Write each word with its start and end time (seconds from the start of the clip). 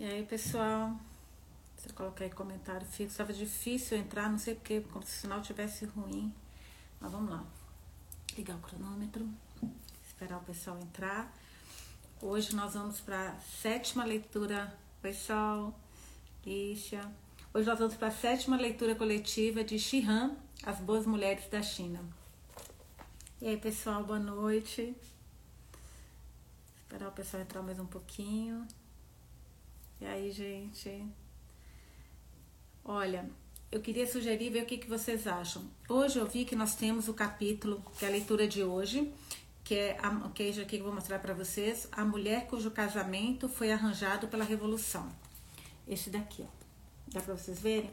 E 0.00 0.04
aí, 0.04 0.24
pessoal, 0.24 0.96
você 1.76 1.92
colocar 1.92 2.22
aí 2.22 2.30
comentário 2.30 2.86
fixo. 2.86 3.10
Estava 3.10 3.32
difícil 3.32 3.98
entrar, 3.98 4.30
não 4.30 4.38
sei 4.38 4.54
porquê, 4.54 4.80
como 4.80 5.04
se 5.04 5.16
o 5.16 5.20
sinal 5.22 5.42
tivesse 5.42 5.86
ruim. 5.86 6.32
Mas 7.00 7.10
vamos 7.10 7.28
lá. 7.28 7.44
Ligar 8.36 8.54
o 8.54 8.60
cronômetro. 8.60 9.28
Esperar 10.06 10.38
o 10.38 10.44
pessoal 10.44 10.78
entrar. 10.78 11.36
Hoje 12.22 12.54
nós 12.54 12.74
vamos 12.74 13.00
para 13.00 13.30
a 13.30 13.40
sétima 13.40 14.04
leitura. 14.04 14.72
Pessoal, 15.02 15.76
Lícia. 16.46 17.00
Hoje 17.52 17.66
nós 17.66 17.80
vamos 17.80 17.96
para 17.96 18.06
a 18.06 18.12
sétima 18.12 18.56
leitura 18.56 18.94
coletiva 18.94 19.64
de 19.64 19.80
Shihan, 19.80 20.36
As 20.62 20.78
Boas 20.78 21.06
Mulheres 21.06 21.48
da 21.50 21.60
China. 21.60 21.98
E 23.40 23.48
aí, 23.48 23.56
pessoal, 23.56 24.04
boa 24.04 24.20
noite. 24.20 24.94
Esperar 26.76 27.08
o 27.08 27.12
pessoal 27.12 27.42
entrar 27.42 27.62
mais 27.62 27.80
um 27.80 27.86
pouquinho. 27.86 28.64
E 30.00 30.06
aí, 30.06 30.30
gente? 30.30 31.04
Olha, 32.84 33.28
eu 33.70 33.80
queria 33.80 34.06
sugerir 34.06 34.50
ver 34.50 34.62
o 34.62 34.66
que, 34.66 34.78
que 34.78 34.88
vocês 34.88 35.26
acham. 35.26 35.64
Hoje 35.88 36.18
eu 36.18 36.26
vi 36.26 36.44
que 36.44 36.54
nós 36.54 36.76
temos 36.76 37.08
o 37.08 37.14
capítulo, 37.14 37.82
que 37.98 38.04
é 38.04 38.08
a 38.08 38.10
leitura 38.10 38.46
de 38.46 38.62
hoje, 38.62 39.12
que 39.64 39.74
é 39.74 39.98
a, 40.00 40.30
que 40.30 40.44
é 40.44 40.50
aqui 40.50 40.64
que 40.64 40.76
eu 40.76 40.84
vou 40.84 40.94
mostrar 40.94 41.18
para 41.18 41.34
vocês, 41.34 41.88
a 41.90 42.04
mulher 42.04 42.46
cujo 42.46 42.70
casamento 42.70 43.48
foi 43.48 43.72
arranjado 43.72 44.28
pela 44.28 44.44
revolução. 44.44 45.10
Esse 45.86 46.10
daqui, 46.10 46.42
ó. 46.42 46.58
Dá 47.08 47.20
para 47.20 47.36
vocês 47.36 47.58
verem? 47.58 47.90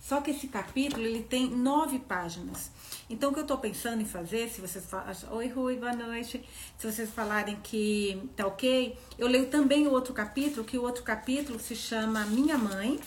Só 0.00 0.20
que 0.20 0.32
esse 0.32 0.48
capítulo 0.48 1.02
ele 1.02 1.22
tem 1.22 1.48
nove 1.48 1.98
páginas. 1.98 2.70
Então, 3.08 3.30
o 3.30 3.32
que 3.32 3.40
eu 3.40 3.44
estou 3.44 3.58
pensando 3.58 4.02
em 4.02 4.04
fazer, 4.04 4.48
se 4.50 4.60
vocês 4.60 4.84
falarem, 4.84 5.16
oi 5.30 5.48
Rui, 5.48 5.76
boa 5.76 5.94
noite, 5.94 6.44
se 6.76 6.90
vocês 6.90 7.10
falarem 7.10 7.56
que 7.62 8.30
tá 8.36 8.46
ok, 8.46 8.98
eu 9.18 9.26
leio 9.26 9.46
também 9.46 9.86
o 9.86 9.90
outro 9.90 10.12
capítulo, 10.12 10.64
que 10.64 10.76
o 10.76 10.82
outro 10.82 11.02
capítulo 11.02 11.58
se 11.58 11.74
chama 11.74 12.24
Minha 12.26 12.58
Mãe. 12.58 13.00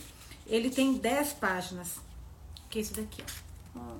Ele 0.47 0.69
tem 0.69 0.93
dez 0.93 1.33
páginas, 1.33 1.99
que 2.69 2.79
é 2.79 2.81
esse 2.81 2.93
daqui, 2.93 3.23
ó. 3.75 3.95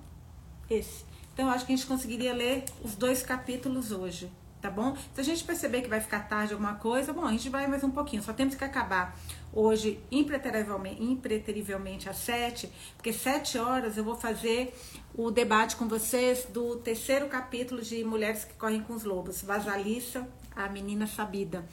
Esse. 0.70 1.06
Então, 1.34 1.46
eu 1.46 1.52
acho 1.52 1.66
que 1.68 1.74
a 1.74 1.76
gente 1.76 1.88
conseguiria 1.88 2.34
ler 2.34 2.66
os 2.84 2.96
dois 2.96 3.22
capítulos 3.22 3.92
hoje, 3.92 4.32
tá 4.60 4.72
bom? 4.72 4.98
Se 5.14 5.22
a 5.22 5.24
gente 5.24 5.44
perceber 5.44 5.84
que 5.84 5.88
vai 5.88 6.02
ficar 6.02 6.28
tarde 6.28 6.54
alguma 6.54 6.76
coisa, 6.76 7.14
bom, 7.14 7.26
a 7.26 7.32
gente 7.32 7.48
vai 7.50 7.68
mais 7.68 7.84
um 7.84 7.92
pouquinho. 7.92 8.24
Só 8.24 8.34
temos 8.34 8.56
que 8.56 8.64
acabar 8.64 9.16
hoje 9.54 10.00
impreterivelmente, 10.12 11.04
impreterivelmente 11.04 12.10
às 12.10 12.18
sete, 12.18 12.72
porque 12.96 13.12
sete 13.12 13.58
horas 13.58 13.98
eu 13.98 14.04
vou 14.04 14.16
fazer 14.16 14.74
o 15.16 15.32
debate 15.32 15.76
com 15.76 15.88
vocês 15.88 16.46
do 16.46 16.78
terceiro 16.78 17.28
capítulo 17.28 17.82
de 17.82 18.04
Mulheres 18.04 18.44
que 18.44 18.54
Correm 18.54 18.82
com 18.82 18.94
os 18.94 19.04
Lobos, 19.04 19.42
Vasalissa, 19.42 20.28
a 20.56 20.70
menina 20.70 21.08
sabida. 21.08 21.66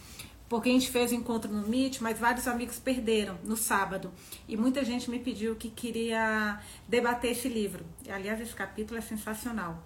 Porque 0.49 0.69
a 0.69 0.73
gente 0.73 0.91
fez 0.91 1.11
o 1.11 1.15
encontro 1.15 1.51
no 1.51 1.67
Meet, 1.67 2.01
mas 2.01 2.19
vários 2.19 2.47
amigos 2.47 2.79
perderam 2.79 3.39
no 3.45 3.57
sábado. 3.57 4.13
E 4.47 4.57
muita 4.57 4.85
gente 4.85 5.11
me 5.11 5.19
pediu 5.19 5.57
que 5.57 5.71
queria 5.71 6.61
debater 6.87 7.33
esse 7.33 7.49
livro. 7.49 7.85
Aliás, 8.09 8.41
esse 8.41 8.55
capítulo 8.55 8.99
é 8.99 9.03
sensacional. 9.03 9.83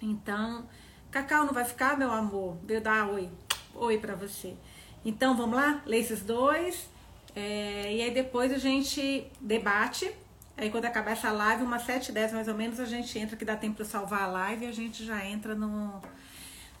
Então, 0.00 0.66
Cacau 1.10 1.44
não 1.44 1.52
vai 1.52 1.64
ficar, 1.64 1.98
meu 1.98 2.10
amor? 2.12 2.56
Deu 2.62 2.80
dar 2.80 3.10
oi. 3.10 3.28
Oi 3.74 3.98
para 3.98 4.14
você. 4.14 4.56
Então 5.04 5.36
vamos 5.36 5.56
lá, 5.56 5.82
lê 5.86 5.98
esses 5.98 6.22
dois. 6.22 6.88
É, 7.34 7.94
e 7.94 8.02
aí 8.02 8.10
depois 8.10 8.52
a 8.52 8.58
gente 8.58 9.26
debate. 9.40 10.10
Aí 10.56 10.70
quando 10.70 10.86
acabar 10.86 11.12
essa 11.12 11.30
live, 11.30 11.62
umas 11.62 11.82
7, 11.82 12.10
10 12.10 12.32
mais 12.32 12.48
ou 12.48 12.54
menos, 12.54 12.80
a 12.80 12.84
gente 12.84 13.16
entra, 13.18 13.36
que 13.36 13.44
dá 13.44 13.56
tempo 13.56 13.76
para 13.76 13.84
salvar 13.84 14.22
a 14.22 14.26
live, 14.26 14.64
e 14.64 14.68
a 14.68 14.72
gente 14.72 15.04
já 15.04 15.24
entra 15.24 15.54
no. 15.54 16.02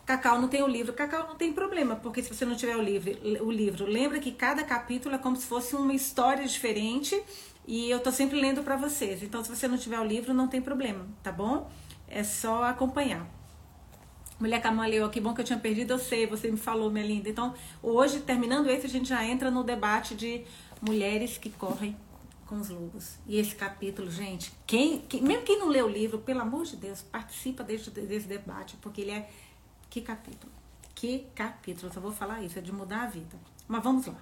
Cacau 0.04 0.40
não 0.40 0.48
tem 0.48 0.62
o 0.62 0.66
livro. 0.66 0.92
Cacau 0.92 1.28
não 1.28 1.36
tem 1.36 1.52
problema, 1.52 1.94
porque 1.94 2.22
se 2.22 2.34
você 2.34 2.44
não 2.44 2.56
tiver 2.56 2.76
o 2.76 2.82
livro, 2.82 3.12
o 3.44 3.50
livro, 3.52 3.86
lembra 3.86 4.18
que 4.18 4.32
cada 4.32 4.64
capítulo 4.64 5.14
é 5.14 5.18
como 5.18 5.36
se 5.36 5.46
fosse 5.46 5.76
uma 5.76 5.94
história 5.94 6.46
diferente. 6.46 7.22
E 7.66 7.90
eu 7.90 8.00
tô 8.00 8.10
sempre 8.10 8.40
lendo 8.40 8.62
para 8.62 8.76
vocês. 8.76 9.22
Então, 9.22 9.44
se 9.44 9.50
você 9.50 9.68
não 9.68 9.76
tiver 9.76 10.00
o 10.00 10.04
livro, 10.04 10.32
não 10.32 10.48
tem 10.48 10.60
problema, 10.60 11.06
tá 11.22 11.30
bom? 11.30 11.70
É 12.08 12.24
só 12.24 12.64
acompanhar. 12.64 13.37
Mulher 14.38 14.62
Camaleoa, 14.62 15.08
que 15.10 15.20
bom 15.20 15.34
que 15.34 15.40
eu 15.40 15.44
tinha 15.44 15.58
perdido, 15.58 15.94
eu 15.94 15.98
sei, 15.98 16.26
você 16.26 16.50
me 16.50 16.56
falou, 16.56 16.90
minha 16.90 17.04
linda. 17.04 17.28
Então, 17.28 17.54
hoje, 17.82 18.20
terminando 18.20 18.68
esse, 18.68 18.86
a 18.86 18.88
gente 18.88 19.08
já 19.08 19.24
entra 19.24 19.50
no 19.50 19.64
debate 19.64 20.14
de 20.14 20.44
mulheres 20.80 21.36
que 21.38 21.50
correm 21.50 21.96
com 22.46 22.60
os 22.60 22.68
lobos. 22.68 23.18
E 23.26 23.38
esse 23.38 23.54
capítulo, 23.54 24.10
gente, 24.10 24.52
quem, 24.66 25.00
quem 25.00 25.22
mesmo 25.22 25.44
quem 25.44 25.58
não 25.58 25.68
lê 25.68 25.82
o 25.82 25.88
livro, 25.88 26.18
pelo 26.18 26.40
amor 26.40 26.64
de 26.64 26.76
Deus, 26.76 27.02
participa 27.02 27.64
desse, 27.64 27.90
desse 27.90 28.26
debate, 28.26 28.76
porque 28.80 29.00
ele 29.02 29.10
é. 29.10 29.30
Que 29.90 30.00
capítulo? 30.00 30.52
Que 30.94 31.26
capítulo? 31.34 31.88
Eu 31.88 31.92
só 31.94 32.00
vou 32.00 32.12
falar 32.12 32.42
isso, 32.42 32.58
é 32.58 32.62
de 32.62 32.72
mudar 32.72 33.02
a 33.02 33.06
vida. 33.06 33.36
Mas 33.66 33.82
vamos 33.82 34.06
lá. 34.06 34.20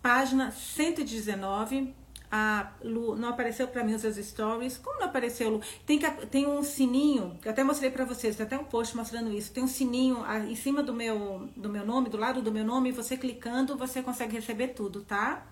Página 0.00 0.50
119, 0.50 1.94
a 2.34 2.72
Lu, 2.82 3.14
não 3.14 3.28
apareceu 3.28 3.68
para 3.68 3.84
mim 3.84 3.92
os 3.92 4.00
seus 4.00 4.16
stories. 4.16 4.78
Como 4.78 4.98
não 4.98 5.06
apareceu, 5.06 5.50
Lu? 5.50 5.60
Tem, 5.84 5.98
que, 5.98 6.10
tem 6.28 6.46
um 6.46 6.62
sininho, 6.62 7.38
eu 7.44 7.50
até 7.50 7.62
mostrei 7.62 7.90
para 7.90 8.06
vocês, 8.06 8.34
tem 8.34 8.46
até 8.46 8.56
um 8.56 8.64
post 8.64 8.96
mostrando 8.96 9.30
isso. 9.30 9.52
Tem 9.52 9.62
um 9.62 9.68
sininho 9.68 10.24
em 10.48 10.54
cima 10.54 10.82
do 10.82 10.94
meu, 10.94 11.50
do 11.54 11.68
meu 11.68 11.84
nome, 11.84 12.08
do 12.08 12.16
lado 12.16 12.40
do 12.40 12.50
meu 12.50 12.64
nome, 12.64 12.90
você 12.90 13.18
clicando, 13.18 13.76
você 13.76 14.02
consegue 14.02 14.34
receber 14.34 14.68
tudo, 14.68 15.02
tá? 15.02 15.46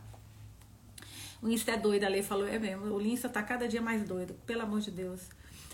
O 1.43 1.49
Insta 1.51 1.73
é 1.73 1.77
doido, 1.77 2.05
a 2.05 2.09
Lei 2.09 2.23
falou, 2.23 2.49
é 2.49 2.59
mesmo. 2.59 2.87
O 2.87 3.03
Insta 3.03 3.29
tá 3.29 3.43
cada 3.43 3.69
dia 3.69 3.83
mais 3.83 4.03
doido, 4.03 4.33
pelo 4.47 4.63
amor 4.63 4.81
de 4.81 4.91
Deus. 4.91 5.21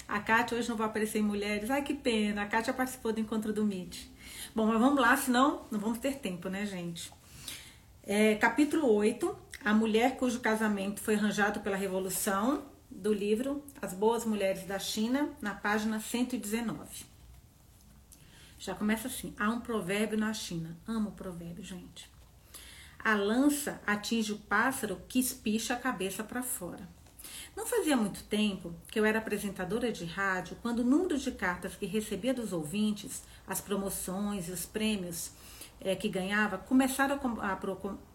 A 0.08 0.18
Kátia 0.18 0.58
hoje 0.58 0.68
não 0.68 0.76
vai 0.76 0.88
aparecer 0.88 1.20
em 1.20 1.22
mulheres. 1.22 1.70
Ai, 1.70 1.82
que 1.82 1.94
pena. 1.94 2.42
A 2.42 2.46
Kátia 2.46 2.72
participou 2.72 3.12
do 3.12 3.20
encontro 3.20 3.52
do 3.52 3.64
Meet. 3.64 4.08
Bom, 4.54 4.66
mas 4.66 4.80
vamos 4.80 5.00
lá, 5.00 5.16
senão 5.16 5.66
não 5.70 5.78
vamos 5.78 5.98
ter 5.98 6.16
tempo, 6.16 6.48
né, 6.48 6.66
gente? 6.66 7.12
É, 8.08 8.36
capítulo 8.36 8.92
8, 8.92 9.36
a 9.66 9.74
mulher 9.74 10.16
cujo 10.16 10.38
casamento 10.38 11.00
foi 11.00 11.16
arranjado 11.16 11.58
pela 11.58 11.76
Revolução, 11.76 12.62
do 12.88 13.12
livro 13.12 13.64
As 13.82 13.92
Boas 13.92 14.24
Mulheres 14.24 14.62
da 14.62 14.78
China, 14.78 15.28
na 15.42 15.54
página 15.54 15.98
119. 15.98 17.04
Já 18.60 18.76
começa 18.76 19.08
assim: 19.08 19.34
há 19.36 19.50
um 19.50 19.58
provérbio 19.58 20.16
na 20.16 20.32
China. 20.32 20.76
Amo 20.86 21.08
o 21.08 21.12
provérbio, 21.12 21.64
gente. 21.64 22.08
A 22.96 23.16
lança 23.16 23.82
atinge 23.84 24.34
o 24.34 24.38
pássaro 24.38 25.02
que 25.08 25.18
espicha 25.18 25.74
a 25.74 25.80
cabeça 25.80 26.22
para 26.22 26.44
fora. 26.44 26.88
Não 27.56 27.66
fazia 27.66 27.96
muito 27.96 28.22
tempo 28.22 28.72
que 28.86 29.00
eu 29.00 29.04
era 29.04 29.18
apresentadora 29.18 29.90
de 29.90 30.04
rádio 30.04 30.56
quando 30.62 30.78
o 30.78 30.84
número 30.84 31.18
de 31.18 31.32
cartas 31.32 31.74
que 31.74 31.86
recebia 31.86 32.32
dos 32.32 32.52
ouvintes, 32.52 33.24
as 33.44 33.60
promoções 33.60 34.48
e 34.48 34.52
os 34.52 34.64
prêmios 34.64 35.32
é, 35.80 35.94
que 35.94 36.08
ganhava 36.08 36.58
começaram 36.58 37.18
a, 37.40 37.52
a, 37.52 37.58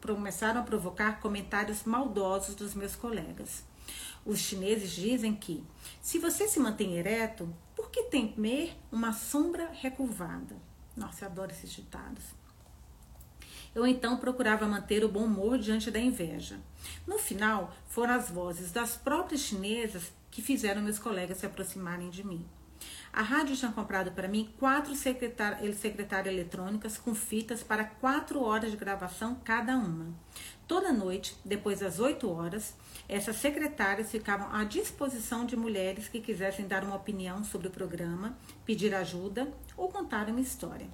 começaram 0.02 0.62
a 0.62 0.64
provocar 0.64 1.20
comentários 1.20 1.84
maldosos 1.84 2.56
dos 2.56 2.74
meus 2.74 2.96
colegas. 2.96 3.64
Os 4.26 4.40
chineses 4.40 4.92
dizem 4.92 5.36
que, 5.36 5.64
se 6.00 6.20
você 6.20 6.48
se 6.48 6.60
mantém 6.60 6.98
ereto, 6.98 7.54
por 7.76 7.90
que 7.90 8.04
temer 8.04 8.76
uma 8.92 9.14
sombra 9.14 9.70
recurvada? 9.72 10.56
Nossa, 10.96 11.26
eu 11.26 11.30
adoro 11.30 11.52
esses 11.52 11.72
ditados. 11.72 12.24
Eu 13.74 13.88
então 13.88 14.18
procurava 14.18 14.68
manter 14.68 15.04
o 15.04 15.10
bom 15.10 15.24
humor 15.24 15.58
diante 15.58 15.90
da 15.90 16.00
inveja. 16.00 16.60
No 17.08 17.18
final, 17.18 17.74
foram 17.88 18.14
as 18.14 18.30
vozes 18.30 18.72
das 18.72 18.98
próprias 18.98 19.42
chinesas 19.42 20.12
que 20.30 20.42
fizeram 20.42 20.82
meus 20.82 21.00
colegas 21.00 21.38
se 21.38 21.46
aproximarem 21.46 22.10
de 22.10 22.26
mim. 22.26 22.46
A 23.14 23.22
rádio 23.22 23.58
tinha 23.58 23.72
comprado 23.72 24.12
para 24.12 24.28
mim 24.28 24.50
quatro 24.58 24.96
secretárias 24.96 25.78
secretária 25.78 26.32
eletrônicas 26.32 26.98
com 26.98 27.14
fitas 27.14 27.62
para 27.62 27.84
quatro 27.84 28.42
horas 28.42 28.72
de 28.72 28.78
gravação 28.78 29.36
cada 29.44 29.76
uma. 29.76 30.14
Toda 30.66 30.94
noite, 30.94 31.36
depois 31.44 31.82
das 31.82 32.00
oito 32.00 32.32
horas, 32.32 32.74
essas 33.10 33.36
secretárias 33.36 34.10
ficavam 34.10 34.54
à 34.56 34.64
disposição 34.64 35.46
de 35.46 35.58
mulheres 35.58 36.08
que 36.08 36.22
quisessem 36.22 36.66
dar 36.66 36.86
uma 36.86 36.96
opinião 36.96 37.44
sobre 37.44 37.68
o 37.68 37.72
programa, 37.72 38.38
pedir 38.66 38.96
ajuda 38.96 39.52
ou 39.76 39.90
contar 39.90 40.30
uma 40.30 40.40
história. 40.40 40.88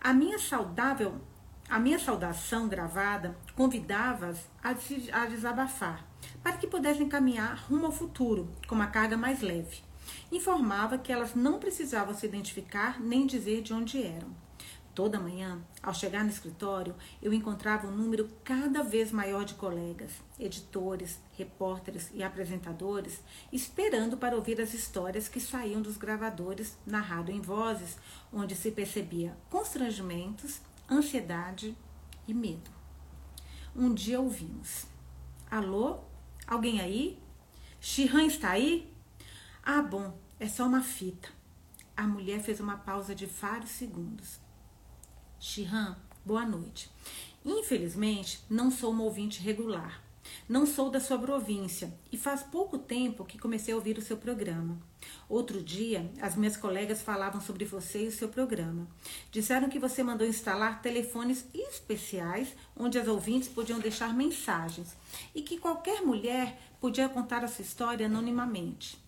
A 0.00 0.14
minha 0.14 0.38
saudável, 0.38 1.20
a 1.68 1.80
minha 1.80 1.98
saudação 1.98 2.68
gravada 2.68 3.36
convidava-as 3.56 4.38
a, 4.62 4.70
a 5.20 5.26
desabafar, 5.26 6.06
para 6.44 6.56
que 6.56 6.68
pudessem 6.68 7.08
caminhar 7.08 7.66
rumo 7.68 7.86
ao 7.86 7.92
futuro 7.92 8.48
com 8.68 8.76
uma 8.76 8.86
carga 8.86 9.16
mais 9.16 9.40
leve 9.40 9.89
informava 10.30 10.98
que 10.98 11.12
elas 11.12 11.34
não 11.34 11.58
precisavam 11.58 12.14
se 12.14 12.26
identificar 12.26 13.00
nem 13.00 13.26
dizer 13.26 13.62
de 13.62 13.72
onde 13.72 14.02
eram. 14.02 14.34
Toda 14.94 15.20
manhã, 15.20 15.62
ao 15.82 15.94
chegar 15.94 16.24
no 16.24 16.30
escritório, 16.30 16.94
eu 17.22 17.32
encontrava 17.32 17.86
um 17.86 17.96
número 17.96 18.28
cada 18.42 18.82
vez 18.82 19.12
maior 19.12 19.44
de 19.44 19.54
colegas, 19.54 20.10
editores, 20.38 21.20
repórteres 21.38 22.10
e 22.12 22.22
apresentadores 22.22 23.22
esperando 23.52 24.16
para 24.16 24.34
ouvir 24.34 24.60
as 24.60 24.74
histórias 24.74 25.28
que 25.28 25.40
saíam 25.40 25.80
dos 25.80 25.96
gravadores 25.96 26.76
narrado 26.84 27.30
em 27.30 27.40
vozes, 27.40 27.96
onde 28.32 28.56
se 28.56 28.72
percebia 28.72 29.36
constrangimentos, 29.48 30.60
ansiedade 30.90 31.76
e 32.26 32.34
medo. 32.34 32.70
Um 33.74 33.94
dia 33.94 34.20
ouvimos: 34.20 34.86
Alô? 35.48 36.00
Alguém 36.46 36.80
aí? 36.80 37.18
Shihan 37.80 38.24
está 38.24 38.50
aí? 38.50 38.89
Ah, 39.72 39.82
bom, 39.82 40.18
é 40.40 40.48
só 40.48 40.66
uma 40.66 40.82
fita. 40.82 41.28
A 41.96 42.02
mulher 42.02 42.40
fez 42.42 42.58
uma 42.58 42.76
pausa 42.76 43.14
de 43.14 43.24
vários 43.24 43.70
segundos. 43.70 44.40
Shihan, 45.38 45.96
boa 46.24 46.44
noite. 46.44 46.90
Infelizmente, 47.44 48.40
não 48.50 48.68
sou 48.68 48.90
uma 48.90 49.04
ouvinte 49.04 49.40
regular. 49.40 50.02
Não 50.48 50.66
sou 50.66 50.90
da 50.90 50.98
sua 50.98 51.16
província 51.16 51.94
e 52.10 52.18
faz 52.18 52.42
pouco 52.42 52.78
tempo 52.78 53.24
que 53.24 53.38
comecei 53.38 53.72
a 53.72 53.76
ouvir 53.76 53.96
o 53.96 54.02
seu 54.02 54.16
programa. 54.16 54.76
Outro 55.28 55.62
dia, 55.62 56.10
as 56.20 56.34
minhas 56.34 56.56
colegas 56.56 57.00
falavam 57.00 57.40
sobre 57.40 57.64
você 57.64 58.06
e 58.06 58.08
o 58.08 58.12
seu 58.12 58.28
programa. 58.28 58.88
Disseram 59.30 59.68
que 59.68 59.78
você 59.78 60.02
mandou 60.02 60.26
instalar 60.26 60.82
telefones 60.82 61.46
especiais 61.54 62.56
onde 62.76 62.98
as 62.98 63.06
ouvintes 63.06 63.48
podiam 63.48 63.78
deixar 63.78 64.12
mensagens 64.12 64.96
e 65.32 65.42
que 65.42 65.60
qualquer 65.60 66.02
mulher 66.02 66.60
podia 66.80 67.08
contar 67.08 67.44
a 67.44 67.48
sua 67.48 67.62
história 67.62 68.06
anonimamente. 68.06 68.98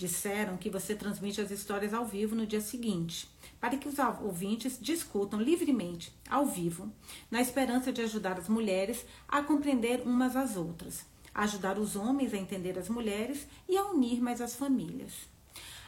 Disseram 0.00 0.56
que 0.56 0.70
você 0.70 0.94
transmite 0.94 1.42
as 1.42 1.50
histórias 1.50 1.92
ao 1.92 2.06
vivo 2.06 2.34
no 2.34 2.46
dia 2.46 2.62
seguinte, 2.62 3.28
para 3.60 3.76
que 3.76 3.86
os 3.86 3.98
ouvintes 4.22 4.78
discutam 4.80 5.38
livremente, 5.38 6.10
ao 6.26 6.46
vivo, 6.46 6.90
na 7.30 7.38
esperança 7.38 7.92
de 7.92 8.00
ajudar 8.00 8.38
as 8.38 8.48
mulheres 8.48 9.04
a 9.28 9.42
compreender 9.42 10.00
umas 10.06 10.36
às 10.36 10.56
outras, 10.56 11.04
ajudar 11.34 11.78
os 11.78 11.96
homens 11.96 12.32
a 12.32 12.38
entender 12.38 12.78
as 12.78 12.88
mulheres 12.88 13.46
e 13.68 13.76
a 13.76 13.90
unir 13.90 14.22
mais 14.22 14.40
as 14.40 14.56
famílias. 14.56 15.12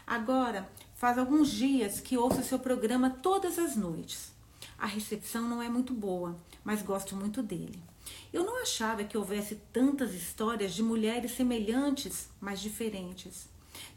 Agora, 0.06 0.70
faz 0.94 1.16
alguns 1.16 1.50
dias 1.50 1.98
que 1.98 2.18
ouço 2.18 2.42
seu 2.42 2.58
programa 2.58 3.08
todas 3.08 3.58
as 3.58 3.76
noites. 3.76 4.30
A 4.78 4.86
recepção 4.86 5.48
não 5.48 5.62
é 5.62 5.70
muito 5.70 5.94
boa, 5.94 6.36
mas 6.62 6.82
gosto 6.82 7.16
muito 7.16 7.42
dele. 7.42 7.82
Eu 8.30 8.44
não 8.44 8.60
achava 8.60 9.04
que 9.04 9.16
houvesse 9.16 9.54
tantas 9.72 10.12
histórias 10.12 10.74
de 10.74 10.82
mulheres 10.82 11.32
semelhantes, 11.32 12.28
mas 12.38 12.60
diferentes. 12.60 13.50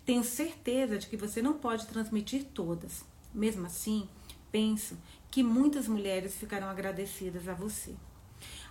Tenho 0.06 0.24
certeza 0.24 0.98
de 0.98 1.08
que 1.08 1.18
você 1.18 1.42
não 1.42 1.54
pode 1.54 1.88
transmitir 1.88 2.46
todas. 2.54 3.04
Mesmo 3.34 3.66
assim, 3.66 4.08
penso 4.52 4.98
que 5.30 5.44
muitas 5.44 5.88
mulheres 5.88 6.36
ficarão 6.36 6.70
agradecidas 6.70 7.48
a 7.48 7.54
você. 7.54 7.96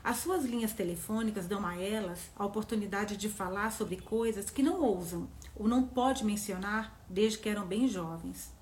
As 0.02 0.18
suas 0.18 0.44
linhas 0.44 0.72
telefônicas 0.72 1.46
dão 1.46 1.66
a 1.66 1.80
elas 1.80 2.30
a 2.36 2.44
oportunidade 2.44 3.16
de 3.16 3.28
falar 3.28 3.72
sobre 3.72 3.96
coisas 3.96 4.50
que 4.50 4.62
não 4.62 4.82
ousam 4.82 5.28
ou 5.56 5.66
não 5.66 5.86
pode 5.86 6.24
mencionar 6.24 7.04
desde 7.08 7.38
que 7.38 7.48
eram 7.48 7.66
bem 7.66 7.88
jovens. 7.88 8.52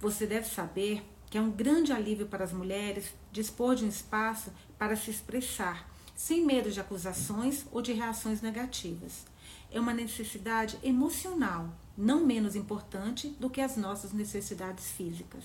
Você 0.00 0.26
deve 0.26 0.48
saber 0.48 1.02
que 1.28 1.38
é 1.38 1.40
um 1.40 1.50
grande 1.50 1.92
alívio 1.92 2.26
para 2.26 2.44
as 2.44 2.52
mulheres 2.52 3.12
dispor 3.32 3.74
de 3.74 3.84
um 3.84 3.88
espaço 3.88 4.52
para 4.78 4.94
se 4.94 5.10
expressar, 5.10 5.90
sem 6.14 6.44
medo 6.44 6.70
de 6.70 6.78
acusações 6.78 7.64
ou 7.72 7.80
de 7.80 7.92
reações 7.92 8.40
negativas. 8.40 9.24
É 9.70 9.80
uma 9.80 9.94
necessidade 9.94 10.78
emocional, 10.82 11.72
não 11.96 12.24
menos 12.24 12.56
importante 12.56 13.28
do 13.38 13.50
que 13.50 13.60
as 13.60 13.76
nossas 13.76 14.12
necessidades 14.12 14.90
físicas. 14.90 15.44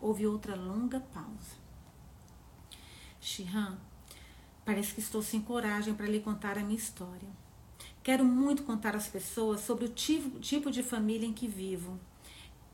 Houve 0.00 0.26
outra 0.26 0.54
longa 0.54 1.00
pausa. 1.00 1.62
Shihan, 3.20 3.78
parece 4.64 4.94
que 4.94 5.00
estou 5.00 5.22
sem 5.22 5.40
coragem 5.40 5.94
para 5.94 6.06
lhe 6.06 6.20
contar 6.20 6.58
a 6.58 6.62
minha 6.62 6.78
história. 6.78 7.28
Quero 8.02 8.24
muito 8.24 8.64
contar 8.64 8.96
às 8.96 9.06
pessoas 9.06 9.60
sobre 9.60 9.84
o 9.84 9.88
tipo, 9.88 10.70
de 10.70 10.82
família 10.82 11.26
em 11.26 11.32
que 11.32 11.46
vivo. 11.46 12.00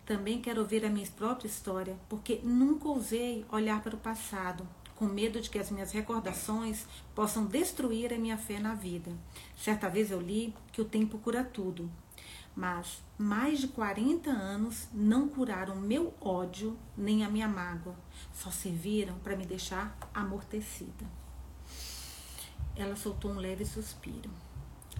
Também 0.07 0.41
quero 0.41 0.63
ouvir 0.63 0.87
a 0.87 0.89
minha 0.89 1.07
própria 1.09 1.49
história, 1.49 1.99
porque 2.09 2.41
nunca 2.43 2.89
ousei 2.89 3.45
olhar 3.53 3.83
para 3.83 3.95
o 3.95 3.99
passado, 3.99 4.67
com 4.97 5.05
medo 5.05 5.39
de 5.39 5.51
que 5.51 5.59
as 5.59 5.71
minhas 5.71 5.93
recordações 5.93 6.87
possam 7.15 7.45
destruir 7.45 8.13
a 8.13 8.19
minha 8.19 8.39
fé 8.39 8.59
na 8.59 8.75
vida. 8.75 9.13
Certa 9.55 9.91
vez 9.91 10.11
eu 10.11 10.21
li 10.21 10.55
que 10.73 10.81
o 10.81 10.87
tempo 10.87 11.19
cura 11.19 11.45
tudo, 11.45 11.91
mas 12.59 13.01
mais 13.17 13.61
de 13.61 13.69
40 13.69 14.31
anos 14.31 14.89
não 14.93 15.29
curaram 15.29 15.77
meu 15.77 16.13
ódio 16.21 16.77
nem 16.97 17.25
a 17.25 17.31
minha 17.31 17.47
mágoa, 17.47 17.95
só 18.35 18.51
serviram 18.51 19.17
para 19.21 19.37
me 19.37 19.47
deixar 19.47 19.97
amortecida. 20.13 21.07
Ela 22.75 22.97
soltou 22.97 23.31
um 23.31 23.39
leve 23.39 23.65
suspiro. 23.65 24.29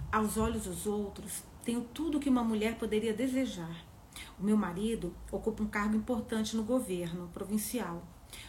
Aos 0.09 0.37
olhos 0.37 0.63
dos 0.63 0.87
outros, 0.87 1.43
tenho 1.65 1.81
tudo 1.81 2.17
que 2.17 2.29
uma 2.29 2.45
mulher 2.45 2.77
poderia 2.77 3.13
desejar. 3.13 3.83
O 4.39 4.43
meu 4.43 4.55
marido 4.55 5.13
ocupa 5.29 5.61
um 5.61 5.67
cargo 5.67 5.97
importante 5.97 6.55
no 6.55 6.63
governo 6.63 7.27
provincial. 7.33 8.01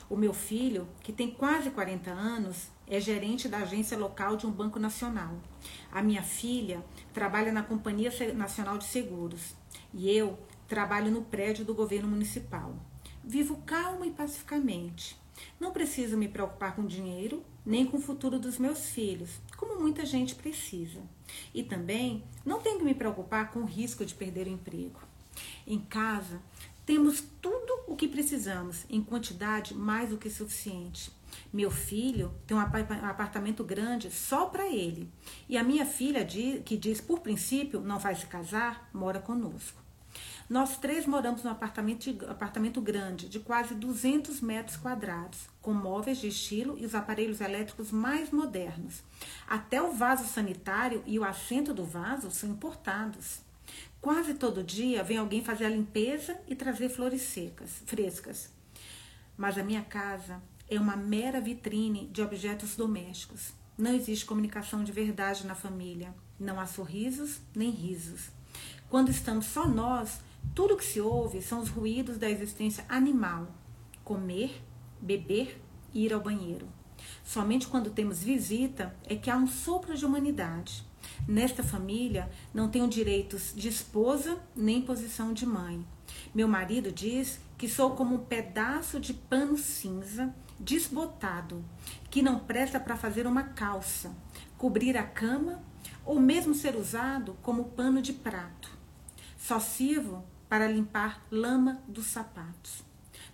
O 0.08 0.16
meu 0.16 0.32
filho, 0.32 0.86
que 1.00 1.12
tem 1.12 1.32
quase 1.32 1.70
40 1.70 2.12
anos, 2.12 2.68
é 2.86 3.00
gerente 3.00 3.48
da 3.48 3.58
agência 3.58 3.98
local 3.98 4.36
de 4.36 4.46
um 4.46 4.52
banco 4.52 4.78
nacional. 4.78 5.34
A 5.92 6.02
minha 6.02 6.22
filha 6.22 6.84
trabalha 7.12 7.50
na 7.50 7.62
Companhia 7.62 8.12
Nacional 8.34 8.78
de 8.78 8.84
Seguros 8.84 9.54
e 9.92 10.10
eu 10.10 10.38
trabalho 10.69 11.10
no 11.10 11.22
prédio 11.22 11.64
do 11.64 11.75
governo 11.75 12.08
municipal. 12.08 12.75
Vivo 13.25 13.56
calma 13.66 14.06
e 14.06 14.10
pacificamente. 14.10 15.19
Não 15.58 15.72
preciso 15.72 16.16
me 16.16 16.28
preocupar 16.28 16.76
com 16.76 16.87
dinheiro 16.87 17.42
nem 17.64 17.84
com 17.84 17.96
o 17.96 18.00
futuro 18.00 18.38
dos 18.38 18.58
meus 18.58 18.90
filhos, 18.90 19.40
como 19.56 19.81
muita 19.81 20.06
gente 20.06 20.34
precisa. 20.34 21.02
E 21.52 21.62
também 21.62 22.25
não 22.44 22.60
tenho 22.60 22.78
que 22.78 22.84
me 22.84 22.94
preocupar 22.94 23.50
com 23.50 23.60
o 23.60 23.66
risco 23.66 24.04
de 24.04 24.14
perder 24.14 24.46
o 24.46 24.50
emprego. 24.50 25.00
Em 25.66 25.78
casa, 25.78 26.40
temos 26.87 27.22
tudo 27.40 27.84
o 27.87 27.96
que 27.96 28.08
precisamos, 28.08 28.84
em 28.88 29.02
quantidade 29.02 29.75
mais 29.75 30.10
do 30.10 30.19
que 30.19 30.31
suficiente. 30.31 31.12
Meu 31.52 31.70
filho 31.70 32.32
tem 32.47 32.56
um 32.56 32.61
apartamento 32.61 33.64
grande 33.64 34.11
só 34.11 34.47
para 34.47 34.67
ele. 34.69 35.11
E 35.49 35.58
a 35.58 35.64
minha 35.64 35.85
filha, 35.85 36.25
que 36.25 36.76
diz 36.76 37.00
por 37.00 37.20
princípio 37.20 37.81
não 37.81 37.99
vai 37.99 38.14
se 38.14 38.26
casar, 38.26 38.88
mora 38.93 39.19
conosco. 39.19 39.81
Nós 40.49 40.76
três 40.76 41.06
moramos 41.06 41.44
num 41.44 41.50
apartamento, 41.50 42.11
apartamento 42.29 42.81
grande, 42.81 43.29
de 43.29 43.38
quase 43.38 43.75
200 43.75 44.41
metros 44.41 44.76
quadrados, 44.76 45.49
com 45.62 45.73
móveis 45.73 46.19
de 46.19 46.26
estilo 46.26 46.76
e 46.76 46.85
os 46.85 46.94
aparelhos 46.94 47.41
elétricos 47.41 47.93
mais 47.93 48.31
modernos. 48.32 49.02
Até 49.49 49.81
o 49.81 49.93
vaso 49.93 50.26
sanitário 50.26 51.05
e 51.06 51.19
o 51.19 51.25
assento 51.25 51.73
do 51.73 51.85
vaso 51.85 52.31
são 52.32 52.50
importados. 52.50 53.41
Quase 54.00 54.35
todo 54.35 54.64
dia 54.64 55.05
vem 55.05 55.19
alguém 55.19 55.44
fazer 55.44 55.67
a 55.67 55.69
limpeza 55.69 56.41
e 56.49 56.56
trazer 56.56 56.88
flores 56.88 57.23
secas, 57.23 57.82
frescas. 57.87 58.50
Mas 59.37 59.56
a 59.56 59.62
minha 59.62 59.82
casa 59.82 60.43
é 60.70 60.78
uma 60.78 60.96
mera 60.96 61.40
vitrine 61.40 62.06
de 62.12 62.22
objetos 62.22 62.76
domésticos. 62.76 63.52
Não 63.76 63.93
existe 63.93 64.25
comunicação 64.25 64.84
de 64.84 64.93
verdade 64.93 65.44
na 65.44 65.56
família. 65.56 66.14
Não 66.38 66.61
há 66.61 66.67
sorrisos 66.67 67.40
nem 67.55 67.70
risos. 67.70 68.31
Quando 68.88 69.11
estamos 69.11 69.46
só 69.46 69.67
nós, 69.67 70.20
tudo 70.55 70.76
que 70.76 70.84
se 70.84 71.00
ouve 71.00 71.43
são 71.43 71.61
os 71.61 71.69
ruídos 71.69 72.19
da 72.19 72.31
existência 72.31 72.84
animal: 72.88 73.49
comer, 74.05 74.62
beber 75.00 75.61
e 75.93 76.05
ir 76.05 76.12
ao 76.12 76.20
banheiro. 76.20 76.69
Somente 77.25 77.66
quando 77.66 77.90
temos 77.90 78.23
visita 78.23 78.94
é 79.05 79.16
que 79.16 79.28
há 79.28 79.37
um 79.37 79.49
sopro 79.49 79.97
de 79.97 80.06
humanidade. 80.06 80.85
Nesta 81.26 81.64
família 81.64 82.30
não 82.54 82.68
tenho 82.68 82.87
direitos 82.87 83.52
de 83.56 83.68
esposa 83.68 84.38
nem 84.54 84.83
posição 84.83 85.33
de 85.33 85.44
mãe. 85.44 85.85
Meu 86.33 86.47
marido 86.47 86.92
diz 86.92 87.40
que 87.59 87.68
sou 87.68 87.97
como 87.97 88.14
um 88.14 88.25
pedaço 88.25 89.00
de 89.00 89.14
pano 89.14 89.56
cinza 89.56 90.33
desbotado, 90.61 91.64
que 92.11 92.21
não 92.21 92.38
presta 92.38 92.79
para 92.79 92.97
fazer 92.97 93.26
uma 93.26 93.43
calça, 93.43 94.14
cobrir 94.59 94.97
a 94.97 95.02
cama 95.02 95.62
ou 96.05 96.21
mesmo 96.21 96.55
ser 96.55 96.76
usado 96.76 97.37
como 97.43 97.71
pano 97.71 98.02
de 98.02 98.12
prato. 98.12 98.71
Só 99.38 99.59
sirvo 99.59 100.23
para 100.49 100.69
limpar 100.69 101.25
lama 101.31 101.83
dos 101.88 102.07
sapatos. 102.07 102.85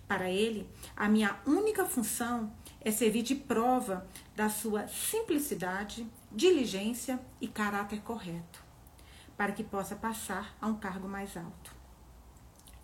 Para 0.07 0.29
ele, 0.29 0.69
a 0.95 1.09
minha 1.09 1.37
única 1.45 1.85
função 1.85 2.53
é 2.79 2.91
servir 2.91 3.23
de 3.23 3.35
prova 3.35 4.07
da 4.35 4.49
sua 4.49 4.87
simplicidade, 4.87 6.07
diligência 6.31 7.19
e 7.41 7.47
caráter 7.47 7.99
correto, 8.01 8.63
para 9.35 9.51
que 9.51 9.63
possa 9.63 9.95
passar 9.95 10.55
a 10.61 10.67
um 10.67 10.75
cargo 10.75 11.09
mais 11.09 11.35
alto. 11.35 11.75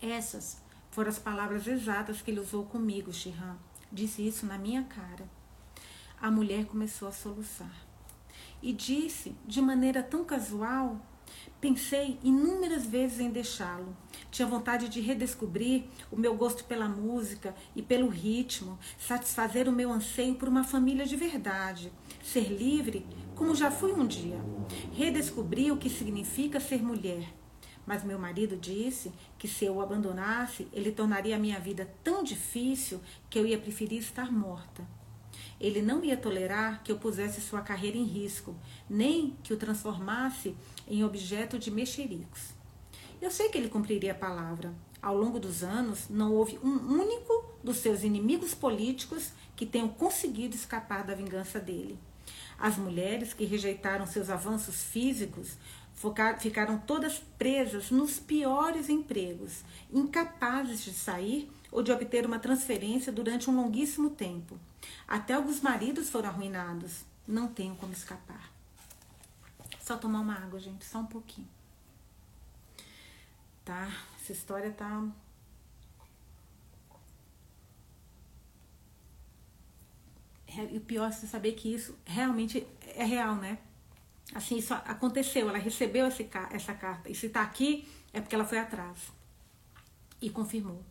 Essas 0.02 0.62
foram 0.90 1.08
as 1.08 1.18
palavras 1.18 1.66
exatas 1.66 2.20
que 2.20 2.30
ele 2.30 2.40
usou 2.40 2.66
comigo, 2.66 3.10
Shihan. 3.10 3.56
Disse 3.94 4.26
isso 4.26 4.44
na 4.44 4.58
minha 4.58 4.82
cara. 4.82 5.24
A 6.20 6.28
mulher 6.28 6.66
começou 6.66 7.06
a 7.06 7.12
soluçar 7.12 7.86
e 8.60 8.72
disse 8.72 9.36
de 9.46 9.62
maneira 9.62 10.02
tão 10.02 10.24
casual 10.24 11.00
Pensei 11.60 12.18
inúmeras 12.22 12.84
vezes 12.84 13.20
em 13.20 13.30
deixá-lo. 13.30 13.96
Tinha 14.30 14.46
vontade 14.46 14.88
de 14.88 15.00
redescobrir 15.00 15.84
o 16.10 16.16
meu 16.16 16.36
gosto 16.36 16.64
pela 16.64 16.88
música 16.88 17.54
e 17.74 17.82
pelo 17.82 18.08
ritmo, 18.08 18.78
satisfazer 18.98 19.68
o 19.68 19.72
meu 19.72 19.90
anseio 19.90 20.34
por 20.34 20.48
uma 20.48 20.62
família 20.62 21.06
de 21.06 21.16
verdade, 21.16 21.90
ser 22.22 22.52
livre 22.52 23.06
como 23.34 23.54
já 23.54 23.70
fui 23.70 23.92
um 23.92 24.06
dia. 24.06 24.38
Redescobrir 24.92 25.72
o 25.72 25.78
que 25.78 25.88
significa 25.88 26.60
ser 26.60 26.82
mulher. 26.82 27.32
Mas 27.86 28.04
meu 28.04 28.18
marido 28.18 28.56
disse 28.56 29.12
que 29.38 29.46
se 29.46 29.64
eu 29.64 29.76
o 29.76 29.80
abandonasse, 29.80 30.66
ele 30.72 30.90
tornaria 30.90 31.36
a 31.36 31.38
minha 31.38 31.60
vida 31.60 31.88
tão 32.02 32.22
difícil 32.22 33.00
que 33.28 33.38
eu 33.38 33.46
ia 33.46 33.58
preferir 33.58 33.98
estar 33.98 34.32
morta. 34.32 34.86
Ele 35.60 35.80
não 35.80 36.04
ia 36.04 36.16
tolerar 36.16 36.82
que 36.82 36.90
eu 36.90 36.98
pusesse 36.98 37.40
sua 37.40 37.60
carreira 37.60 37.96
em 37.96 38.04
risco, 38.04 38.54
nem 38.88 39.36
que 39.42 39.52
o 39.52 39.56
transformasse 39.56 40.54
em 40.88 41.04
objeto 41.04 41.58
de 41.58 41.70
mexericos. 41.70 42.54
Eu 43.20 43.30
sei 43.30 43.48
que 43.48 43.56
ele 43.56 43.68
cumpriria 43.68 44.12
a 44.12 44.16
palavra. 44.16 44.74
Ao 45.00 45.16
longo 45.16 45.38
dos 45.38 45.62
anos, 45.62 46.08
não 46.08 46.32
houve 46.32 46.58
um 46.62 47.00
único 47.00 47.44
dos 47.62 47.76
seus 47.76 48.02
inimigos 48.02 48.54
políticos 48.54 49.32
que 49.54 49.66
tenham 49.66 49.88
conseguido 49.88 50.54
escapar 50.54 51.04
da 51.04 51.14
vingança 51.14 51.60
dele. 51.60 51.98
As 52.58 52.76
mulheres 52.76 53.32
que 53.32 53.44
rejeitaram 53.44 54.06
seus 54.06 54.30
avanços 54.30 54.82
físicos 54.82 55.56
ficaram 56.38 56.78
todas 56.78 57.18
presas 57.38 57.90
nos 57.90 58.18
piores 58.18 58.88
empregos, 58.88 59.64
incapazes 59.92 60.82
de 60.84 60.92
sair 60.92 61.50
ou 61.70 61.82
de 61.82 61.90
obter 61.90 62.26
uma 62.26 62.38
transferência 62.38 63.12
durante 63.12 63.48
um 63.48 63.56
longuíssimo 63.56 64.10
tempo. 64.10 64.58
Até 65.08 65.34
alguns 65.34 65.60
maridos 65.60 66.10
foram 66.10 66.28
arruinados. 66.28 67.04
Não 67.26 67.48
tenho 67.48 67.74
como 67.76 67.92
escapar. 67.92 68.52
Só 69.80 69.96
tomar 69.96 70.20
uma 70.20 70.34
água, 70.34 70.58
gente, 70.60 70.84
só 70.84 70.98
um 70.98 71.06
pouquinho. 71.06 71.48
Tá? 73.64 73.90
Essa 74.20 74.32
história 74.32 74.70
tá 74.70 75.04
E 80.70 80.76
o 80.76 80.80
pior 80.80 81.08
é 81.08 81.12
saber 81.12 81.52
que 81.52 81.74
isso 81.74 81.98
realmente 82.04 82.64
é 82.94 83.04
real, 83.04 83.34
né? 83.34 83.58
Assim, 84.32 84.56
isso 84.56 84.72
aconteceu, 84.72 85.48
ela 85.48 85.58
recebeu 85.58 86.06
esse, 86.06 86.28
essa 86.50 86.74
carta. 86.74 87.10
E 87.10 87.14
se 87.14 87.28
tá 87.28 87.42
aqui, 87.42 87.86
é 88.12 88.20
porque 88.20 88.34
ela 88.34 88.44
foi 88.44 88.58
atrás. 88.58 89.12
E 90.20 90.30
confirmou. 90.30 90.82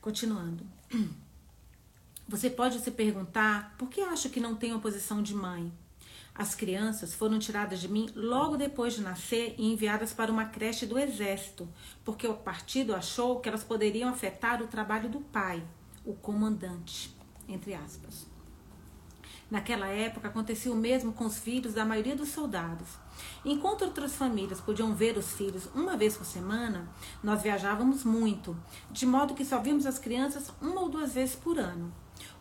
Continuando. 0.00 0.66
Você 2.28 2.50
pode 2.50 2.80
se 2.80 2.90
perguntar 2.90 3.76
por 3.78 3.88
que 3.88 4.00
acha 4.00 4.28
que 4.28 4.40
não 4.40 4.56
tenho 4.56 4.76
a 4.76 4.80
posição 4.80 5.22
de 5.22 5.32
mãe? 5.32 5.72
As 6.34 6.54
crianças 6.54 7.14
foram 7.14 7.38
tiradas 7.38 7.80
de 7.80 7.88
mim 7.88 8.10
logo 8.14 8.56
depois 8.56 8.94
de 8.94 9.00
nascer 9.00 9.54
e 9.56 9.72
enviadas 9.72 10.12
para 10.12 10.30
uma 10.30 10.44
creche 10.44 10.84
do 10.84 10.98
exército, 10.98 11.66
porque 12.04 12.26
o 12.26 12.34
partido 12.34 12.94
achou 12.94 13.40
que 13.40 13.48
elas 13.48 13.64
poderiam 13.64 14.10
afetar 14.10 14.60
o 14.60 14.66
trabalho 14.66 15.08
do 15.08 15.20
pai, 15.20 15.66
o 16.04 16.14
comandante, 16.14 17.16
entre 17.48 17.72
aspas. 17.72 18.26
Naquela 19.48 19.86
época 19.86 20.26
acontecia 20.26 20.72
o 20.72 20.76
mesmo 20.76 21.12
com 21.12 21.24
os 21.24 21.38
filhos 21.38 21.72
da 21.72 21.84
maioria 21.84 22.16
dos 22.16 22.30
soldados. 22.30 22.88
Enquanto 23.44 23.82
outras 23.82 24.16
famílias 24.16 24.60
podiam 24.60 24.92
ver 24.92 25.16
os 25.16 25.32
filhos 25.32 25.68
uma 25.72 25.96
vez 25.96 26.16
por 26.16 26.26
semana, 26.26 26.88
nós 27.22 27.42
viajávamos 27.42 28.02
muito, 28.02 28.56
de 28.90 29.06
modo 29.06 29.34
que 29.34 29.44
só 29.44 29.60
víamos 29.60 29.86
as 29.86 30.00
crianças 30.00 30.52
uma 30.60 30.80
ou 30.80 30.88
duas 30.88 31.14
vezes 31.14 31.36
por 31.36 31.58
ano. 31.58 31.92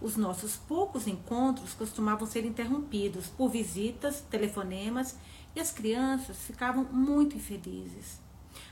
Os 0.02 0.18
nossos 0.18 0.56
poucos 0.56 1.08
encontros 1.08 1.74
costumavam 1.74 2.26
ser 2.26 2.44
interrompidos 2.44 3.28
por 3.28 3.50
visitas, 3.50 4.22
telefonemas 4.22 5.16
e 5.56 5.60
as 5.60 5.72
crianças 5.72 6.38
ficavam 6.38 6.86
muito 6.86 7.36
infelizes. 7.36 8.20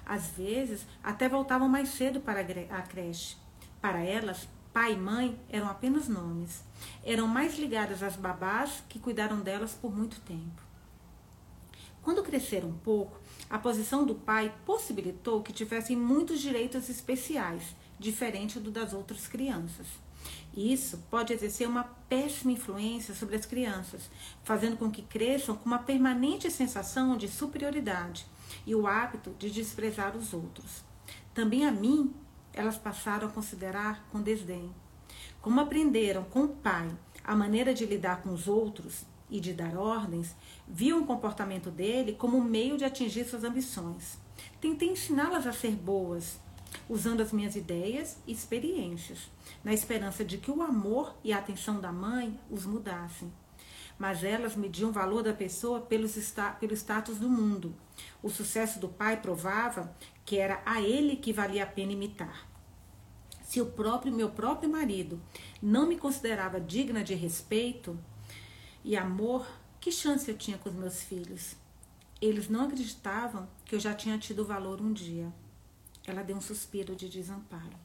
Às 0.05 0.27
vezes, 0.27 0.85
até 1.03 1.29
voltavam 1.29 1.69
mais 1.69 1.89
cedo 1.89 2.19
para 2.19 2.41
a 2.41 2.81
creche. 2.81 3.37
Para 3.79 3.99
elas, 3.99 4.47
pai 4.73 4.93
e 4.93 4.97
mãe 4.97 5.39
eram 5.49 5.69
apenas 5.69 6.07
nomes. 6.07 6.63
Eram 7.03 7.27
mais 7.27 7.57
ligadas 7.57 8.01
às 8.01 8.15
babás 8.15 8.83
que 8.89 8.99
cuidaram 8.99 9.39
delas 9.39 9.73
por 9.73 9.95
muito 9.95 10.19
tempo. 10.21 10.61
Quando 12.01 12.23
cresceram 12.23 12.69
um 12.69 12.77
pouco, 12.77 13.17
a 13.49 13.57
posição 13.57 14.05
do 14.05 14.15
pai 14.15 14.53
possibilitou 14.65 15.41
que 15.41 15.53
tivessem 15.53 15.95
muitos 15.95 16.41
direitos 16.41 16.89
especiais, 16.89 17.75
diferente 17.97 18.59
do 18.59 18.71
das 18.71 18.91
outras 18.93 19.27
crianças. 19.27 19.87
Isso 20.55 20.97
pode 21.09 21.33
exercer 21.33 21.67
uma 21.67 21.83
péssima 21.83 22.51
influência 22.51 23.13
sobre 23.13 23.35
as 23.35 23.45
crianças, 23.45 24.09
fazendo 24.43 24.77
com 24.77 24.91
que 24.91 25.01
cresçam 25.01 25.55
com 25.55 25.65
uma 25.65 25.79
permanente 25.79 26.49
sensação 26.51 27.15
de 27.15 27.27
superioridade 27.27 28.25
e 28.65 28.75
o 28.75 28.85
hábito 28.85 29.31
de 29.39 29.49
desprezar 29.49 30.15
os 30.15 30.33
outros. 30.33 30.83
Também 31.33 31.65
a 31.65 31.71
mim 31.71 32.13
elas 32.53 32.77
passaram 32.77 33.27
a 33.27 33.31
considerar 33.31 34.07
com 34.11 34.21
desdém. 34.21 34.73
Como 35.41 35.59
aprenderam 35.59 36.23
com 36.23 36.45
o 36.45 36.49
pai 36.49 36.89
a 37.23 37.35
maneira 37.35 37.73
de 37.73 37.85
lidar 37.85 38.21
com 38.21 38.29
os 38.29 38.47
outros 38.47 39.05
e 39.29 39.39
de 39.39 39.53
dar 39.53 39.75
ordens, 39.75 40.35
viam 40.67 41.01
o 41.01 41.05
comportamento 41.05 41.71
dele 41.71 42.13
como 42.13 42.37
um 42.37 42.43
meio 42.43 42.77
de 42.77 42.85
atingir 42.85 43.25
suas 43.25 43.43
ambições. 43.43 44.17
Tentei 44.61 44.89
ensiná-las 44.89 45.47
a 45.47 45.53
ser 45.53 45.71
boas, 45.71 46.39
usando 46.87 47.21
as 47.21 47.31
minhas 47.31 47.55
ideias 47.55 48.17
e 48.27 48.31
experiências, 48.31 49.29
na 49.63 49.73
esperança 49.73 50.23
de 50.23 50.37
que 50.37 50.51
o 50.51 50.61
amor 50.61 51.15
e 51.23 51.33
a 51.33 51.37
atenção 51.37 51.79
da 51.79 51.91
mãe 51.91 52.39
os 52.49 52.65
mudassem. 52.65 53.31
Mas 53.97 54.23
elas 54.23 54.55
mediam 54.55 54.89
o 54.89 54.93
valor 54.93 55.23
da 55.23 55.33
pessoa 55.33 55.81
pelo 55.81 56.05
status 56.05 57.17
do 57.17 57.29
mundo. 57.29 57.75
O 58.21 58.29
sucesso 58.29 58.79
do 58.79 58.89
pai 58.89 59.21
provava 59.21 59.95
que 60.25 60.37
era 60.37 60.61
a 60.65 60.81
ele 60.81 61.15
que 61.15 61.33
valia 61.33 61.63
a 61.63 61.67
pena 61.67 61.91
imitar. 61.91 62.47
Se 63.43 63.61
o 63.61 63.65
próprio 63.65 64.11
meu 64.11 64.29
próprio 64.29 64.69
marido 64.69 65.21
não 65.61 65.87
me 65.87 65.97
considerava 65.97 66.59
digna 66.59 67.03
de 67.03 67.13
respeito 67.13 67.97
e 68.83 68.95
amor, 68.95 69.45
que 69.79 69.91
chance 69.91 70.29
eu 70.29 70.37
tinha 70.37 70.57
com 70.57 70.69
os 70.69 70.75
meus 70.75 71.03
filhos? 71.03 71.55
Eles 72.21 72.47
não 72.47 72.65
acreditavam 72.65 73.47
que 73.65 73.75
eu 73.75 73.79
já 73.79 73.93
tinha 73.93 74.17
tido 74.17 74.45
valor 74.45 74.81
um 74.81 74.93
dia. 74.93 75.31
Ela 76.07 76.23
deu 76.23 76.35
um 76.35 76.41
suspiro 76.41 76.95
de 76.95 77.09
desamparo. 77.09 77.77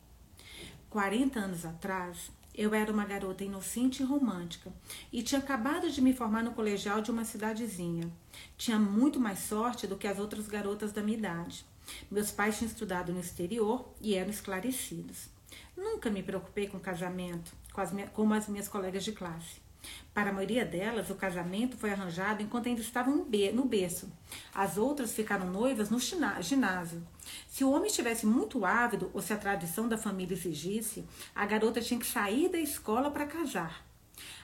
40 0.88 1.38
anos 1.38 1.66
atrás, 1.66 2.30
eu 2.54 2.75
era 2.75 2.92
uma 2.92 3.04
garota 3.04 3.45
inocente 3.45 4.02
e 4.02 4.07
romântica 4.07 4.73
e 5.12 5.23
tinha 5.23 5.40
acabado 5.40 5.90
de 5.90 6.00
me 6.00 6.12
formar 6.12 6.42
no 6.42 6.52
colegial 6.52 7.00
de 7.00 7.11
uma 7.11 7.25
cidadezinha. 7.25 8.11
Tinha 8.57 8.78
muito 8.78 9.21
mais 9.21 9.40
sorte 9.40 9.87
do 9.87 9.97
que 9.97 10.09
as 10.09 10.18
outras 10.18 10.49
garotas 10.49 10.92
da 10.92 11.02
minha 11.02 11.18
idade. 11.18 11.64
Meus 12.11 12.30
pais 12.30 12.59
tinham 12.59 12.71
estudado 12.71 13.12
no 13.12 13.21
exterior 13.21 13.88
e 14.00 14.14
eram 14.14 14.30
esclarecidos. 14.30 15.28
Nunca 15.76 16.11
me 16.11 16.23
preocupei 16.23 16.66
com 16.66 16.78
casamento, 16.78 17.52
com 17.73 17.80
as 17.80 17.92
minhas, 17.92 18.11
como 18.11 18.35
as 18.35 18.49
minhas 18.49 18.68
colegas 18.68 19.04
de 19.04 19.12
classe. 19.12 19.68
Para 20.12 20.30
a 20.30 20.33
maioria 20.33 20.64
delas, 20.64 21.09
o 21.09 21.14
casamento 21.14 21.76
foi 21.76 21.92
arranjado 21.92 22.42
enquanto 22.42 22.66
ainda 22.66 22.80
estavam 22.80 23.25
no 23.54 23.64
berço. 23.64 24.11
As 24.52 24.76
outras 24.76 25.12
ficaram 25.12 25.50
noivas 25.50 25.90
no 25.90 26.00
ginásio. 26.00 27.07
Se 27.49 27.62
o 27.62 27.71
homem 27.71 27.87
estivesse 27.87 28.26
muito 28.26 28.64
ávido 28.64 29.11
ou 29.14 29.23
se 29.23 29.33
a 29.33 29.38
tradição 29.38 29.88
da 29.88 29.97
família 29.97 30.35
exigisse, 30.35 31.04
a 31.35 31.47
garota 31.47 31.80
tinha 31.80 32.00
que 32.00 32.07
sair 32.07 32.49
da 32.49 32.59
escola 32.59 33.11
para 33.11 33.26
casar. 33.26 33.87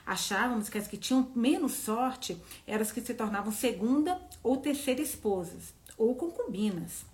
Achávamos 0.05 0.69
que 0.69 0.77
as 0.77 0.87
que 0.87 0.97
tinham 0.97 1.29
menos 1.35 1.73
sorte 1.73 2.41
eram 2.65 2.83
as 2.83 2.91
que 2.91 3.01
se 3.01 3.13
tornavam 3.13 3.51
segunda 3.51 4.21
ou 4.41 4.57
terceira 4.57 5.01
esposas, 5.01 5.73
ou 5.97 6.15
concubinas. 6.15 7.05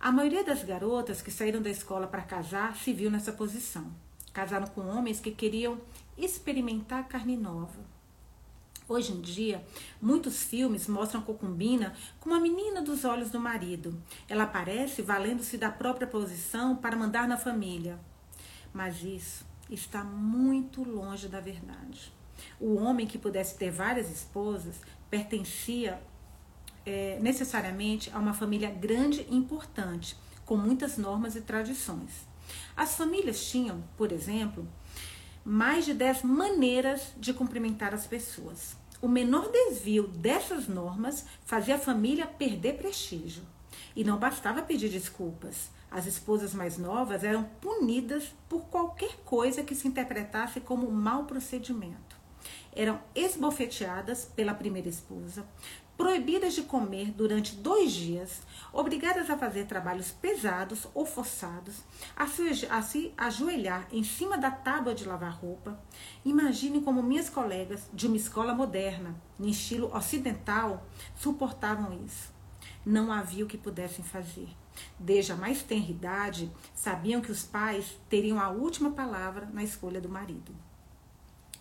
A 0.00 0.12
maioria 0.12 0.44
das 0.44 0.62
garotas 0.62 1.20
que 1.20 1.30
saíram 1.30 1.60
da 1.60 1.70
escola 1.70 2.06
para 2.06 2.22
casar 2.22 2.76
se 2.76 2.92
viu 2.92 3.10
nessa 3.10 3.32
posição. 3.32 3.92
Casaram 4.32 4.68
com 4.68 4.82
homens 4.82 5.18
que 5.18 5.32
queriam 5.32 5.80
experimentar 6.16 7.08
carne 7.08 7.36
nova. 7.36 7.80
Hoje 8.88 9.12
em 9.12 9.20
dia, 9.20 9.62
muitos 10.00 10.44
filmes 10.44 10.86
mostram 10.86 11.20
a 11.20 11.24
concubina 11.24 11.94
como 12.20 12.34
a 12.34 12.40
menina 12.40 12.80
dos 12.80 13.04
olhos 13.04 13.28
do 13.28 13.40
marido. 13.40 14.00
Ela 14.28 14.44
aparece 14.44 15.02
valendo-se 15.02 15.58
da 15.58 15.70
própria 15.70 16.06
posição 16.06 16.76
para 16.76 16.96
mandar 16.96 17.26
na 17.26 17.36
família. 17.36 17.98
Mas 18.72 19.02
isso 19.02 19.44
está 19.68 20.04
muito 20.04 20.84
longe 20.84 21.26
da 21.26 21.40
verdade. 21.40 22.12
O 22.60 22.76
homem 22.76 23.06
que 23.06 23.18
pudesse 23.18 23.58
ter 23.58 23.72
várias 23.72 24.08
esposas 24.10 24.80
pertencia 25.10 26.00
é, 26.88 27.18
necessariamente 27.20 28.10
a 28.14 28.18
uma 28.18 28.32
família 28.32 28.70
grande 28.70 29.26
e 29.28 29.36
importante, 29.36 30.16
com 30.46 30.56
muitas 30.56 30.96
normas 30.96 31.36
e 31.36 31.42
tradições. 31.42 32.26
As 32.74 32.94
famílias 32.94 33.44
tinham, 33.44 33.84
por 33.94 34.10
exemplo, 34.10 34.66
mais 35.44 35.84
de 35.84 35.92
10 35.92 36.22
maneiras 36.22 37.12
de 37.18 37.34
cumprimentar 37.34 37.92
as 37.92 38.06
pessoas. 38.06 38.74
O 39.02 39.06
menor 39.06 39.50
desvio 39.52 40.08
dessas 40.08 40.66
normas 40.66 41.26
fazia 41.44 41.74
a 41.74 41.78
família 41.78 42.26
perder 42.26 42.78
prestígio. 42.78 43.42
E 43.94 44.02
não 44.02 44.16
bastava 44.16 44.62
pedir 44.62 44.88
desculpas. 44.88 45.68
As 45.90 46.06
esposas 46.06 46.54
mais 46.54 46.78
novas 46.78 47.22
eram 47.22 47.44
punidas 47.60 48.32
por 48.48 48.62
qualquer 48.62 49.14
coisa 49.26 49.62
que 49.62 49.74
se 49.74 49.86
interpretasse 49.86 50.58
como 50.60 50.90
mau 50.90 51.24
procedimento. 51.24 52.16
Eram 52.74 52.98
esbofeteadas 53.14 54.24
pela 54.24 54.54
primeira 54.54 54.88
esposa, 54.88 55.46
proibidas 55.98 56.54
de 56.54 56.62
comer 56.62 57.10
durante 57.10 57.56
dois 57.56 57.90
dias, 57.90 58.42
obrigadas 58.72 59.28
a 59.28 59.36
fazer 59.36 59.66
trabalhos 59.66 60.12
pesados 60.12 60.86
ou 60.94 61.04
forçados, 61.04 61.82
a 62.16 62.24
se, 62.28 62.66
a 62.70 62.80
se 62.80 63.12
ajoelhar 63.18 63.88
em 63.90 64.04
cima 64.04 64.38
da 64.38 64.48
tábua 64.48 64.94
de 64.94 65.04
lavar 65.04 65.32
roupa. 65.32 65.76
Imagine 66.24 66.80
como 66.82 67.02
minhas 67.02 67.28
colegas 67.28 67.90
de 67.92 68.06
uma 68.06 68.16
escola 68.16 68.54
moderna, 68.54 69.16
em 69.40 69.50
estilo 69.50 69.92
ocidental, 69.92 70.86
suportavam 71.16 71.92
isso. 72.06 72.32
Não 72.86 73.12
havia 73.12 73.44
o 73.44 73.48
que 73.48 73.58
pudessem 73.58 74.04
fazer. 74.04 74.48
Desde 74.96 75.32
a 75.32 75.36
mais 75.36 75.64
tenra 75.64 75.90
idade, 75.90 76.48
sabiam 76.72 77.20
que 77.20 77.32
os 77.32 77.42
pais 77.42 77.98
teriam 78.08 78.38
a 78.38 78.48
última 78.50 78.92
palavra 78.92 79.50
na 79.52 79.64
escolha 79.64 80.00
do 80.00 80.08
marido. 80.08 80.67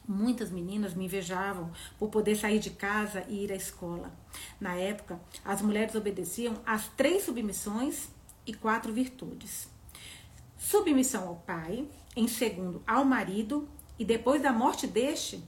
Muitas 0.08 0.50
meninas 0.50 0.94
me 0.94 1.06
invejavam 1.06 1.72
por 2.00 2.10
poder 2.10 2.38
sair 2.38 2.60
de 2.60 2.70
casa 2.70 3.26
e 3.28 3.44
ir 3.44 3.52
à 3.52 3.56
escola. 3.56 4.12
Na 4.60 4.74
época, 4.76 5.20
as 5.44 5.62
mulheres 5.62 5.96
obedeciam 5.96 6.62
às 6.66 6.88
três 6.88 7.24
submissões 7.24 8.08
e 8.46 8.54
quatro 8.54 8.94
virtudes: 8.94 9.68
submissão 10.58 11.28
ao 11.28 11.36
pai, 11.36 11.86
em 12.16 12.28
segundo 12.28 12.82
ao 12.88 13.04
marido 13.04 13.68
e 14.00 14.06
depois 14.06 14.42
da 14.42 14.54
morte 14.54 14.88
deste 14.88 15.44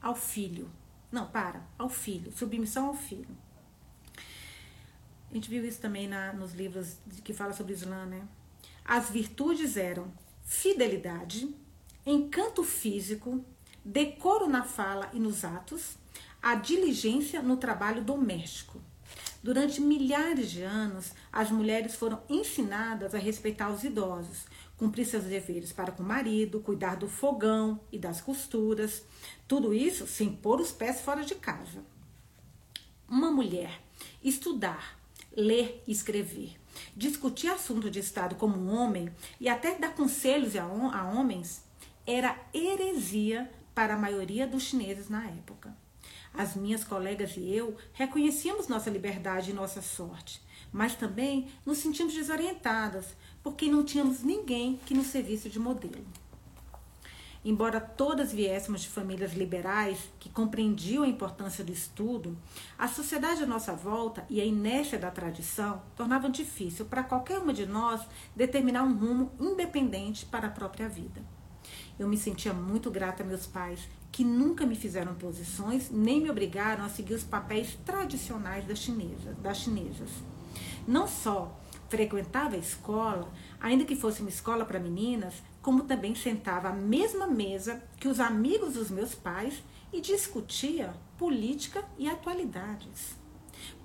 ao 0.00 0.14
filho. 0.14 0.70
Não, 1.10 1.26
para, 1.26 1.66
ao 1.76 1.88
filho, 1.88 2.32
submissão 2.32 2.86
ao 2.86 2.94
filho. 2.94 3.36
A 5.30 5.34
gente 5.34 5.50
viu 5.50 5.64
isso 5.64 5.80
também 5.80 6.06
na, 6.06 6.32
nos 6.32 6.52
livros 6.52 6.98
que 7.24 7.32
fala 7.32 7.52
sobre 7.52 7.72
Islã, 7.72 8.06
né? 8.06 8.28
As 8.84 9.10
virtudes 9.10 9.76
eram 9.76 10.12
fidelidade, 10.44 11.52
encanto 12.06 12.62
físico, 12.62 13.44
decoro 13.84 14.48
na 14.48 14.62
fala 14.62 15.10
e 15.12 15.20
nos 15.20 15.44
atos, 15.44 15.96
a 16.40 16.54
diligência 16.54 17.42
no 17.42 17.56
trabalho 17.56 18.02
doméstico. 18.02 18.80
Durante 19.42 19.80
milhares 19.80 20.50
de 20.50 20.62
anos, 20.62 21.12
as 21.30 21.50
mulheres 21.50 21.94
foram 21.94 22.22
ensinadas 22.30 23.14
a 23.14 23.18
respeitar 23.18 23.70
os 23.70 23.84
idosos, 23.84 24.46
cumprir 24.76 25.04
seus 25.04 25.24
deveres 25.24 25.70
para 25.70 25.92
com 25.92 26.02
o 26.02 26.06
marido, 26.06 26.60
cuidar 26.60 26.96
do 26.96 27.08
fogão 27.08 27.78
e 27.92 27.98
das 27.98 28.22
costuras, 28.22 29.04
tudo 29.46 29.74
isso 29.74 30.06
sem 30.06 30.34
pôr 30.34 30.60
os 30.60 30.72
pés 30.72 31.02
fora 31.02 31.22
de 31.22 31.34
casa. 31.34 31.84
Uma 33.06 33.30
mulher 33.30 33.82
estudar, 34.22 34.98
ler 35.36 35.82
e 35.86 35.92
escrever, 35.92 36.58
discutir 36.96 37.48
assunto 37.48 37.90
de 37.90 38.00
Estado 38.00 38.36
como 38.36 38.56
um 38.56 38.74
homem 38.74 39.10
e 39.38 39.48
até 39.48 39.78
dar 39.78 39.94
conselhos 39.94 40.56
a, 40.56 40.62
a 40.62 41.10
homens 41.10 41.62
era 42.06 42.38
heresia 42.52 43.50
para 43.74 43.94
a 43.94 43.98
maioria 43.98 44.46
dos 44.46 44.62
chineses 44.62 45.08
na 45.08 45.26
época. 45.26 45.74
As 46.32 46.56
minhas 46.56 46.84
colegas 46.84 47.36
e 47.36 47.54
eu 47.54 47.76
reconhecíamos 47.92 48.68
nossa 48.68 48.90
liberdade 48.90 49.50
e 49.50 49.54
nossa 49.54 49.80
sorte, 49.80 50.42
mas 50.72 50.94
também 50.94 51.48
nos 51.64 51.78
sentimos 51.78 52.14
desorientadas 52.14 53.16
porque 53.42 53.68
não 53.68 53.84
tínhamos 53.84 54.22
ninguém 54.22 54.80
que 54.84 54.94
nos 54.94 55.06
servisse 55.08 55.48
de 55.48 55.58
modelo. 55.58 56.04
Embora 57.44 57.78
todas 57.78 58.32
viéssemos 58.32 58.80
de 58.80 58.88
famílias 58.88 59.34
liberais 59.34 59.98
que 60.18 60.30
compreendiam 60.30 61.04
a 61.04 61.08
importância 61.08 61.62
do 61.62 61.70
estudo, 61.70 62.38
a 62.78 62.88
sociedade 62.88 63.42
à 63.42 63.46
nossa 63.46 63.74
volta 63.74 64.24
e 64.30 64.40
a 64.40 64.44
inércia 64.44 64.98
da 64.98 65.10
tradição 65.10 65.82
tornavam 65.94 66.30
difícil 66.30 66.86
para 66.86 67.04
qualquer 67.04 67.38
uma 67.38 67.52
de 67.52 67.66
nós 67.66 68.00
determinar 68.34 68.82
um 68.82 68.96
rumo 68.96 69.30
independente 69.38 70.24
para 70.24 70.46
a 70.46 70.50
própria 70.50 70.88
vida. 70.88 71.22
Eu 71.98 72.08
me 72.08 72.16
sentia 72.16 72.52
muito 72.52 72.90
grata 72.90 73.22
a 73.22 73.26
meus 73.26 73.46
pais, 73.46 73.88
que 74.10 74.24
nunca 74.24 74.66
me 74.66 74.74
fizeram 74.74 75.14
posições 75.14 75.90
nem 75.90 76.20
me 76.20 76.30
obrigaram 76.30 76.84
a 76.84 76.88
seguir 76.88 77.14
os 77.14 77.24
papéis 77.24 77.78
tradicionais 77.84 78.64
das 78.64 78.78
chinesas. 78.78 79.36
Das 79.38 79.58
chinesas. 79.58 80.10
Não 80.86 81.06
só 81.06 81.60
frequentava 81.88 82.56
a 82.56 82.58
escola, 82.58 83.30
ainda 83.60 83.84
que 83.84 83.94
fosse 83.94 84.20
uma 84.20 84.28
escola 84.28 84.64
para 84.64 84.80
meninas, 84.80 85.34
como 85.62 85.84
também 85.84 86.14
sentava 86.14 86.68
à 86.68 86.72
mesma 86.72 87.26
mesa 87.26 87.82
que 87.98 88.08
os 88.08 88.20
amigos 88.20 88.74
dos 88.74 88.90
meus 88.90 89.14
pais 89.14 89.62
e 89.92 90.00
discutia 90.00 90.94
política 91.16 91.84
e 91.96 92.08
atualidades. 92.08 93.14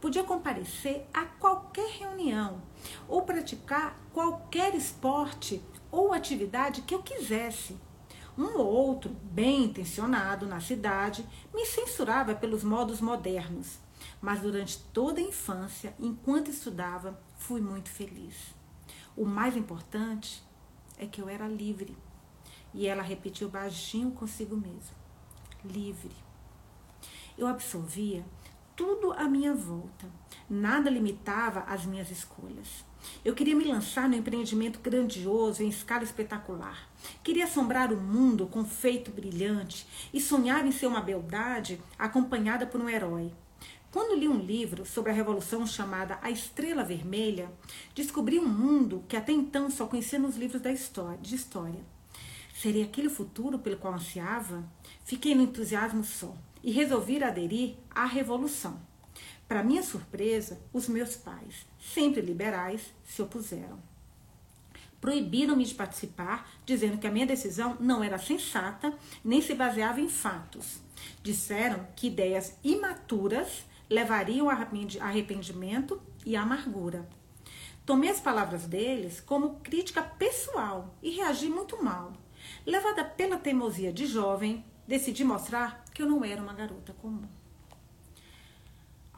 Podia 0.01 0.23
comparecer 0.23 1.05
a 1.13 1.25
qualquer 1.25 1.89
reunião 1.99 2.61
ou 3.07 3.21
praticar 3.21 3.95
qualquer 4.11 4.73
esporte 4.75 5.61
ou 5.91 6.11
atividade 6.11 6.81
que 6.81 6.93
eu 6.93 7.01
quisesse. 7.01 7.77
Um 8.39 8.57
ou 8.57 8.67
outro, 8.67 9.09
bem 9.21 9.65
intencionado 9.65 10.47
na 10.47 10.61
cidade, 10.61 11.27
me 11.53 11.65
censurava 11.65 12.33
pelos 12.33 12.63
modos 12.63 13.01
modernos, 13.01 13.77
mas 14.21 14.39
durante 14.39 14.79
toda 14.93 15.19
a 15.19 15.23
infância, 15.23 15.93
enquanto 15.99 16.49
estudava, 16.49 17.21
fui 17.37 17.59
muito 17.59 17.89
feliz. 17.89 18.55
O 19.17 19.25
mais 19.25 19.57
importante 19.57 20.41
é 20.97 21.05
que 21.05 21.21
eu 21.21 21.27
era 21.27 21.49
livre. 21.49 21.97
E 22.73 22.87
ela 22.87 23.03
repetiu 23.03 23.49
baixinho 23.49 24.11
consigo 24.11 24.55
mesma: 24.55 24.95
livre. 25.65 26.15
Eu 27.37 27.45
absorvia 27.45 28.23
tudo 28.73 29.11
à 29.11 29.25
minha 29.25 29.53
volta. 29.53 30.09
Nada 30.49 30.89
limitava 30.89 31.65
as 31.67 31.85
minhas 31.85 32.09
escolhas. 32.09 32.85
Eu 33.23 33.33
queria 33.33 33.55
me 33.55 33.65
lançar 33.65 34.07
no 34.07 34.15
empreendimento 34.15 34.79
grandioso 34.79 35.63
em 35.63 35.69
escala 35.69 36.03
espetacular. 36.03 36.89
Queria 37.23 37.45
assombrar 37.45 37.91
o 37.93 37.97
mundo 37.97 38.47
com 38.47 38.63
feito 38.65 39.11
brilhante 39.11 39.85
e 40.13 40.19
sonhar 40.21 40.65
em 40.65 40.71
ser 40.71 40.87
uma 40.87 41.01
beldade 41.01 41.79
acompanhada 41.97 42.65
por 42.65 42.79
um 42.79 42.89
herói. 42.89 43.31
Quando 43.91 44.19
li 44.19 44.27
um 44.27 44.37
livro 44.37 44.85
sobre 44.85 45.11
a 45.11 45.15
revolução 45.15 45.65
chamada 45.65 46.19
A 46.21 46.29
Estrela 46.29 46.83
Vermelha, 46.83 47.51
descobri 47.95 48.37
um 48.37 48.47
mundo 48.47 49.03
que 49.07 49.17
até 49.17 49.31
então 49.31 49.69
só 49.69 49.87
conhecia 49.87 50.19
nos 50.19 50.37
livros 50.37 50.61
da 50.61 50.71
história, 50.71 51.17
de 51.17 51.35
história. 51.35 51.83
Seria 52.53 52.83
aquele 52.83 53.07
o 53.07 53.11
futuro 53.11 53.57
pelo 53.57 53.77
qual 53.77 53.93
ansiava? 53.93 54.63
Fiquei 55.03 55.33
no 55.33 55.41
entusiasmo 55.41 56.03
só 56.03 56.35
e 56.63 56.71
resolvi 56.71 57.23
aderir 57.23 57.77
à 57.89 58.05
revolução. 58.05 58.88
Para 59.49 59.63
minha 59.63 59.81
surpresa, 59.81 60.61
os 60.71 60.87
meus 60.87 61.15
pais, 61.15 61.65
sempre 61.79 62.21
liberais, 62.21 62.93
se 63.03 63.19
opuseram. 63.19 63.79
Proibiram-me 65.01 65.65
de 65.65 65.73
participar, 65.73 66.47
dizendo 66.67 66.99
que 66.99 67.07
a 67.07 67.11
minha 67.11 67.25
decisão 67.25 67.75
não 67.79 68.03
era 68.03 68.19
sensata 68.19 68.93
nem 69.23 69.41
se 69.41 69.55
baseava 69.55 69.99
em 69.99 70.07
fatos. 70.07 70.79
Disseram 71.23 71.87
que 71.95 72.09
ideias 72.09 72.59
imaturas 72.63 73.65
levariam 73.89 74.51
a 74.51 74.67
arrependimento 75.01 75.99
e 76.23 76.35
amargura. 76.35 77.09
Tomei 77.87 78.11
as 78.11 78.19
palavras 78.19 78.67
deles 78.67 79.19
como 79.19 79.61
crítica 79.61 80.03
pessoal 80.03 80.95
e 81.01 81.09
reagi 81.09 81.49
muito 81.49 81.83
mal. 81.83 82.13
Levada 82.67 83.03
pela 83.03 83.35
teimosia 83.35 83.91
de 83.91 84.05
jovem, 84.05 84.63
decidi 84.87 85.23
mostrar 85.23 85.83
que 85.91 86.03
eu 86.03 86.07
não 86.07 86.23
era 86.23 86.39
uma 86.39 86.53
garota 86.53 86.93
comum. 86.93 87.38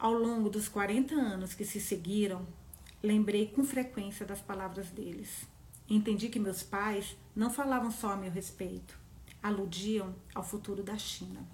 Ao 0.02 0.12
longo 0.12 0.50
dos 0.50 0.66
40 0.66 1.14
anos 1.14 1.54
que 1.54 1.64
se 1.64 1.80
seguiram, 1.80 2.44
lembrei 3.00 3.46
com 3.46 3.62
frequência 3.62 4.26
das 4.26 4.40
palavras 4.40 4.90
deles. 4.90 5.46
Entendi 5.88 6.28
que 6.28 6.40
meus 6.40 6.60
pais 6.60 7.16
não 7.36 7.48
falavam 7.48 7.88
só 7.88 8.10
a 8.10 8.16
meu 8.16 8.28
respeito, 8.28 8.98
aludiam 9.40 10.12
ao 10.34 10.42
futuro 10.42 10.82
da 10.82 10.98
China. 10.98 11.46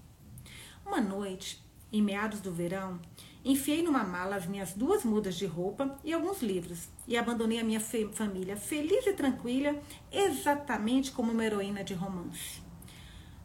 Uma 0.83 0.99
noite, 0.99 1.63
em 1.93 2.01
meados 2.01 2.39
do 2.41 2.51
verão, 2.51 2.99
enfiei 3.45 3.83
numa 3.83 4.03
mala 4.03 4.37
as 4.37 4.47
minhas 4.47 4.73
duas 4.73 5.03
mudas 5.03 5.35
de 5.35 5.45
roupa 5.45 5.99
e 6.03 6.11
alguns 6.11 6.41
livros 6.41 6.87
e 7.07 7.15
abandonei 7.15 7.59
a 7.59 7.63
minha 7.63 7.79
família 7.79 8.57
feliz 8.57 9.05
e 9.05 9.13
tranquila, 9.13 9.79
exatamente 10.11 11.11
como 11.11 11.31
uma 11.31 11.45
heroína 11.45 11.83
de 11.83 11.93
romance. 11.93 12.63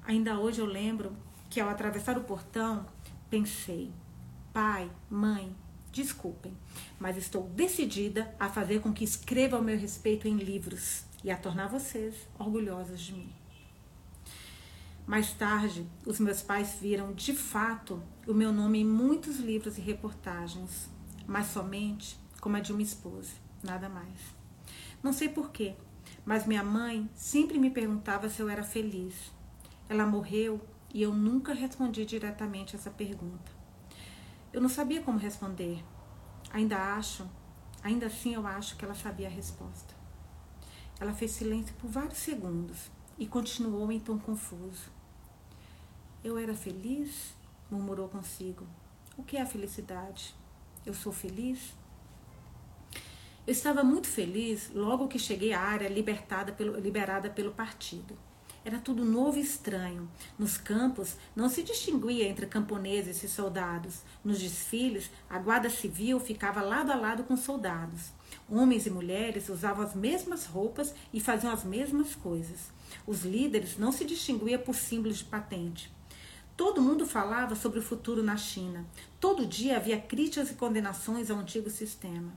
Ainda 0.07 0.41
hoje 0.41 0.63
eu 0.63 0.67
lembro 0.67 1.15
que 1.51 1.61
ao 1.61 1.69
atravessar 1.69 2.17
o 2.17 2.25
portão, 2.25 2.87
pensei: 3.29 3.93
pai, 4.55 4.89
mãe, 5.11 5.53
desculpem, 5.91 6.57
mas 7.01 7.17
estou 7.17 7.43
decidida 7.43 8.33
a 8.39 8.49
fazer 8.49 8.81
com 8.81 8.93
que 8.93 9.03
escreva 9.03 9.59
o 9.59 9.63
meu 9.63 9.77
respeito 9.77 10.29
em 10.29 10.37
livros 10.37 11.05
e 11.25 11.31
a 11.33 11.37
tornar 11.37 11.67
vocês 11.67 12.15
orgulhosos 12.39 13.01
de 13.01 13.15
mim. 13.15 13.33
Mais 15.05 15.33
tarde, 15.33 15.85
os 16.07 16.21
meus 16.21 16.41
pais 16.41 16.79
viram 16.81 17.13
de 17.13 17.35
fato 17.35 18.01
o 18.29 18.33
meu 18.33 18.53
nome 18.53 18.79
em 18.79 18.85
muitos 18.85 19.39
livros 19.39 19.77
e 19.77 19.81
reportagens, 19.81 20.89
mas 21.27 21.49
somente 21.49 22.17
como 22.41 22.57
a 22.57 22.61
de 22.61 22.73
uma 22.73 22.81
esposa, 22.81 23.33
nada 23.61 23.89
mais. 23.89 24.21
Não 25.03 25.13
sei 25.13 25.29
porquê, 25.29 25.75
mas 26.25 26.47
minha 26.47 26.63
mãe 26.63 27.11
sempre 27.13 27.59
me 27.59 27.71
perguntava 27.71 28.29
se 28.29 28.41
eu 28.41 28.49
era 28.49 28.63
feliz. 28.63 29.15
Ela 29.89 30.07
morreu 30.07 30.61
e 30.93 31.03
eu 31.03 31.13
nunca 31.13 31.53
respondi 31.53 32.07
diretamente 32.07 32.77
essa 32.77 32.89
pergunta. 32.89 33.54
Eu 34.55 34.61
não 34.61 34.69
sabia 34.69 35.03
como 35.03 35.19
responder. 35.19 35.85
Ainda 36.53 36.77
acho, 36.95 37.29
ainda 37.83 38.07
assim 38.07 38.35
eu 38.35 38.47
acho 38.47 38.77
que 38.77 38.85
ela 38.85 38.95
sabia 38.95 39.27
a 39.27 39.31
resposta. 39.31 39.93
Ela 41.01 41.13
fez 41.13 41.33
silêncio 41.33 41.75
por 41.75 41.91
vários 41.91 42.19
segundos 42.19 42.89
e 43.19 43.27
continuou 43.27 43.91
em 43.91 43.99
tom 43.99 44.17
confuso. 44.17 44.93
Eu 46.23 46.39
era 46.39 46.55
feliz? 46.55 47.35
murmurou 47.69 48.09
consigo. 48.09 48.65
O 49.17 49.25
que 49.25 49.37
é 49.37 49.43
a 49.43 49.47
felicidade? 49.47 50.33
Eu 50.87 50.95
sou 50.95 51.13
feliz? 51.13 51.75
Eu 53.45 53.51
estava 53.51 53.83
muito 53.83 54.07
feliz 54.07 54.71
logo 54.73 55.09
que 55.09 55.19
cheguei 55.19 55.53
à 55.53 55.61
área 55.61 55.89
libertada 55.89 56.53
pelo, 56.53 56.79
liberada 56.79 57.29
pelo 57.29 57.51
partido. 57.51 58.17
Era 58.65 58.79
tudo 58.79 59.05
novo 59.05 59.37
e 59.37 59.43
estranho. 59.43 60.09
Nos 60.39 60.57
campos 60.57 61.17
não 61.37 61.51
se 61.51 61.63
distinguia 61.63 62.27
entre 62.27 62.47
camponeses 62.47 63.23
e 63.23 63.29
soldados. 63.29 64.01
Nos 64.25 64.41
desfiles, 64.41 65.11
a 65.29 65.39
guarda 65.39 65.69
civil 65.69 66.19
ficava 66.19 66.63
lado 66.63 66.91
a 66.91 66.95
lado 66.95 67.25
com 67.25 67.37
soldados. 67.37 68.11
Homens 68.49 68.87
e 68.87 68.91
mulheres 68.91 69.51
usavam 69.51 69.85
as 69.85 69.95
mesmas 69.95 70.47
roupas 70.47 70.95
e 71.13 71.21
faziam 71.21 71.53
as 71.53 71.63
mesmas 71.63 72.15
coisas. 72.15 72.73
Os 73.07 73.23
líderes 73.23 73.77
não 73.77 73.93
se 73.93 74.03
distinguiam 74.03 74.63
por 74.63 74.75
símbolos 74.75 75.19
de 75.19 75.25
patente. 75.25 75.93
Todo 76.57 76.81
mundo 76.81 77.07
falava 77.07 77.55
sobre 77.55 77.81
o 77.81 77.83
futuro 77.83 78.23
na 78.23 78.39
China. 78.39 78.87
Todo 79.21 79.45
dia 79.45 79.77
havia 79.77 80.01
críticas 80.01 80.51
e 80.51 80.55
condenações 80.55 81.31
ao 81.31 81.39
antigo 81.39 81.69
sistema. 81.69 82.33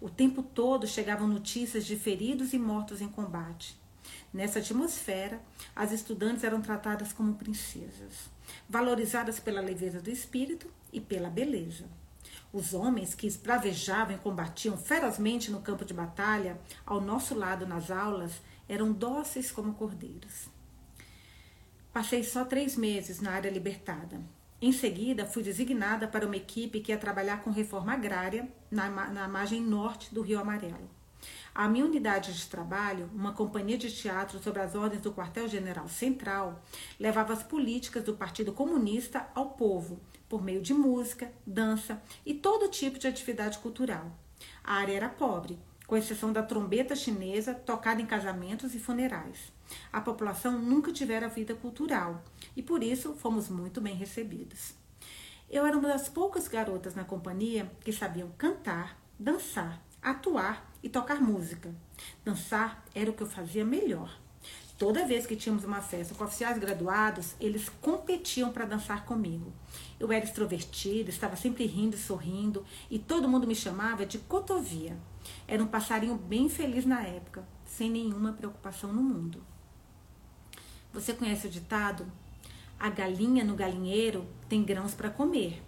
O 0.00 0.08
tempo 0.08 0.44
todo 0.44 0.86
chegavam 0.86 1.26
notícias 1.26 1.84
de 1.84 1.96
feridos 1.96 2.52
e 2.52 2.58
mortos 2.58 3.00
em 3.00 3.08
combate. 3.08 3.81
Nessa 4.32 4.60
atmosfera, 4.60 5.40
as 5.76 5.92
estudantes 5.92 6.42
eram 6.42 6.62
tratadas 6.62 7.12
como 7.12 7.34
princesas, 7.34 8.30
valorizadas 8.66 9.38
pela 9.38 9.60
leveza 9.60 10.00
do 10.00 10.10
espírito 10.10 10.68
e 10.90 11.00
pela 11.00 11.28
beleza. 11.28 11.84
Os 12.50 12.72
homens 12.72 13.14
que 13.14 13.26
espravejavam 13.26 14.14
e 14.16 14.18
combatiam 14.18 14.76
ferozmente 14.76 15.50
no 15.50 15.60
campo 15.60 15.84
de 15.84 15.92
batalha, 15.92 16.58
ao 16.86 17.00
nosso 17.00 17.34
lado 17.34 17.66
nas 17.66 17.90
aulas, 17.90 18.40
eram 18.68 18.92
dóceis 18.92 19.50
como 19.50 19.74
cordeiros. 19.74 20.48
Passei 21.92 22.24
só 22.24 22.44
três 22.44 22.74
meses 22.74 23.20
na 23.20 23.32
área 23.32 23.50
libertada. 23.50 24.18
Em 24.62 24.72
seguida, 24.72 25.26
fui 25.26 25.42
designada 25.42 26.08
para 26.08 26.26
uma 26.26 26.36
equipe 26.36 26.80
que 26.80 26.92
ia 26.92 26.96
trabalhar 26.96 27.42
com 27.42 27.50
reforma 27.50 27.92
agrária 27.92 28.48
na, 28.70 28.88
na 29.10 29.28
margem 29.28 29.60
norte 29.60 30.14
do 30.14 30.22
Rio 30.22 30.40
Amarelo. 30.40 31.01
A 31.54 31.68
minha 31.68 31.84
unidade 31.84 32.32
de 32.32 32.46
trabalho, 32.46 33.10
uma 33.12 33.34
companhia 33.34 33.76
de 33.76 33.94
teatro 33.94 34.42
sob 34.42 34.58
as 34.58 34.74
ordens 34.74 35.02
do 35.02 35.12
Quartel-General 35.12 35.86
Central, 35.86 36.62
levava 36.98 37.34
as 37.34 37.42
políticas 37.42 38.02
do 38.04 38.14
Partido 38.14 38.54
Comunista 38.54 39.28
ao 39.34 39.50
povo, 39.50 40.00
por 40.30 40.42
meio 40.42 40.62
de 40.62 40.72
música, 40.72 41.30
dança 41.46 42.02
e 42.24 42.32
todo 42.32 42.70
tipo 42.70 42.98
de 42.98 43.06
atividade 43.06 43.58
cultural. 43.58 44.10
A 44.64 44.76
área 44.76 44.94
era 44.94 45.08
pobre, 45.10 45.58
com 45.86 45.94
exceção 45.94 46.32
da 46.32 46.42
trombeta 46.42 46.96
chinesa 46.96 47.52
tocada 47.52 48.00
em 48.00 48.06
casamentos 48.06 48.74
e 48.74 48.78
funerais. 48.78 49.52
A 49.92 50.00
população 50.00 50.58
nunca 50.58 50.90
tivera 50.90 51.28
vida 51.28 51.54
cultural 51.54 52.24
e 52.56 52.62
por 52.62 52.82
isso 52.82 53.12
fomos 53.14 53.50
muito 53.50 53.78
bem 53.78 53.94
recebidos. 53.94 54.72
Eu 55.50 55.66
era 55.66 55.76
uma 55.76 55.88
das 55.88 56.08
poucas 56.08 56.48
garotas 56.48 56.94
na 56.94 57.04
companhia 57.04 57.70
que 57.80 57.92
sabiam 57.92 58.30
cantar, 58.38 58.98
dançar, 59.18 59.82
atuar 60.00 60.71
e 60.82 60.88
tocar 60.88 61.20
música. 61.20 61.74
Dançar 62.24 62.84
era 62.94 63.10
o 63.10 63.14
que 63.14 63.22
eu 63.22 63.26
fazia 63.26 63.64
melhor. 63.64 64.18
Toda 64.78 65.06
vez 65.06 65.26
que 65.26 65.36
tínhamos 65.36 65.64
uma 65.64 65.80
festa 65.80 66.14
com 66.14 66.24
oficiais 66.24 66.58
graduados, 66.58 67.36
eles 67.40 67.68
competiam 67.80 68.50
para 68.50 68.64
dançar 68.64 69.04
comigo. 69.04 69.52
Eu 70.00 70.10
era 70.10 70.24
extrovertida, 70.24 71.08
estava 71.08 71.36
sempre 71.36 71.66
rindo 71.66 71.94
e 71.94 72.00
sorrindo, 72.00 72.64
e 72.90 72.98
todo 72.98 73.28
mundo 73.28 73.46
me 73.46 73.54
chamava 73.54 74.04
de 74.04 74.18
Cotovia. 74.18 74.98
Era 75.46 75.62
um 75.62 75.68
passarinho 75.68 76.16
bem 76.16 76.48
feliz 76.48 76.84
na 76.84 77.00
época, 77.02 77.46
sem 77.64 77.90
nenhuma 77.90 78.32
preocupação 78.32 78.92
no 78.92 79.02
mundo. 79.02 79.44
Você 80.92 81.14
conhece 81.14 81.46
o 81.46 81.50
ditado? 81.50 82.10
A 82.76 82.90
galinha 82.90 83.44
no 83.44 83.54
galinheiro 83.54 84.26
tem 84.48 84.64
grãos 84.64 84.94
para 84.94 85.08
comer, 85.08 85.62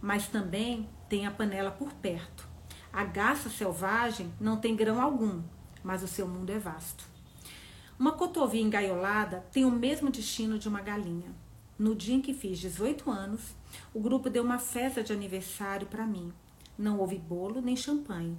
mas 0.00 0.26
também 0.26 0.88
tem 1.08 1.24
a 1.24 1.30
panela 1.30 1.70
por 1.70 1.92
perto. 1.92 2.45
A 2.96 3.04
garça 3.04 3.50
selvagem 3.50 4.32
não 4.40 4.56
tem 4.56 4.74
grão 4.74 5.02
algum, 5.02 5.42
mas 5.84 6.02
o 6.02 6.08
seu 6.08 6.26
mundo 6.26 6.48
é 6.48 6.58
vasto. 6.58 7.04
Uma 7.98 8.12
cotovia 8.12 8.62
engaiolada 8.62 9.44
tem 9.52 9.66
o 9.66 9.70
mesmo 9.70 10.10
destino 10.10 10.58
de 10.58 10.66
uma 10.66 10.80
galinha. 10.80 11.30
No 11.78 11.94
dia 11.94 12.14
em 12.14 12.22
que 12.22 12.32
fiz 12.32 12.58
18 12.58 13.10
anos, 13.10 13.54
o 13.92 14.00
grupo 14.00 14.30
deu 14.30 14.42
uma 14.42 14.58
festa 14.58 15.04
de 15.04 15.12
aniversário 15.12 15.86
para 15.88 16.06
mim. 16.06 16.32
Não 16.78 16.98
houve 16.98 17.18
bolo 17.18 17.60
nem 17.60 17.76
champanhe. 17.76 18.38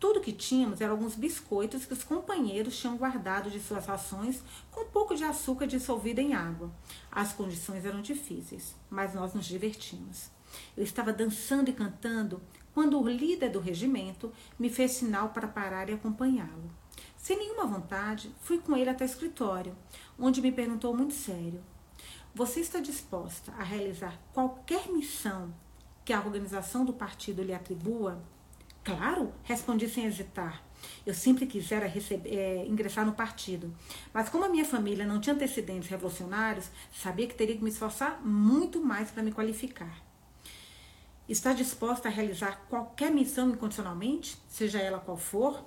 Tudo 0.00 0.22
que 0.22 0.32
tínhamos 0.32 0.80
eram 0.80 0.92
alguns 0.92 1.14
biscoitos 1.14 1.84
que 1.84 1.92
os 1.92 2.02
companheiros 2.02 2.78
tinham 2.78 2.96
guardado 2.96 3.50
de 3.50 3.60
suas 3.60 3.84
rações 3.84 4.42
com 4.70 4.84
um 4.84 4.88
pouco 4.88 5.14
de 5.14 5.24
açúcar 5.24 5.66
dissolvido 5.66 6.22
em 6.22 6.32
água. 6.32 6.72
As 7.12 7.34
condições 7.34 7.84
eram 7.84 8.00
difíceis, 8.00 8.74
mas 8.88 9.12
nós 9.12 9.34
nos 9.34 9.44
divertimos. 9.44 10.30
Eu 10.74 10.82
estava 10.82 11.12
dançando 11.12 11.68
e 11.68 11.74
cantando 11.74 12.40
quando 12.78 13.02
o 13.02 13.08
líder 13.08 13.50
do 13.50 13.58
regimento 13.58 14.32
me 14.56 14.70
fez 14.70 14.92
sinal 14.92 15.30
para 15.30 15.48
parar 15.48 15.90
e 15.90 15.94
acompanhá-lo. 15.94 16.70
Sem 17.16 17.36
nenhuma 17.36 17.66
vontade, 17.66 18.32
fui 18.40 18.58
com 18.58 18.76
ele 18.76 18.88
até 18.88 19.04
o 19.04 19.04
escritório, 19.04 19.74
onde 20.16 20.40
me 20.40 20.52
perguntou 20.52 20.96
muito 20.96 21.12
sério: 21.12 21.60
Você 22.32 22.60
está 22.60 22.78
disposta 22.78 23.50
a 23.58 23.64
realizar 23.64 24.16
qualquer 24.32 24.88
missão 24.92 25.52
que 26.04 26.12
a 26.12 26.20
organização 26.20 26.84
do 26.84 26.92
partido 26.92 27.42
lhe 27.42 27.52
atribua? 27.52 28.22
Claro, 28.84 29.34
respondi 29.42 29.88
sem 29.88 30.04
hesitar. 30.04 30.62
Eu 31.04 31.14
sempre 31.14 31.46
quisera 31.46 31.88
receber, 31.88 32.32
é, 32.32 32.64
ingressar 32.64 33.04
no 33.04 33.12
partido, 33.12 33.74
mas 34.14 34.28
como 34.28 34.44
a 34.44 34.48
minha 34.48 34.64
família 34.64 35.04
não 35.04 35.20
tinha 35.20 35.34
antecedentes 35.34 35.88
revolucionários, 35.88 36.70
sabia 36.92 37.26
que 37.26 37.34
teria 37.34 37.56
que 37.56 37.64
me 37.64 37.70
esforçar 37.70 38.24
muito 38.24 38.80
mais 38.80 39.10
para 39.10 39.24
me 39.24 39.32
qualificar. 39.32 40.06
Está 41.28 41.52
disposta 41.52 42.08
a 42.08 42.10
realizar 42.10 42.64
qualquer 42.70 43.10
missão 43.10 43.50
incondicionalmente, 43.50 44.38
seja 44.48 44.78
ela 44.78 44.98
qual 44.98 45.18
for? 45.18 45.62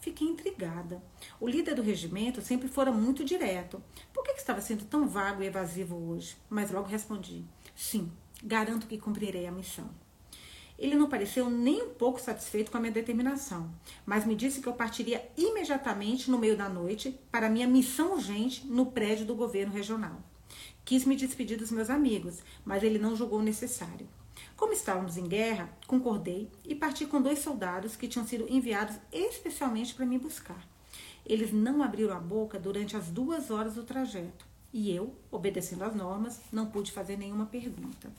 Fiquei 0.00 0.26
intrigada. 0.26 1.00
O 1.38 1.46
líder 1.46 1.76
do 1.76 1.82
regimento 1.82 2.42
sempre 2.42 2.66
fora 2.66 2.90
muito 2.90 3.24
direto. 3.24 3.80
Por 4.12 4.24
que 4.24 4.32
estava 4.32 4.60
sendo 4.60 4.84
tão 4.84 5.06
vago 5.06 5.44
e 5.44 5.46
evasivo 5.46 5.94
hoje? 5.94 6.36
Mas 6.48 6.72
logo 6.72 6.88
respondi: 6.88 7.44
sim, 7.76 8.10
garanto 8.42 8.88
que 8.88 8.98
cumprirei 8.98 9.46
a 9.46 9.52
missão. 9.52 9.88
Ele 10.76 10.96
não 10.96 11.08
pareceu 11.08 11.48
nem 11.48 11.82
um 11.82 11.94
pouco 11.94 12.20
satisfeito 12.20 12.72
com 12.72 12.78
a 12.78 12.80
minha 12.80 12.92
determinação, 12.92 13.72
mas 14.04 14.26
me 14.26 14.34
disse 14.34 14.60
que 14.60 14.66
eu 14.66 14.72
partiria 14.72 15.24
imediatamente 15.36 16.28
no 16.28 16.38
meio 16.38 16.56
da 16.56 16.68
noite 16.68 17.16
para 17.30 17.48
minha 17.48 17.68
missão 17.68 18.14
urgente 18.14 18.66
no 18.66 18.86
prédio 18.86 19.24
do 19.24 19.36
governo 19.36 19.72
regional. 19.72 20.20
Quis 20.84 21.04
me 21.04 21.14
despedir 21.14 21.58
dos 21.58 21.70
meus 21.70 21.90
amigos, 21.90 22.38
mas 22.64 22.82
ele 22.82 22.98
não 22.98 23.14
julgou 23.14 23.40
necessário. 23.40 24.08
Como 24.56 24.72
estávamos 24.72 25.16
em 25.16 25.26
guerra, 25.26 25.70
concordei 25.86 26.50
e 26.64 26.74
parti 26.74 27.06
com 27.06 27.20
dois 27.20 27.38
soldados 27.38 27.96
que 27.96 28.08
tinham 28.08 28.26
sido 28.26 28.46
enviados 28.48 28.96
especialmente 29.12 29.94
para 29.94 30.06
me 30.06 30.18
buscar. 30.18 30.66
Eles 31.24 31.52
não 31.52 31.82
abriram 31.82 32.16
a 32.16 32.20
boca 32.20 32.58
durante 32.58 32.96
as 32.96 33.08
duas 33.08 33.50
horas 33.50 33.74
do 33.74 33.84
trajeto 33.84 34.44
e 34.72 34.94
eu, 34.94 35.14
obedecendo 35.30 35.84
às 35.84 35.94
normas, 35.94 36.40
não 36.52 36.66
pude 36.66 36.92
fazer 36.92 37.16
nenhuma 37.16 37.46
pergunta. 37.46 38.10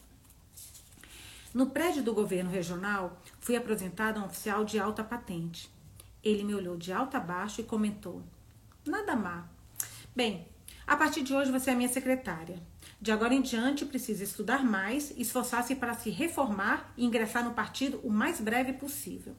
No 1.53 1.67
prédio 1.67 2.01
do 2.01 2.13
governo 2.13 2.49
regional, 2.49 3.17
fui 3.39 3.55
apresentada 3.55 4.19
a 4.19 4.23
um 4.23 4.25
oficial 4.25 4.63
de 4.63 4.79
alta 4.79 5.03
patente. 5.03 5.69
Ele 6.23 6.43
me 6.43 6.55
olhou 6.55 6.77
de 6.77 6.93
alto 6.93 7.17
a 7.17 7.19
baixo 7.19 7.59
e 7.61 7.65
comentou: 7.65 8.21
Nada 8.85 9.15
má. 9.15 9.45
Bem, 10.15 10.47
a 10.87 10.95
partir 10.95 11.23
de 11.23 11.33
hoje 11.33 11.51
você 11.51 11.71
é 11.71 11.75
minha 11.75 11.89
secretária. 11.89 12.61
De 13.01 13.11
agora 13.11 13.33
em 13.33 13.41
diante, 13.41 13.83
precisa 13.83 14.23
estudar 14.23 14.63
mais, 14.63 15.11
esforçar-se 15.17 15.75
para 15.75 15.95
se 15.95 16.11
reformar 16.11 16.93
e 16.95 17.03
ingressar 17.03 17.43
no 17.43 17.55
partido 17.55 17.99
o 18.03 18.11
mais 18.11 18.39
breve 18.39 18.73
possível. 18.73 19.35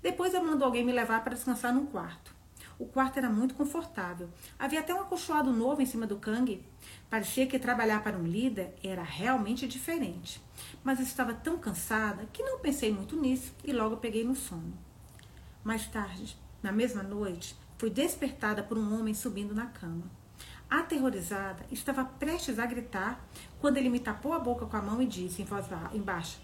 Depois 0.00 0.32
eu 0.32 0.42
mando 0.42 0.64
alguém 0.64 0.82
me 0.82 0.90
levar 0.90 1.22
para 1.22 1.34
descansar 1.34 1.74
num 1.74 1.84
quarto. 1.84 2.34
O 2.78 2.86
quarto 2.86 3.18
era 3.18 3.28
muito 3.28 3.54
confortável. 3.54 4.30
Havia 4.58 4.80
até 4.80 4.94
um 4.94 5.02
acolchoado 5.02 5.52
novo 5.52 5.82
em 5.82 5.86
cima 5.86 6.06
do 6.06 6.16
cangue. 6.16 6.66
Parecia 7.10 7.46
que 7.46 7.58
trabalhar 7.58 8.02
para 8.02 8.16
um 8.16 8.26
líder 8.26 8.74
era 8.82 9.02
realmente 9.02 9.68
diferente. 9.68 10.40
Mas 10.82 10.98
eu 10.98 11.04
estava 11.04 11.34
tão 11.34 11.58
cansada 11.58 12.26
que 12.32 12.42
não 12.42 12.58
pensei 12.58 12.90
muito 12.90 13.20
nisso 13.20 13.54
e 13.62 13.70
logo 13.70 13.98
peguei 13.98 14.24
no 14.24 14.34
sono. 14.34 14.72
Mais 15.62 15.86
tarde, 15.86 16.38
na 16.62 16.72
mesma 16.72 17.02
noite, 17.02 17.54
fui 17.76 17.90
despertada 17.90 18.62
por 18.62 18.78
um 18.78 18.98
homem 18.98 19.12
subindo 19.12 19.54
na 19.54 19.66
cama. 19.66 20.23
Aterrorizada, 20.68 21.64
estava 21.70 22.04
prestes 22.04 22.58
a 22.58 22.66
gritar 22.66 23.24
quando 23.60 23.76
ele 23.76 23.88
me 23.88 24.00
tapou 24.00 24.32
a 24.32 24.38
boca 24.38 24.66
com 24.66 24.76
a 24.76 24.82
mão 24.82 25.00
e 25.00 25.06
disse 25.06 25.42
em 25.42 25.44
voz 25.44 25.66
baixa: 26.02 26.38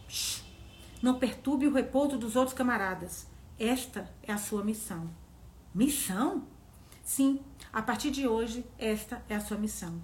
Não 1.03 1.19
perturbe 1.19 1.67
o 1.67 1.73
repouso 1.73 2.17
dos 2.17 2.37
outros 2.37 2.57
camaradas. 2.57 3.27
Esta 3.59 4.09
é 4.23 4.33
a 4.33 4.39
sua 4.39 4.65
missão. 4.65 5.11
Missão? 5.75 6.47
Sim, 7.03 7.41
a 7.73 7.83
partir 7.83 8.11
de 8.11 8.27
hoje, 8.27 8.65
esta 8.79 9.23
é 9.29 9.35
a 9.35 9.41
sua 9.41 9.57
missão. 9.57 10.01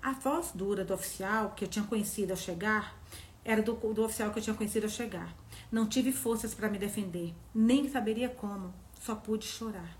A 0.00 0.12
voz 0.12 0.52
dura 0.54 0.84
do 0.84 0.94
oficial 0.94 1.52
que 1.56 1.64
eu 1.64 1.68
tinha 1.68 1.84
conhecido 1.84 2.30
ao 2.30 2.36
chegar 2.36 2.96
era 3.44 3.60
do, 3.60 3.72
do 3.74 4.04
oficial 4.04 4.30
que 4.30 4.38
eu 4.38 4.42
tinha 4.42 4.54
conhecido 4.54 4.84
ao 4.84 4.90
chegar. 4.90 5.34
Não 5.70 5.86
tive 5.86 6.12
forças 6.12 6.54
para 6.54 6.68
me 6.68 6.78
defender, 6.78 7.34
nem 7.54 7.88
saberia 7.90 8.28
como, 8.28 8.72
só 9.00 9.14
pude 9.14 9.44
chorar. 9.44 9.98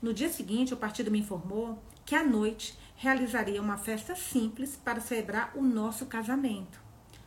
No 0.00 0.14
dia 0.14 0.28
seguinte, 0.28 0.72
o 0.72 0.76
partido 0.76 1.10
me 1.10 1.18
informou 1.18 1.82
que 2.06 2.14
à 2.14 2.24
noite 2.24 2.78
realizaria 2.94 3.60
uma 3.60 3.76
festa 3.76 4.14
simples 4.14 4.76
para 4.76 5.00
celebrar 5.00 5.52
o 5.56 5.62
nosso 5.62 6.06
casamento. 6.06 6.80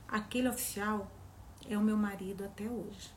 Aquele 0.07 0.47
oficial 0.47 1.11
é 1.69 1.77
o 1.77 1.81
meu 1.81 1.97
marido 1.97 2.45
até 2.45 2.63
hoje. 2.63 3.11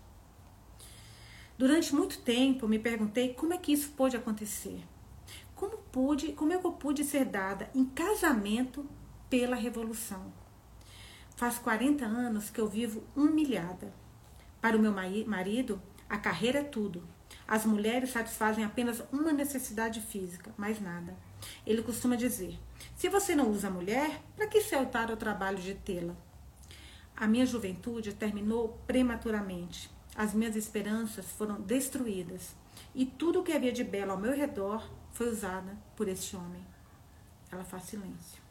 Durante 1.57 1.94
muito 1.94 2.18
tempo 2.20 2.66
me 2.66 2.81
perguntei 2.81 3.33
como 3.33 3.55
é 3.55 3.59
que 3.59 3.72
isso 3.72 3.90
pôde 3.92 4.16
acontecer. 4.16 4.83
Como 5.55 5.79
pude, 5.79 6.33
como 6.33 6.53
é 6.53 6.57
eu 6.57 6.72
pude 6.72 7.05
ser 7.05 7.25
dada 7.25 7.70
em 7.72 7.85
casamento 7.85 8.85
pela 9.31 9.55
revolução? 9.55 10.33
Faz 11.37 11.59
40 11.59 12.05
anos 12.05 12.51
que 12.51 12.61
eu 12.61 12.68
vivo 12.68 13.05
humilhada. 13.14 13.94
Para 14.61 14.77
o 14.77 14.81
meu 14.81 14.92
marido, 14.92 15.81
a 16.09 16.18
carreira 16.18 16.59
é 16.59 16.64
tudo. 16.64 17.07
As 17.46 17.64
mulheres 17.64 18.11
satisfazem 18.11 18.64
apenas 18.64 19.03
uma 19.12 19.33
necessidade 19.33 20.01
física, 20.01 20.53
mais 20.59 20.81
nada. 20.81 21.16
Ele 21.66 21.83
costuma 21.83 22.16
dizer: 22.16 22.59
se 22.96 23.09
você 23.09 23.35
não 23.35 23.50
usa 23.50 23.68
a 23.68 23.70
mulher, 23.70 24.22
para 24.37 24.46
que 24.46 24.61
se 24.61 24.74
altar 24.74 25.11
ao 25.11 25.16
trabalho 25.16 25.59
de 25.59 25.74
tê-la? 25.74 26.14
A 27.16 27.26
minha 27.26 27.46
juventude 27.46 28.12
terminou 28.12 28.81
prematuramente. 28.87 29.90
As 30.14 30.35
minhas 30.35 30.57
esperanças 30.57 31.26
foram 31.26 31.61
destruídas. 31.61 32.55
E 32.94 33.07
tudo 33.07 33.40
o 33.40 33.42
que 33.42 33.52
havia 33.52 33.72
de 33.72 33.85
belo 33.85 34.12
ao 34.12 34.18
meu 34.18 34.35
redor 34.35 34.88
foi 35.12 35.28
usada 35.31 35.76
por 35.96 36.09
este 36.09 36.37
homem. 36.37 36.64
Ela 37.50 37.64
faz 37.64 37.85
silêncio. 37.85 38.42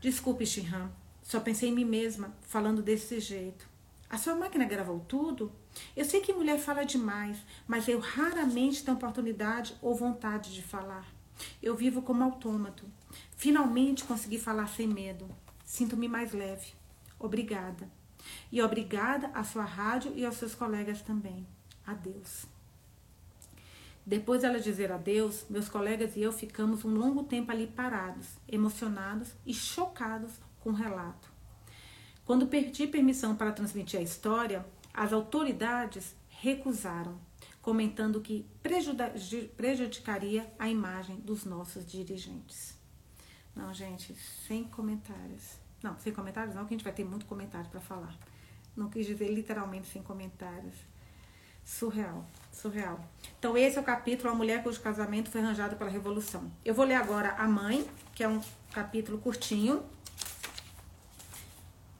Desculpe, 0.00 0.46
Shihan, 0.46 0.90
só 1.22 1.40
pensei 1.40 1.70
em 1.70 1.74
mim 1.74 1.84
mesma 1.84 2.34
falando 2.42 2.82
desse 2.82 3.20
jeito. 3.20 3.68
A 4.10 4.18
sua 4.18 4.34
máquina 4.34 4.64
gravou 4.64 5.00
tudo? 5.00 5.50
Eu 5.96 6.04
sei 6.04 6.20
que 6.20 6.32
mulher 6.32 6.58
fala 6.58 6.84
demais, 6.84 7.38
mas 7.66 7.88
eu 7.88 7.98
raramente 7.98 8.84
tenho 8.84 8.96
oportunidade 8.96 9.74
ou 9.80 9.94
vontade 9.94 10.54
de 10.54 10.62
falar. 10.62 11.13
Eu 11.62 11.74
vivo 11.76 12.02
como 12.02 12.24
autômato. 12.24 12.84
Finalmente 13.36 14.04
consegui 14.04 14.38
falar 14.38 14.66
sem 14.68 14.86
medo. 14.86 15.28
Sinto-me 15.64 16.08
mais 16.08 16.32
leve. 16.32 16.74
Obrigada. 17.18 17.88
E 18.50 18.62
obrigada 18.62 19.30
à 19.34 19.44
sua 19.44 19.64
rádio 19.64 20.12
e 20.14 20.24
aos 20.24 20.36
seus 20.36 20.54
colegas 20.54 21.02
também. 21.02 21.46
Adeus. 21.86 22.46
Depois 24.06 24.42
dela 24.42 24.60
dizer 24.60 24.92
adeus, 24.92 25.46
meus 25.48 25.68
colegas 25.68 26.14
e 26.14 26.20
eu 26.20 26.32
ficamos 26.32 26.84
um 26.84 26.94
longo 26.94 27.24
tempo 27.24 27.50
ali 27.50 27.66
parados, 27.66 28.26
emocionados 28.46 29.32
e 29.46 29.54
chocados 29.54 30.32
com 30.60 30.70
o 30.70 30.74
relato. 30.74 31.32
Quando 32.24 32.46
pedi 32.46 32.86
permissão 32.86 33.34
para 33.34 33.52
transmitir 33.52 34.00
a 34.00 34.02
história, 34.02 34.64
as 34.92 35.12
autoridades 35.12 36.14
recusaram, 36.28 37.18
comentando 37.64 38.20
que 38.20 38.46
prejudicaria 39.56 40.52
a 40.58 40.68
imagem 40.68 41.16
dos 41.16 41.46
nossos 41.46 41.86
dirigentes. 41.86 42.76
Não, 43.56 43.72
gente, 43.72 44.14
sem 44.46 44.64
comentários. 44.64 45.58
Não, 45.82 45.98
sem 45.98 46.12
comentários 46.12 46.54
não, 46.54 46.66
que 46.66 46.74
a 46.74 46.76
gente 46.76 46.84
vai 46.84 46.92
ter 46.92 47.04
muito 47.04 47.24
comentário 47.24 47.70
para 47.70 47.80
falar. 47.80 48.14
Não 48.76 48.90
quis 48.90 49.06
dizer 49.06 49.32
literalmente 49.32 49.86
sem 49.86 50.02
comentários. 50.02 50.74
Surreal, 51.64 52.26
surreal. 52.52 53.02
Então, 53.38 53.56
esse 53.56 53.78
é 53.78 53.80
o 53.80 53.84
capítulo 53.84 54.30
A 54.30 54.34
Mulher 54.34 54.62
cujo 54.62 54.78
casamento 54.82 55.30
foi 55.30 55.40
arranjado 55.40 55.76
pela 55.76 55.88
Revolução. 55.88 56.52
Eu 56.62 56.74
vou 56.74 56.84
ler 56.84 56.96
agora 56.96 57.30
A 57.38 57.48
Mãe, 57.48 57.88
que 58.14 58.22
é 58.22 58.28
um 58.28 58.42
capítulo 58.72 59.16
curtinho. 59.16 59.82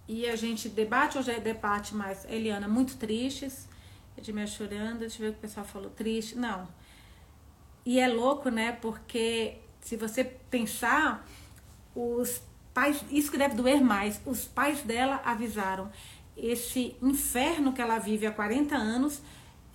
E 0.07 0.29
a 0.29 0.37
gente 0.37 0.69
debate, 0.69 1.17
hoje 1.17 1.31
é 1.31 1.41
debate 1.41 1.95
mais 1.95 2.27
Eliana, 2.27 2.69
muito 2.69 2.99
tristes. 2.99 3.67
Edmir 4.17 4.47
chorando, 4.47 5.01
deixa 5.01 5.23
eu 5.23 5.27
ver 5.27 5.29
o 5.31 5.33
que 5.33 5.39
o 5.39 5.43
pessoal 5.43 5.67
falou, 5.67 5.91
triste. 5.91 6.37
Não. 6.37 6.69
E 7.85 8.01
é 8.01 8.09
louco, 8.09 8.49
né? 8.49 8.73
Porque 8.73 9.59
se 9.81 9.97
você 9.97 10.25
pensar, 10.25 11.27
os 11.95 12.43
pais, 12.73 13.05
isso 13.11 13.31
que 13.31 13.39
deve 13.39 13.55
doer 13.55 13.83
mais, 13.83 14.21
os 14.25 14.45
pais 14.45 14.83
dela 14.83 15.21
avisaram. 15.25 15.91
Esse 16.37 16.97
inferno 17.01 17.73
que 17.73 17.83
ela 17.83 17.99
vive 17.99 18.27
há 18.27 18.33
40 18.33 18.75
anos 18.77 19.23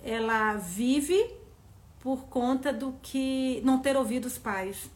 ela 0.02 0.56
vive 0.56 1.30
por 2.00 2.24
conta 2.24 2.72
do 2.72 2.94
que 3.02 3.60
não 3.64 3.78
ter 3.78 3.96
ouvido 3.96 4.26
os 4.26 4.38
pais. 4.38 4.90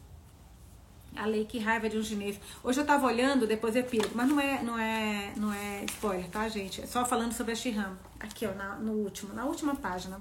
A 1.15 1.25
lei 1.25 1.45
que 1.45 1.59
raiva 1.59 1.89
de 1.89 1.97
um 1.97 2.03
chinês. 2.03 2.39
Hoje 2.63 2.81
eu 2.81 2.85
tava 2.85 3.05
olhando, 3.05 3.47
depois 3.47 3.75
eu 3.75 3.83
piro, 3.83 4.09
mas 4.13 4.27
não 4.27 4.39
é, 4.39 4.61
não 4.61 4.77
é, 4.77 5.33
não 5.37 5.53
é 5.53 5.85
spoiler, 5.85 6.27
tá, 6.29 6.47
gente? 6.49 6.81
É 6.81 6.85
só 6.85 7.05
falando 7.05 7.31
sobre 7.31 7.53
a 7.53 7.55
Shihan. 7.55 7.97
Aqui, 8.19 8.45
ó, 8.45 8.53
na, 8.53 8.75
no 8.75 8.91
último, 8.93 9.33
na 9.33 9.45
última 9.45 9.75
página. 9.75 10.19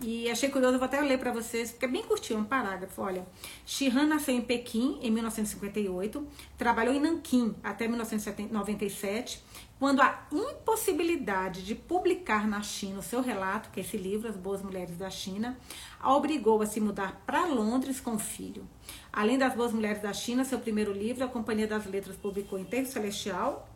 E 0.00 0.30
achei 0.30 0.50
curioso, 0.50 0.76
vou 0.76 0.84
até 0.84 1.00
ler 1.00 1.18
para 1.18 1.32
vocês, 1.32 1.70
porque 1.70 1.86
é 1.86 1.88
bem 1.88 2.02
curtinho, 2.02 2.40
um 2.40 2.44
parágrafo. 2.44 3.00
Olha, 3.00 3.26
Shihan 3.64 4.06
nasceu 4.06 4.34
em 4.34 4.42
Pequim 4.42 4.98
em 5.00 5.10
1958, 5.10 6.26
trabalhou 6.58 6.94
em 6.94 7.00
Nanquim 7.00 7.54
até 7.64 7.88
1997 7.88 9.42
quando 9.78 10.00
a 10.00 10.26
impossibilidade 10.32 11.62
de 11.62 11.74
publicar 11.74 12.48
na 12.48 12.62
China 12.62 13.00
o 13.00 13.02
seu 13.02 13.20
relato, 13.20 13.70
que 13.70 13.78
é 13.78 13.82
esse 13.82 13.96
livro, 13.96 14.28
As 14.28 14.36
Boas 14.36 14.62
Mulheres 14.62 14.96
da 14.96 15.10
China, 15.10 15.58
a 16.00 16.14
obrigou 16.14 16.62
a 16.62 16.66
se 16.66 16.80
mudar 16.80 17.22
para 17.26 17.44
Londres 17.44 18.00
com 18.00 18.14
o 18.14 18.18
filho. 18.18 18.66
Além 19.12 19.36
das 19.36 19.54
Boas 19.54 19.72
Mulheres 19.72 20.00
da 20.00 20.14
China, 20.14 20.44
seu 20.44 20.58
primeiro 20.58 20.92
livro, 20.92 21.24
a 21.24 21.28
Companhia 21.28 21.66
das 21.66 21.84
Letras 21.84 22.16
publicou 22.16 22.58
Enterro 22.58 22.86
Celestial, 22.86 23.68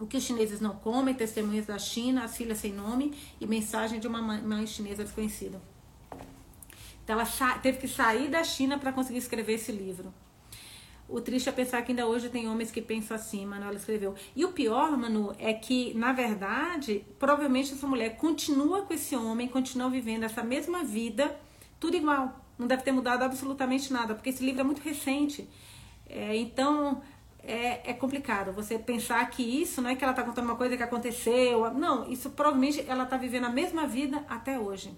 O 0.00 0.06
que 0.06 0.16
os 0.16 0.22
chineses 0.22 0.60
não 0.60 0.76
comem, 0.76 1.14
Testemunhas 1.14 1.66
da 1.66 1.78
China, 1.78 2.24
As 2.24 2.34
Filhas 2.34 2.58
Sem 2.58 2.72
Nome 2.72 3.14
e 3.38 3.46
Mensagem 3.46 4.00
de 4.00 4.06
uma 4.06 4.22
Mãe 4.22 4.66
Chinesa 4.66 5.04
Desconhecida. 5.04 5.60
Então 7.04 7.18
ela 7.18 7.26
teve 7.58 7.78
que 7.78 7.88
sair 7.88 8.30
da 8.30 8.44
China 8.44 8.78
para 8.78 8.92
conseguir 8.92 9.18
escrever 9.18 9.54
esse 9.54 9.72
livro. 9.72 10.12
O 11.08 11.22
triste 11.22 11.48
é 11.48 11.52
pensar 11.52 11.80
que 11.82 11.92
ainda 11.92 12.06
hoje 12.06 12.28
tem 12.28 12.48
homens 12.48 12.70
que 12.70 12.82
pensam 12.82 13.16
assim, 13.16 13.46
Manuela 13.46 13.76
escreveu. 13.76 14.14
E 14.36 14.44
o 14.44 14.52
pior, 14.52 14.94
Manu, 14.96 15.34
é 15.38 15.54
que, 15.54 15.94
na 15.94 16.12
verdade, 16.12 17.02
provavelmente 17.18 17.72
essa 17.72 17.86
mulher 17.86 18.16
continua 18.16 18.82
com 18.82 18.92
esse 18.92 19.16
homem, 19.16 19.48
continua 19.48 19.88
vivendo 19.88 20.24
essa 20.24 20.42
mesma 20.42 20.84
vida, 20.84 21.34
tudo 21.80 21.96
igual. 21.96 22.44
Não 22.58 22.66
deve 22.66 22.82
ter 22.82 22.92
mudado 22.92 23.22
absolutamente 23.22 23.90
nada, 23.90 24.14
porque 24.14 24.28
esse 24.28 24.44
livro 24.44 24.60
é 24.60 24.64
muito 24.64 24.82
recente. 24.82 25.48
É, 26.06 26.36
então, 26.36 27.00
é, 27.42 27.90
é, 27.90 27.94
complicado 27.94 28.52
você 28.52 28.78
pensar 28.78 29.24
que 29.30 29.42
isso 29.42 29.80
não 29.80 29.88
é 29.88 29.94
que 29.94 30.04
ela 30.04 30.12
está 30.12 30.22
contando 30.22 30.44
uma 30.44 30.56
coisa 30.56 30.76
que 30.76 30.82
aconteceu. 30.82 31.72
Não, 31.72 32.10
isso 32.10 32.28
provavelmente 32.30 32.84
ela 32.86 33.04
está 33.04 33.16
vivendo 33.16 33.46
a 33.46 33.50
mesma 33.50 33.86
vida 33.86 34.22
até 34.28 34.58
hoje. 34.58 34.94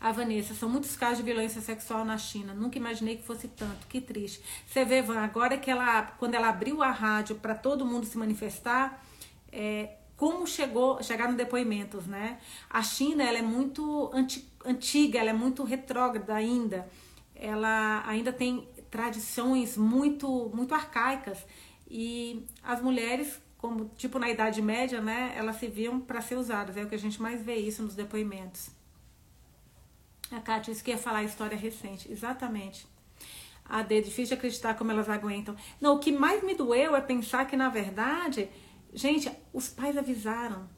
A 0.00 0.12
Vanessa, 0.12 0.54
são 0.54 0.68
muitos 0.68 0.96
casos 0.96 1.18
de 1.18 1.22
violência 1.24 1.60
sexual 1.60 2.04
na 2.06 2.16
China. 2.16 2.54
Nunca 2.54 2.78
imaginei 2.78 3.16
que 3.16 3.22
fosse 3.22 3.48
tanto. 3.48 3.86
Que 3.86 4.00
triste. 4.00 4.42
Você 4.66 4.82
vê, 4.82 5.02
Van, 5.02 5.18
agora 5.18 5.58
que 5.58 5.70
ela, 5.70 6.02
quando 6.18 6.34
ela 6.34 6.48
abriu 6.48 6.82
a 6.82 6.90
rádio 6.90 7.36
para 7.36 7.54
todo 7.54 7.84
mundo 7.84 8.06
se 8.06 8.16
manifestar, 8.16 9.04
é, 9.52 9.96
como 10.16 10.46
chegou, 10.46 11.02
chegaram 11.02 11.34
depoimentos, 11.34 12.06
né? 12.06 12.38
A 12.68 12.82
China, 12.82 13.22
ela 13.22 13.38
é 13.38 13.42
muito 13.42 14.10
anti, 14.14 14.50
antiga, 14.64 15.18
ela 15.18 15.30
é 15.30 15.34
muito 15.34 15.64
retrógrada 15.64 16.34
ainda. 16.34 16.88
Ela 17.34 18.02
ainda 18.06 18.32
tem 18.32 18.66
tradições 18.90 19.76
muito, 19.76 20.50
muito 20.54 20.74
arcaicas 20.74 21.38
e 21.90 22.44
as 22.62 22.80
mulheres 22.80 23.40
como 23.58 23.90
tipo 23.96 24.18
na 24.18 24.30
Idade 24.30 24.62
Média, 24.62 25.02
né, 25.02 25.34
elas 25.36 25.56
se 25.56 25.68
viam 25.68 26.00
para 26.00 26.22
ser 26.22 26.36
usadas. 26.36 26.76
É 26.76 26.82
o 26.82 26.88
que 26.88 26.94
a 26.94 26.98
gente 26.98 27.20
mais 27.20 27.42
vê 27.42 27.56
isso 27.56 27.82
nos 27.82 27.94
depoimentos. 27.94 28.70
A 30.30 30.40
Kátia 30.40 30.72
disse 30.72 30.84
que 30.84 30.90
ia 30.90 30.98
falar 30.98 31.24
história 31.24 31.56
recente. 31.56 32.10
Exatamente. 32.10 32.86
A 33.64 33.82
D, 33.82 34.00
difícil 34.00 34.26
de 34.26 34.34
acreditar 34.34 34.74
como 34.74 34.90
elas 34.90 35.08
aguentam. 35.08 35.54
Não, 35.80 35.96
o 35.96 35.98
que 35.98 36.12
mais 36.12 36.42
me 36.42 36.54
doeu 36.54 36.94
é 36.94 37.00
pensar 37.00 37.46
que, 37.46 37.56
na 37.56 37.68
verdade, 37.68 38.48
gente, 38.92 39.30
os 39.52 39.68
pais 39.68 39.96
avisaram. 39.96 40.68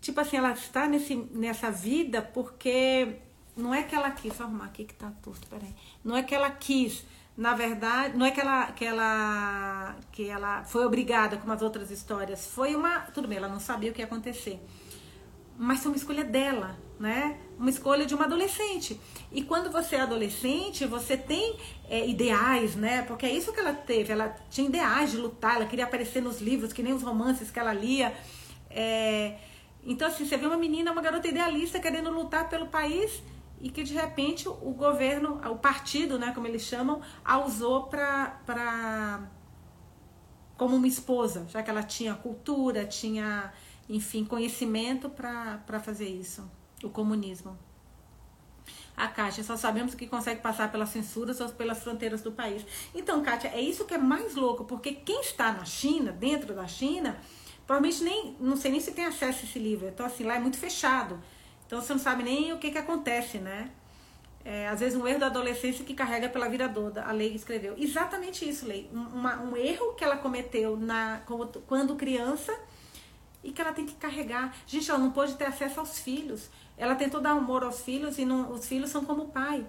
Tipo 0.00 0.20
assim, 0.20 0.36
ela 0.36 0.52
está 0.52 0.86
nesse, 0.86 1.16
nessa 1.16 1.70
vida 1.70 2.20
porque 2.20 3.16
não 3.56 3.74
é 3.74 3.82
que 3.82 3.94
ela 3.94 4.10
quis. 4.10 4.34
Vou 4.36 4.46
arrumar 4.46 4.66
aqui 4.66 4.84
que 4.84 4.94
tá 4.94 5.10
torto, 5.22 5.46
peraí. 5.48 5.74
Não 6.04 6.16
é 6.16 6.22
que 6.22 6.34
ela 6.34 6.50
quis. 6.50 7.04
Na 7.36 7.54
verdade, 7.54 8.16
não 8.16 8.24
é 8.24 8.30
que 8.30 8.40
ela, 8.40 8.72
que 8.72 8.84
ela, 8.84 9.96
que 10.12 10.28
ela 10.28 10.64
foi 10.64 10.84
obrigada, 10.84 11.36
como 11.36 11.52
as 11.52 11.62
outras 11.62 11.90
histórias. 11.90 12.46
Foi 12.46 12.76
uma. 12.76 13.00
Tudo 13.00 13.26
bem, 13.26 13.38
ela 13.38 13.48
não 13.48 13.58
sabia 13.58 13.90
o 13.90 13.94
que 13.94 14.00
ia 14.00 14.06
acontecer. 14.06 14.60
Mas 15.58 15.80
foi 15.80 15.90
uma 15.90 15.96
escolha 15.96 16.24
dela 16.24 16.78
né? 16.98 17.38
Uma 17.58 17.70
escolha 17.70 18.06
de 18.06 18.14
uma 18.14 18.24
adolescente. 18.24 19.00
E 19.32 19.42
quando 19.42 19.70
você 19.70 19.96
é 19.96 20.00
adolescente, 20.00 20.86
você 20.86 21.16
tem 21.16 21.56
é, 21.88 22.06
ideais, 22.08 22.76
né? 22.76 23.02
Porque 23.02 23.26
é 23.26 23.32
isso 23.32 23.52
que 23.52 23.60
ela 23.60 23.72
teve. 23.72 24.12
Ela 24.12 24.34
tinha 24.50 24.68
ideais 24.68 25.10
de 25.10 25.16
lutar, 25.16 25.56
ela 25.56 25.66
queria 25.66 25.84
aparecer 25.84 26.22
nos 26.22 26.40
livros, 26.40 26.72
que 26.72 26.82
nem 26.82 26.92
os 26.92 27.02
romances 27.02 27.50
que 27.50 27.58
ela 27.58 27.72
lia. 27.72 28.14
É... 28.70 29.38
Então, 29.84 30.08
assim, 30.08 30.24
você 30.24 30.36
vê 30.36 30.46
uma 30.46 30.56
menina, 30.56 30.92
uma 30.92 31.02
garota 31.02 31.28
idealista 31.28 31.78
querendo 31.78 32.10
lutar 32.10 32.48
pelo 32.48 32.68
país 32.68 33.22
e 33.60 33.70
que 33.70 33.82
de 33.82 33.94
repente 33.94 34.48
o 34.48 34.72
governo, 34.72 35.40
o 35.50 35.56
partido, 35.56 36.18
né, 36.18 36.32
como 36.34 36.46
eles 36.46 36.62
chamam, 36.62 37.02
a 37.24 37.38
usou 37.38 37.84
para 37.84 38.40
pra... 38.46 39.28
como 40.56 40.76
uma 40.76 40.88
esposa, 40.88 41.46
já 41.48 41.62
que 41.62 41.70
ela 41.70 41.82
tinha 41.82 42.14
cultura, 42.14 42.86
tinha, 42.86 43.52
enfim, 43.88 44.24
conhecimento 44.24 45.08
para 45.10 45.80
fazer 45.80 46.08
isso 46.08 46.50
o 46.84 46.90
comunismo. 46.90 47.58
A 48.96 49.08
Kátia, 49.08 49.42
só 49.42 49.56
sabemos 49.56 49.94
que 49.94 50.06
consegue 50.06 50.40
passar 50.40 50.70
pelas 50.70 50.90
censuras 50.90 51.40
ou 51.40 51.48
pelas 51.48 51.82
fronteiras 51.82 52.22
do 52.22 52.30
país. 52.30 52.64
Então, 52.94 53.22
Kátia, 53.22 53.48
é 53.48 53.60
isso 53.60 53.84
que 53.84 53.94
é 53.94 53.98
mais 53.98 54.36
louco, 54.36 54.64
porque 54.64 54.92
quem 54.92 55.20
está 55.20 55.52
na 55.52 55.64
China, 55.64 56.12
dentro 56.12 56.54
da 56.54 56.66
China, 56.66 57.18
provavelmente 57.66 58.04
nem, 58.04 58.36
não 58.38 58.56
sei 58.56 58.70
nem 58.70 58.80
se 58.80 58.92
tem 58.92 59.04
acesso 59.04 59.40
a 59.40 59.44
esse 59.44 59.58
livro. 59.58 59.88
Então, 59.88 60.06
assim, 60.06 60.22
lá 60.22 60.36
é 60.36 60.38
muito 60.38 60.56
fechado. 60.56 61.20
Então, 61.66 61.80
você 61.80 61.92
não 61.92 62.00
sabe 62.00 62.22
nem 62.22 62.52
o 62.52 62.58
que, 62.58 62.70
que 62.70 62.78
acontece, 62.78 63.38
né? 63.38 63.70
É, 64.44 64.68
às 64.68 64.80
vezes 64.80 64.98
um 64.98 65.08
erro 65.08 65.20
da 65.20 65.26
adolescência 65.26 65.84
que 65.84 65.94
carrega 65.94 66.28
pela 66.28 66.48
vida 66.48 66.68
toda. 66.68 67.02
A 67.02 67.12
lei 67.12 67.34
escreveu. 67.34 67.74
Exatamente 67.78 68.48
isso, 68.48 68.66
lei. 68.66 68.90
Um, 68.92 69.50
um 69.50 69.56
erro 69.56 69.94
que 69.94 70.04
ela 70.04 70.18
cometeu 70.18 70.76
na, 70.76 71.22
quando 71.66 71.96
criança 71.96 72.54
e 73.44 73.52
que 73.52 73.60
ela 73.60 73.72
tem 73.72 73.86
que 73.86 73.94
carregar. 73.94 74.56
Gente, 74.66 74.90
ela 74.90 74.98
não 74.98 75.12
pode 75.12 75.34
ter 75.36 75.44
acesso 75.44 75.78
aos 75.78 75.98
filhos. 75.98 76.50
Ela 76.76 76.94
tentou 76.94 77.20
dar 77.20 77.30
amor 77.30 77.62
aos 77.62 77.82
filhos 77.82 78.18
e 78.18 78.24
não, 78.24 78.50
os 78.50 78.66
filhos 78.66 78.90
são 78.90 79.04
como 79.04 79.24
o 79.24 79.28
pai. 79.28 79.64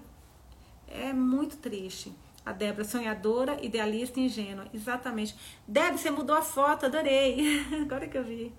É 0.88 1.12
muito 1.12 1.58
triste. 1.58 2.12
A 2.44 2.52
Débora, 2.52 2.84
sonhadora, 2.84 3.64
idealista 3.64 4.18
e 4.18 4.24
ingênua. 4.24 4.66
Exatamente. 4.72 5.36
Débora, 5.66 5.98
você 5.98 6.10
mudou 6.10 6.36
a 6.36 6.42
foto, 6.42 6.86
adorei. 6.86 7.64
Agora 7.82 8.08
que 8.08 8.16
eu 8.16 8.24
vi. 8.24 8.52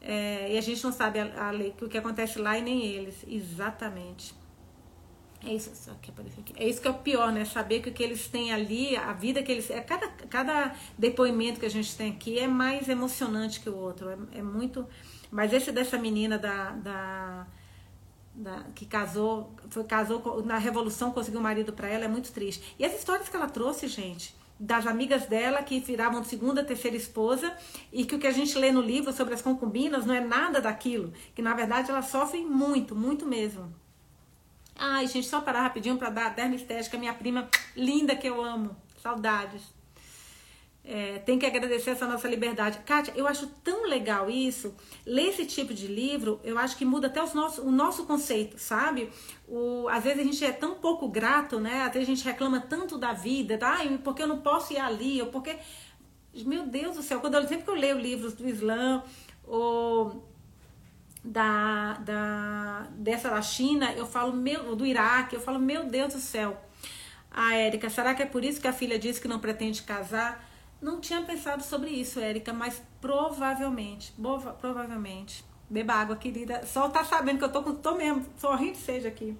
É, 0.00 0.54
e 0.54 0.58
a 0.58 0.60
gente 0.60 0.82
não 0.82 0.92
sabe 0.92 1.20
a, 1.20 1.24
a 1.24 1.84
o 1.84 1.88
que 1.88 1.98
acontece 1.98 2.38
lá 2.38 2.58
e 2.58 2.62
nem 2.62 2.84
eles. 2.84 3.24
Exatamente. 3.26 4.34
É 5.44 5.54
isso, 5.54 5.70
só 5.74 5.92
que 5.94 6.10
aqui. 6.10 6.54
É 6.56 6.68
isso 6.68 6.82
que 6.82 6.88
é 6.88 6.90
o 6.90 6.94
pior, 6.98 7.32
né? 7.32 7.44
Saber 7.44 7.80
que 7.80 7.88
o 7.88 7.92
que 7.92 8.02
eles 8.02 8.28
têm 8.28 8.52
ali, 8.52 8.94
a 8.96 9.12
vida 9.12 9.42
que 9.42 9.50
eles. 9.50 9.70
É, 9.70 9.80
cada, 9.80 10.08
cada 10.08 10.74
depoimento 10.98 11.58
que 11.58 11.66
a 11.66 11.70
gente 11.70 11.96
tem 11.96 12.12
aqui 12.12 12.38
é 12.38 12.46
mais 12.46 12.88
emocionante 12.88 13.60
que 13.60 13.70
o 13.70 13.76
outro. 13.76 14.10
É, 14.10 14.38
é 14.38 14.42
muito. 14.42 14.86
Mas 15.30 15.52
esse 15.52 15.72
dessa 15.72 15.96
menina 15.96 16.38
da, 16.38 16.72
da, 16.72 17.46
da, 18.34 18.64
que 18.74 18.84
casou, 18.84 19.54
foi, 19.70 19.84
casou 19.84 20.42
na 20.44 20.58
Revolução, 20.58 21.10
conseguiu 21.10 21.40
um 21.40 21.42
marido 21.42 21.72
para 21.72 21.88
ela, 21.88 22.04
é 22.04 22.08
muito 22.08 22.30
triste. 22.32 22.74
E 22.78 22.84
as 22.84 22.94
histórias 22.94 23.28
que 23.28 23.36
ela 23.36 23.48
trouxe, 23.48 23.86
gente, 23.88 24.34
das 24.58 24.86
amigas 24.86 25.24
dela 25.26 25.62
que 25.62 25.80
viravam 25.80 26.22
segunda, 26.22 26.62
terceira 26.62 26.96
esposa, 26.96 27.56
e 27.90 28.04
que 28.04 28.14
o 28.14 28.18
que 28.18 28.26
a 28.26 28.32
gente 28.32 28.58
lê 28.58 28.70
no 28.70 28.82
livro 28.82 29.10
sobre 29.10 29.32
as 29.32 29.40
concubinas 29.40 30.04
não 30.04 30.14
é 30.14 30.20
nada 30.20 30.60
daquilo, 30.60 31.14
que 31.34 31.40
na 31.40 31.54
verdade 31.54 31.90
elas 31.90 32.06
sofrem 32.06 32.44
muito, 32.44 32.94
muito 32.94 33.24
mesmo. 33.24 33.72
Ai, 34.82 35.06
gente, 35.06 35.26
só 35.26 35.42
parar 35.42 35.60
rapidinho 35.60 35.98
para 35.98 36.08
dar 36.08 36.26
a 36.28 36.28
derma 36.30 36.54
estética, 36.54 36.96
minha 36.96 37.12
prima 37.12 37.50
linda 37.76 38.16
que 38.16 38.26
eu 38.26 38.42
amo. 38.42 38.74
Saudades. 39.02 39.60
É, 40.82 41.18
tem 41.18 41.38
que 41.38 41.44
agradecer 41.44 41.90
essa 41.90 42.06
nossa 42.06 42.26
liberdade. 42.26 42.78
Kátia, 42.86 43.12
eu 43.14 43.26
acho 43.26 43.46
tão 43.62 43.86
legal 43.86 44.30
isso. 44.30 44.74
Ler 45.04 45.28
esse 45.28 45.44
tipo 45.44 45.74
de 45.74 45.86
livro, 45.86 46.40
eu 46.42 46.58
acho 46.58 46.78
que 46.78 46.86
muda 46.86 47.08
até 47.08 47.22
os 47.22 47.34
nossos, 47.34 47.62
o 47.62 47.70
nosso 47.70 48.06
conceito, 48.06 48.58
sabe? 48.58 49.10
O, 49.46 49.86
às 49.90 50.02
vezes 50.02 50.20
a 50.20 50.24
gente 50.24 50.42
é 50.42 50.50
tão 50.50 50.76
pouco 50.76 51.06
grato, 51.08 51.60
né? 51.60 51.84
Vezes 51.92 52.08
a 52.08 52.14
gente 52.14 52.24
reclama 52.24 52.58
tanto 52.58 52.96
da 52.96 53.12
vida, 53.12 53.58
tá? 53.58 53.76
Ai, 53.80 54.00
porque 54.02 54.22
eu 54.22 54.26
não 54.26 54.40
posso 54.40 54.72
ir 54.72 54.78
ali, 54.78 55.20
ou 55.20 55.28
porque. 55.28 55.58
Meu 56.46 56.66
Deus 56.66 56.96
do 56.96 57.02
céu, 57.02 57.20
quando 57.20 57.34
eu, 57.34 57.46
sempre 57.46 57.64
que 57.64 57.70
eu 57.70 57.74
leio 57.74 57.98
livros 57.98 58.32
do 58.32 58.48
Islã, 58.48 59.02
ou 59.46 60.29
da, 61.22 61.94
da 61.94 62.86
dessa 62.92 63.30
da 63.30 63.42
China, 63.42 63.92
eu 63.92 64.06
falo 64.06 64.32
meu 64.32 64.74
do 64.74 64.86
Iraque, 64.86 65.36
eu 65.36 65.40
falo 65.40 65.58
meu 65.58 65.84
Deus 65.84 66.14
do 66.14 66.20
céu. 66.20 66.60
A 67.30 67.54
Érica, 67.54 67.88
será 67.88 68.14
que 68.14 68.22
é 68.22 68.26
por 68.26 68.44
isso 68.44 68.60
que 68.60 68.68
a 68.68 68.72
filha 68.72 68.98
disse 68.98 69.20
que 69.20 69.28
não 69.28 69.38
pretende 69.38 69.82
casar? 69.82 70.44
Não 70.80 71.00
tinha 71.00 71.22
pensado 71.22 71.62
sobre 71.62 71.90
isso, 71.90 72.18
Érica, 72.18 72.52
mas 72.52 72.82
provavelmente, 73.00 74.12
prova, 74.12 74.52
provavelmente. 74.52 75.44
Beba 75.68 75.94
água, 75.94 76.16
querida. 76.16 76.66
Só 76.66 76.88
tá 76.88 77.04
sabendo 77.04 77.38
que 77.38 77.44
eu 77.44 77.52
tô 77.52 77.62
com 77.62 77.74
tô 77.74 77.94
mesmo 77.94 78.26
sorrindo 78.36 78.76
seja 78.76 79.08
aqui. 79.08 79.36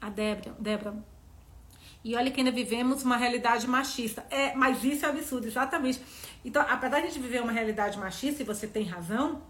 A 0.00 0.08
Débora, 0.08 0.54
Débora, 0.58 0.94
e 2.06 2.14
olha 2.14 2.30
que 2.30 2.38
ainda 2.38 2.52
vivemos 2.52 3.02
uma 3.02 3.16
realidade 3.16 3.66
machista. 3.66 4.24
É, 4.30 4.54
mas 4.54 4.84
isso 4.84 5.04
é 5.04 5.08
absurdo, 5.08 5.48
exatamente. 5.48 6.00
Então, 6.44 6.62
apesar 6.62 7.00
de 7.00 7.06
a 7.06 7.10
gente 7.10 7.18
viver 7.18 7.42
uma 7.42 7.50
realidade 7.50 7.98
machista, 7.98 8.44
e 8.44 8.46
você 8.46 8.64
tem 8.68 8.84
razão, 8.84 9.42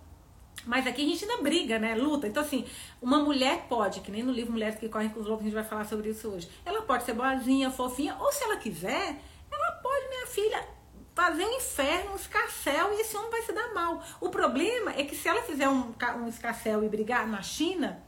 mas 0.64 0.86
aqui 0.86 1.04
a 1.04 1.06
gente 1.06 1.22
ainda 1.26 1.42
briga, 1.42 1.78
né? 1.78 1.94
Luta. 1.94 2.26
Então, 2.26 2.42
assim, 2.42 2.64
uma 3.02 3.18
mulher 3.18 3.66
pode, 3.68 4.00
que 4.00 4.10
nem 4.10 4.22
no 4.22 4.32
livro 4.32 4.52
Mulheres 4.52 4.78
que 4.78 4.88
Correm 4.88 5.10
com 5.10 5.20
os 5.20 5.26
Lobos, 5.26 5.42
a 5.42 5.44
gente 5.44 5.52
vai 5.52 5.64
falar 5.64 5.84
sobre 5.84 6.08
isso 6.08 6.30
hoje. 6.30 6.48
Ela 6.64 6.80
pode 6.80 7.04
ser 7.04 7.12
boazinha, 7.12 7.70
fofinha, 7.70 8.16
ou 8.18 8.32
se 8.32 8.42
ela 8.42 8.56
quiser, 8.56 9.20
ela 9.52 9.72
pode, 9.72 10.08
minha 10.08 10.26
filha, 10.26 10.66
fazer 11.14 11.44
um 11.44 11.58
inferno, 11.58 12.12
um 12.12 12.16
escarcel, 12.16 12.90
e 12.94 13.02
esse 13.02 13.14
homem 13.18 13.30
vai 13.32 13.42
se 13.42 13.52
dar 13.52 13.74
mal. 13.74 14.02
O 14.18 14.30
problema 14.30 14.92
é 14.92 15.04
que 15.04 15.14
se 15.14 15.28
ela 15.28 15.42
fizer 15.42 15.68
um, 15.68 15.92
um 16.22 16.26
escarcel 16.26 16.82
e 16.82 16.88
brigar 16.88 17.28
na 17.28 17.42
China, 17.42 18.02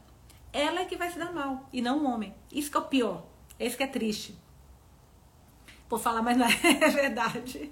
ela 0.51 0.79
é 0.79 0.85
que 0.85 0.97
vai 0.97 1.11
se 1.11 1.19
dar 1.19 1.31
mal, 1.31 1.69
e 1.71 1.83
não 1.83 1.99
o 1.99 2.09
homem. 2.11 2.33
Isso 2.51 2.71
que 2.71 2.77
é 2.77 2.79
o 2.79 2.85
pior. 2.85 3.29
Esse 3.59 3.75
que 3.75 3.83
é 3.83 3.87
triste. 3.87 4.38
Por 5.89 5.99
falar, 5.99 6.21
mas 6.21 6.37
não 6.37 6.45
é, 6.45 6.51
é 6.85 6.89
verdade. 6.89 7.71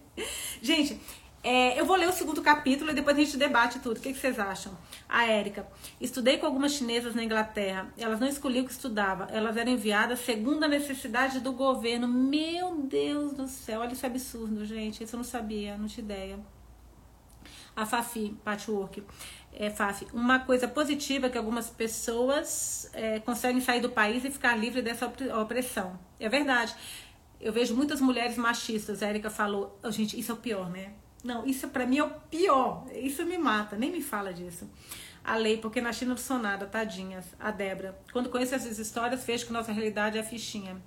Gente, 0.61 0.99
é, 1.43 1.79
eu 1.79 1.85
vou 1.85 1.95
ler 1.95 2.09
o 2.09 2.11
segundo 2.11 2.41
capítulo 2.41 2.91
e 2.91 2.93
depois 2.93 3.15
a 3.15 3.19
gente 3.21 3.37
debate 3.37 3.79
tudo. 3.79 3.97
O 3.97 4.01
que, 4.01 4.11
que, 4.11 4.19
vocês 4.19 4.39
acham? 4.39 4.75
A 5.07 5.25
Érica. 5.25 5.65
Estudei 6.01 6.37
com 6.37 6.45
algumas 6.45 6.73
chinesas 6.73 7.13
na 7.13 7.23
Inglaterra. 7.23 7.87
Elas 7.97 8.19
não 8.19 8.27
escolhiam 8.27 8.63
o 8.63 8.67
que 8.67 8.73
estudava. 8.73 9.29
Elas 9.31 9.55
eram 9.55 9.71
enviadas 9.71 10.19
segundo 10.19 10.63
a 10.63 10.67
necessidade 10.67 11.39
do 11.39 11.53
governo. 11.53 12.07
Meu 12.07 12.75
Deus 12.81 13.33
do 13.33 13.47
céu. 13.47 13.81
Olha 13.81 13.93
isso 13.93 14.05
é 14.05 14.09
absurdo, 14.09 14.65
gente. 14.65 15.03
Isso 15.03 15.15
eu 15.15 15.19
não 15.19 15.23
sabia, 15.23 15.77
não 15.77 15.87
tinha 15.87 16.03
ideia. 16.03 16.39
A 17.75 17.85
Fafi, 17.85 18.35
Patchwork 18.43 19.03
é, 19.59 19.71
Faf, 19.71 20.05
uma 20.13 20.39
coisa 20.39 20.67
positiva 20.67 21.25
é 21.27 21.29
que 21.29 21.37
algumas 21.37 21.67
pessoas 21.67 22.89
é, 22.93 23.19
conseguem 23.19 23.59
sair 23.59 23.81
do 23.81 23.89
país 23.89 24.23
e 24.23 24.29
ficar 24.29 24.55
livre 24.55 24.83
dessa 24.83 25.11
opressão. 25.41 25.99
É 26.19 26.29
verdade. 26.29 26.75
Eu 27.39 27.53
vejo 27.53 27.75
muitas 27.75 28.01
mulheres 28.01 28.37
machistas. 28.37 29.03
A 29.03 29.09
Erika 29.09 29.29
falou, 29.29 29.79
oh, 29.83 29.91
gente, 29.91 30.19
isso 30.19 30.31
é 30.31 30.35
o 30.35 30.37
pior, 30.37 30.69
né? 30.69 30.93
Não, 31.23 31.45
isso 31.45 31.67
para 31.69 31.85
mim 31.85 31.97
é 31.97 32.03
o 32.03 32.09
pior. 32.09 32.85
Isso 32.93 33.25
me 33.25 33.37
mata, 33.37 33.75
nem 33.75 33.91
me 33.91 34.01
fala 34.01 34.33
disso. 34.33 34.69
A 35.23 35.35
lei, 35.35 35.57
porque 35.57 35.81
na 35.81 35.91
China 35.91 36.11
não 36.11 36.17
sou 36.17 36.39
nada, 36.39 36.65
tadinhas. 36.65 37.25
A 37.39 37.51
Débora. 37.51 37.99
Quando 38.13 38.29
conheço 38.29 38.55
essas 38.55 38.79
histórias, 38.79 39.23
vejo 39.23 39.45
que 39.45 39.53
nossa 39.53 39.71
realidade 39.71 40.17
é 40.17 40.21
a 40.21 40.23
fichinha. 40.23 40.81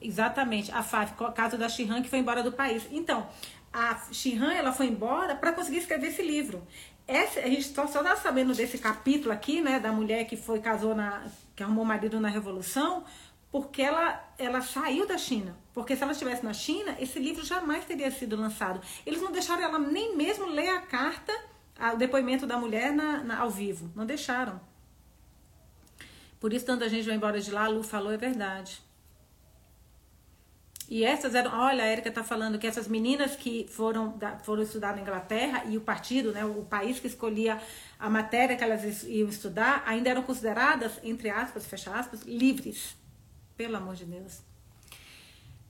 Exatamente. 0.00 0.70
A 0.72 0.82
Faf, 0.82 1.14
caso 1.34 1.56
da 1.56 1.68
Shihan, 1.68 2.02
que 2.02 2.08
foi 2.08 2.18
embora 2.18 2.42
do 2.42 2.52
país. 2.52 2.86
Então, 2.90 3.26
a 3.72 3.98
Shihan, 4.12 4.52
ela 4.52 4.72
foi 4.72 4.86
embora 4.86 5.34
para 5.34 5.52
conseguir 5.52 5.78
escrever 5.78 6.08
esse 6.08 6.22
livro. 6.22 6.62
Essa, 7.06 7.40
a 7.40 7.48
gente 7.48 7.64
só, 7.64 7.86
só 7.86 8.02
tá 8.02 8.16
sabendo 8.16 8.54
desse 8.54 8.78
capítulo 8.78 9.32
aqui, 9.32 9.60
né, 9.60 9.80
da 9.80 9.90
mulher 9.90 10.24
que 10.26 10.36
foi 10.36 10.60
casou 10.60 10.94
na 10.94 11.24
que 11.56 11.62
arrumou 11.62 11.84
marido 11.84 12.18
na 12.20 12.28
revolução, 12.28 13.04
porque 13.50 13.82
ela 13.82 14.32
ela 14.38 14.60
saiu 14.62 15.06
da 15.06 15.18
China. 15.18 15.56
Porque 15.72 15.94
se 15.96 16.02
ela 16.02 16.12
estivesse 16.12 16.44
na 16.44 16.52
China, 16.52 16.96
esse 16.98 17.18
livro 17.18 17.44
jamais 17.44 17.84
teria 17.84 18.10
sido 18.10 18.36
lançado. 18.36 18.80
Eles 19.04 19.20
não 19.20 19.30
deixaram 19.30 19.62
ela 19.62 19.78
nem 19.78 20.16
mesmo 20.16 20.46
ler 20.46 20.70
a 20.70 20.80
carta, 20.80 21.32
o 21.92 21.96
depoimento 21.96 22.46
da 22.46 22.56
mulher 22.56 22.92
na, 22.92 23.22
na, 23.22 23.38
ao 23.38 23.50
vivo. 23.50 23.90
Não 23.94 24.06
deixaram. 24.06 24.60
Por 26.38 26.52
isso 26.52 26.64
tanta 26.64 26.88
gente 26.88 27.06
vai 27.06 27.16
embora 27.16 27.40
de 27.40 27.50
lá, 27.50 27.64
a 27.64 27.68
Lu 27.68 27.82
falou, 27.82 28.12
é 28.12 28.16
verdade. 28.16 28.82
E 30.88 31.04
essas 31.04 31.36
eram, 31.36 31.56
olha, 31.56 31.84
a 31.84 31.86
Erika 31.86 32.08
está 32.08 32.24
falando 32.24 32.58
que 32.58 32.66
essas 32.66 32.88
meninas 32.88 33.36
que 33.36 33.66
foram, 33.70 34.18
foram 34.42 34.62
estudar 34.62 34.96
na 34.96 35.02
Inglaterra 35.02 35.64
e 35.66 35.76
o 35.76 35.80
partido, 35.80 36.32
né, 36.32 36.44
o 36.44 36.64
país 36.64 36.98
que 36.98 37.06
escolhia 37.06 37.60
a 37.96 38.10
matéria 38.10 38.56
que 38.56 38.64
elas 38.64 39.04
iam 39.04 39.28
estudar, 39.28 39.84
ainda 39.86 40.10
eram 40.10 40.22
consideradas, 40.22 40.98
entre 41.04 41.30
aspas, 41.30 41.64
fecha 41.64 41.92
aspas, 41.92 42.22
livres. 42.22 42.96
Pelo 43.60 43.76
amor 43.76 43.94
de 43.94 44.06
Deus. 44.06 44.40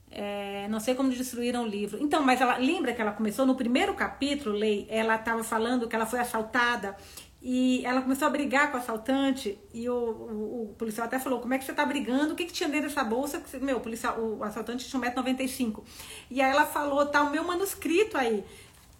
É, 0.09 0.65
não 0.69 0.79
sei 0.79 0.95
como 0.95 1.09
destruíram 1.09 1.63
o 1.63 1.67
livro. 1.67 2.01
Então, 2.01 2.23
mas 2.23 2.39
ela 2.39 2.55
lembra 2.55 2.93
que 2.93 3.01
ela 3.01 3.11
começou 3.11 3.45
no 3.45 3.53
primeiro 3.53 3.93
capítulo, 3.95 4.55
Lei, 4.55 4.87
ela 4.89 5.15
estava 5.15 5.43
falando 5.43 5.89
que 5.89 5.95
ela 5.97 6.05
foi 6.05 6.21
assaltada 6.21 6.95
e 7.41 7.85
ela 7.85 8.01
começou 8.01 8.29
a 8.29 8.31
brigar 8.31 8.71
com 8.71 8.77
o 8.77 8.79
assaltante 8.79 9.59
e 9.73 9.89
o, 9.89 9.93
o, 9.93 10.69
o, 10.69 10.75
policial 10.77 11.05
até 11.05 11.19
falou, 11.19 11.41
como 11.41 11.53
é 11.53 11.57
que 11.57 11.65
você 11.65 11.73
tá 11.73 11.85
brigando? 11.85 12.31
O 12.31 12.35
que, 12.37 12.45
que 12.45 12.53
tinha 12.53 12.69
dentro 12.69 12.87
dessa 12.87 13.03
bolsa? 13.03 13.43
Meu, 13.59 13.75
o, 13.75 13.81
policial, 13.81 14.17
o 14.17 14.41
assaltante 14.41 14.87
tinha 14.87 15.01
1,95m. 15.01 15.83
E 16.29 16.41
aí 16.41 16.49
ela 16.49 16.65
falou, 16.65 17.05
tá 17.07 17.23
o 17.23 17.29
meu 17.29 17.43
manuscrito 17.43 18.17
aí, 18.17 18.45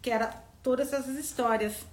que 0.01 0.11
era 0.11 0.27
todas 0.61 0.91
essas 0.91 1.15
histórias. 1.15 1.85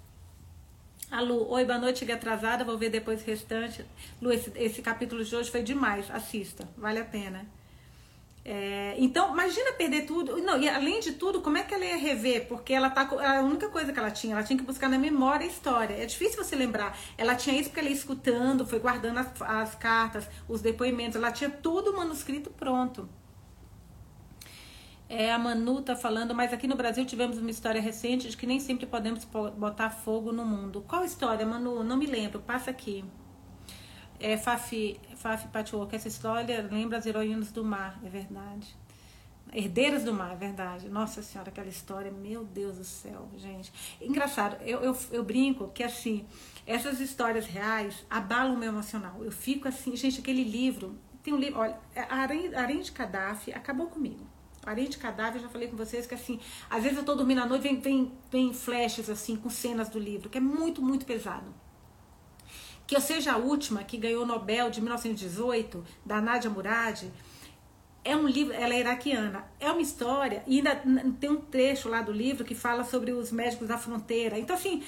A 1.10 1.22
Lu, 1.22 1.48
oi, 1.50 1.64
boa 1.64 1.78
noite, 1.78 2.00
cheguei 2.00 2.14
atrasada, 2.14 2.64
vou 2.64 2.76
ver 2.76 2.90
depois 2.90 3.22
o 3.22 3.24
restante. 3.24 3.82
Lu, 4.20 4.30
esse, 4.30 4.52
esse 4.56 4.82
capítulo 4.82 5.24
de 5.24 5.34
hoje 5.34 5.50
foi 5.50 5.62
demais, 5.62 6.10
assista, 6.10 6.68
vale 6.76 6.98
a 6.98 7.04
pena. 7.04 7.46
É, 8.44 8.94
então, 8.98 9.32
imagina 9.32 9.72
perder 9.72 10.04
tudo. 10.06 10.36
Não, 10.42 10.60
e 10.60 10.68
além 10.68 11.00
de 11.00 11.12
tudo, 11.12 11.40
como 11.40 11.56
é 11.56 11.62
que 11.62 11.74
ela 11.74 11.84
ia 11.84 11.96
rever? 11.96 12.46
Porque 12.46 12.74
ela 12.74 12.90
tá 12.90 13.02
a 13.02 13.40
única 13.40 13.68
coisa 13.70 13.90
que 13.90 13.98
ela 13.98 14.10
tinha, 14.10 14.34
ela 14.34 14.42
tinha 14.42 14.58
que 14.58 14.64
buscar 14.64 14.88
na 14.90 14.98
memória 14.98 15.46
a 15.46 15.48
história. 15.48 15.94
É 15.94 16.04
difícil 16.04 16.42
você 16.42 16.54
lembrar. 16.54 16.98
Ela 17.16 17.34
tinha 17.34 17.58
isso 17.58 17.70
porque 17.70 17.80
ela 17.80 17.88
ia 17.88 17.94
escutando, 17.94 18.66
foi 18.66 18.78
guardando 18.78 19.18
as, 19.18 19.42
as 19.42 19.74
cartas, 19.74 20.26
os 20.46 20.60
depoimentos, 20.60 21.16
ela 21.16 21.32
tinha 21.32 21.48
tudo 21.48 21.90
o 21.90 21.96
manuscrito 21.96 22.50
pronto. 22.50 23.08
É, 25.08 25.32
a 25.32 25.38
Manu 25.38 25.80
tá 25.80 25.96
falando, 25.96 26.34
mas 26.34 26.52
aqui 26.52 26.66
no 26.66 26.76
Brasil 26.76 27.04
tivemos 27.06 27.38
uma 27.38 27.50
história 27.50 27.80
recente 27.80 28.28
de 28.28 28.36
que 28.36 28.46
nem 28.46 28.60
sempre 28.60 28.84
podemos 28.84 29.24
botar 29.24 29.88
fogo 29.88 30.32
no 30.32 30.44
mundo. 30.44 30.84
Qual 30.86 31.02
história, 31.04 31.46
Manu? 31.46 31.82
Não 31.82 31.96
me 31.96 32.06
lembro, 32.06 32.40
passa 32.40 32.70
aqui. 32.70 33.04
É, 34.20 34.36
Fafi, 34.36 35.00
Fafi 35.16 35.48
Patchwork, 35.48 35.94
essa 35.94 36.08
história 36.08 36.68
lembra 36.70 36.98
as 36.98 37.06
heroínas 37.06 37.50
do 37.50 37.64
mar, 37.64 37.98
é 38.04 38.08
verdade. 38.08 38.76
Herdeiras 39.52 40.04
do 40.04 40.12
Mar, 40.12 40.32
é 40.32 40.36
verdade. 40.36 40.88
Nossa 40.88 41.22
Senhora, 41.22 41.50
aquela 41.50 41.68
história, 41.68 42.10
meu 42.10 42.44
Deus 42.44 42.76
do 42.76 42.84
céu, 42.84 43.28
gente. 43.36 43.72
Engraçado, 44.00 44.62
eu, 44.62 44.80
eu, 44.82 44.96
eu 45.10 45.24
brinco 45.24 45.68
que 45.68 45.82
assim, 45.82 46.26
essas 46.66 47.00
histórias 47.00 47.46
reais 47.46 48.04
abalam 48.10 48.54
o 48.54 48.58
meu 48.58 48.68
emocional. 48.68 49.24
Eu 49.24 49.32
fico 49.32 49.66
assim, 49.66 49.96
gente, 49.96 50.20
aquele 50.20 50.44
livro, 50.44 50.98
tem 51.22 51.32
um 51.32 51.38
livro, 51.38 51.60
olha, 51.60 51.78
a 51.96 52.16
Arém 52.16 52.80
de 52.80 52.92
Gaddafi 52.92 53.52
acabou 53.52 53.86
comigo. 53.86 54.26
De 54.74 54.98
Cadáver, 54.98 55.40
já 55.40 55.48
falei 55.48 55.68
com 55.68 55.76
vocês 55.76 56.06
que 56.06 56.14
assim, 56.14 56.38
às 56.68 56.82
vezes 56.82 56.98
eu 56.98 57.04
tô 57.04 57.14
dormindo 57.14 57.40
à 57.40 57.46
noite, 57.46 57.62
vem, 57.62 57.80
vem, 57.80 58.12
vem 58.30 58.52
flashes 58.52 59.08
assim, 59.08 59.36
com 59.36 59.50
cenas 59.50 59.88
do 59.88 59.98
livro, 59.98 60.28
que 60.28 60.38
é 60.38 60.40
muito, 60.40 60.82
muito 60.82 61.06
pesado. 61.06 61.46
Que 62.86 62.96
eu 62.96 63.00
seja 63.00 63.32
a 63.32 63.36
última 63.36 63.84
que 63.84 63.96
ganhou 63.96 64.22
o 64.22 64.26
Nobel 64.26 64.70
de 64.70 64.80
1918, 64.80 65.84
da 66.04 66.20
Nadia 66.20 66.50
Murad, 66.50 67.04
é 68.04 68.16
um 68.16 68.26
livro, 68.26 68.54
ela 68.54 68.72
é 68.72 68.80
iraquiana, 68.80 69.44
é 69.60 69.70
uma 69.70 69.82
história, 69.82 70.42
e 70.46 70.56
ainda 70.56 70.82
tem 71.20 71.30
um 71.30 71.36
trecho 71.36 71.88
lá 71.88 72.00
do 72.00 72.12
livro 72.12 72.44
que 72.44 72.54
fala 72.54 72.84
sobre 72.84 73.12
os 73.12 73.30
médicos 73.30 73.68
da 73.68 73.76
fronteira. 73.76 74.38
Então, 74.38 74.56
assim, 74.56 74.82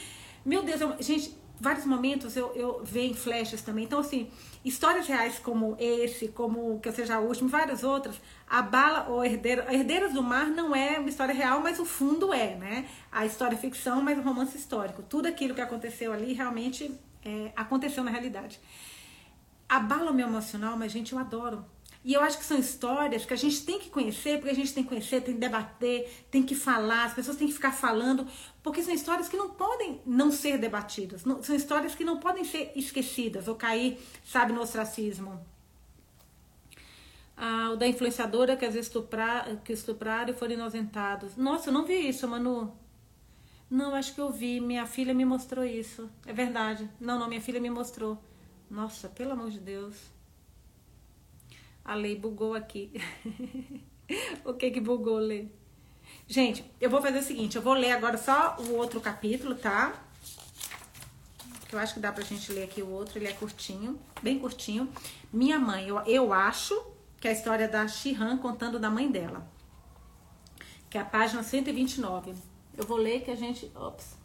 meu 0.44 0.62
Deus, 0.62 0.80
gente, 1.00 1.36
vários 1.60 1.84
momentos 1.84 2.36
eu, 2.36 2.52
eu 2.54 2.80
vejo 2.82 3.14
flashes 3.14 3.60
também. 3.60 3.84
Então, 3.84 4.00
assim, 4.00 4.30
histórias 4.64 5.06
reais 5.06 5.38
como 5.38 5.76
esse, 5.78 6.28
como 6.28 6.78
que 6.80 6.92
seja 6.92 7.18
o 7.18 7.26
último, 7.26 7.48
várias 7.48 7.82
outras, 7.82 8.20
a 8.48 8.60
bala 8.60 9.08
ou 9.08 9.24
herdeiro, 9.24 9.62
Herdeiros 9.72 10.12
do 10.12 10.22
Mar 10.22 10.48
não 10.48 10.74
é 10.74 10.98
uma 10.98 11.08
história 11.08 11.34
real, 11.34 11.60
mas 11.60 11.78
o 11.78 11.84
fundo 11.84 12.32
é, 12.32 12.56
né? 12.56 12.88
A 13.10 13.24
história 13.24 13.54
é 13.54 13.58
ficção, 13.58 14.02
mas 14.02 14.18
o 14.18 14.22
romance 14.22 14.56
histórico. 14.56 15.02
Tudo 15.02 15.26
aquilo 15.26 15.54
que 15.54 15.60
aconteceu 15.60 16.12
ali 16.12 16.32
realmente 16.32 16.92
é, 17.24 17.52
aconteceu 17.56 18.04
na 18.04 18.10
realidade. 18.10 18.60
Abala 19.68 20.10
o 20.10 20.14
meu 20.14 20.26
emocional, 20.26 20.76
mas, 20.76 20.90
gente, 20.90 21.12
eu 21.12 21.18
adoro. 21.18 21.64
E 22.02 22.14
eu 22.14 22.22
acho 22.22 22.38
que 22.38 22.44
são 22.44 22.58
histórias 22.58 23.26
que 23.26 23.34
a 23.34 23.36
gente 23.36 23.64
tem 23.64 23.78
que 23.78 23.90
conhecer, 23.90 24.38
porque 24.38 24.50
a 24.50 24.54
gente 24.54 24.72
tem 24.72 24.82
que 24.82 24.88
conhecer, 24.88 25.20
tem 25.20 25.34
que 25.34 25.40
debater, 25.40 26.26
tem 26.30 26.42
que 26.42 26.54
falar, 26.54 27.04
as 27.04 27.12
pessoas 27.12 27.36
têm 27.36 27.46
que 27.46 27.52
ficar 27.52 27.72
falando, 27.72 28.26
porque 28.62 28.82
são 28.82 28.94
histórias 28.94 29.28
que 29.28 29.36
não 29.36 29.50
podem 29.50 30.00
não 30.06 30.30
ser 30.30 30.56
debatidas, 30.56 31.26
não, 31.26 31.42
são 31.42 31.54
histórias 31.54 31.94
que 31.94 32.02
não 32.02 32.18
podem 32.18 32.42
ser 32.42 32.72
esquecidas 32.74 33.48
ou 33.48 33.54
cair, 33.54 33.98
sabe, 34.24 34.52
no 34.54 34.62
ostracismo. 34.62 35.44
Ah, 37.36 37.70
o 37.72 37.76
da 37.76 37.86
influenciadora 37.86 38.56
que 38.56 38.64
às 38.64 38.74
vezes 38.74 38.88
estuprar, 38.88 39.56
que 39.62 39.72
estupraram 39.72 40.30
e 40.30 40.36
foram 40.36 40.54
inocentados. 40.54 41.36
Nossa, 41.36 41.68
eu 41.68 41.72
não 41.72 41.86
vi 41.86 42.08
isso, 42.08 42.26
Manu. 42.28 42.72
Não, 43.70 43.94
acho 43.94 44.14
que 44.14 44.20
eu 44.20 44.30
vi. 44.30 44.60
Minha 44.60 44.84
filha 44.84 45.14
me 45.14 45.24
mostrou 45.24 45.64
isso. 45.64 46.10
É 46.26 46.34
verdade. 46.34 46.90
Não, 47.00 47.18
não, 47.18 47.28
minha 47.28 47.40
filha 47.40 47.58
me 47.58 47.70
mostrou. 47.70 48.18
Nossa, 48.68 49.08
pelo 49.08 49.32
amor 49.32 49.50
de 49.50 49.58
Deus. 49.58 49.96
A 51.90 51.94
lei 51.96 52.14
bugou 52.14 52.54
aqui. 52.54 52.92
o 54.46 54.54
que 54.54 54.70
que 54.70 54.80
bugou, 54.80 55.18
lei? 55.18 55.52
Gente, 56.24 56.64
eu 56.80 56.88
vou 56.88 57.02
fazer 57.02 57.18
o 57.18 57.22
seguinte, 57.22 57.56
eu 57.56 57.62
vou 57.62 57.72
ler 57.72 57.90
agora 57.90 58.16
só 58.16 58.56
o 58.60 58.76
outro 58.76 59.00
capítulo, 59.00 59.56
tá? 59.56 60.00
Eu 61.72 61.80
acho 61.80 61.94
que 61.94 61.98
dá 61.98 62.12
pra 62.12 62.22
gente 62.22 62.52
ler 62.52 62.62
aqui 62.62 62.80
o 62.80 62.88
outro, 62.88 63.18
ele 63.18 63.26
é 63.26 63.32
curtinho, 63.32 63.98
bem 64.22 64.38
curtinho. 64.38 64.88
Minha 65.32 65.58
mãe, 65.58 65.88
eu, 65.88 65.98
eu 66.02 66.32
acho 66.32 66.80
que 67.20 67.26
é 67.26 67.32
a 67.32 67.34
história 67.34 67.66
da 67.66 67.88
Shihan 67.88 68.38
contando 68.38 68.78
da 68.78 68.88
mãe 68.88 69.10
dela. 69.10 69.44
Que 70.88 70.96
é 70.96 71.00
a 71.00 71.04
página 71.04 71.42
129. 71.42 72.36
Eu 72.78 72.86
vou 72.86 72.98
ler 72.98 73.24
que 73.24 73.32
a 73.32 73.36
gente, 73.36 73.68
ops, 73.74 74.16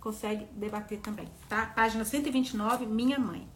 consegue 0.00 0.46
debater 0.46 0.98
também, 0.98 1.28
tá? 1.48 1.64
Página 1.64 2.04
129, 2.04 2.86
minha 2.86 3.20
mãe. 3.20 3.53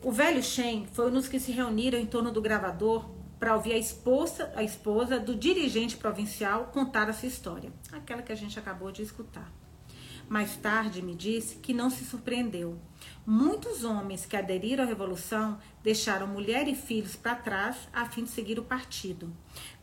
O 0.00 0.12
velho 0.12 0.40
Shen 0.40 0.86
foi 0.92 1.08
um 1.08 1.14
dos 1.14 1.26
que 1.26 1.40
se 1.40 1.50
reuniram 1.50 1.98
em 1.98 2.06
torno 2.06 2.30
do 2.30 2.40
gravador 2.40 3.10
para 3.36 3.56
ouvir 3.56 3.72
a 3.72 3.78
esposa, 3.78 4.52
a 4.54 4.62
esposa 4.62 5.18
do 5.18 5.34
dirigente 5.34 5.96
provincial 5.96 6.66
contar 6.66 7.10
a 7.10 7.12
sua 7.12 7.26
história, 7.26 7.72
aquela 7.90 8.22
que 8.22 8.30
a 8.30 8.36
gente 8.36 8.56
acabou 8.60 8.92
de 8.92 9.02
escutar. 9.02 9.52
Mais 10.28 10.54
tarde 10.54 11.02
me 11.02 11.16
disse 11.16 11.56
que 11.56 11.74
não 11.74 11.90
se 11.90 12.04
surpreendeu. 12.04 12.78
Muitos 13.26 13.82
homens 13.82 14.24
que 14.24 14.36
aderiram 14.36 14.84
à 14.84 14.86
revolução 14.86 15.58
deixaram 15.82 16.28
mulher 16.28 16.68
e 16.68 16.76
filhos 16.76 17.16
para 17.16 17.34
trás 17.34 17.88
a 17.92 18.06
fim 18.06 18.22
de 18.22 18.30
seguir 18.30 18.56
o 18.60 18.64
partido. 18.64 19.34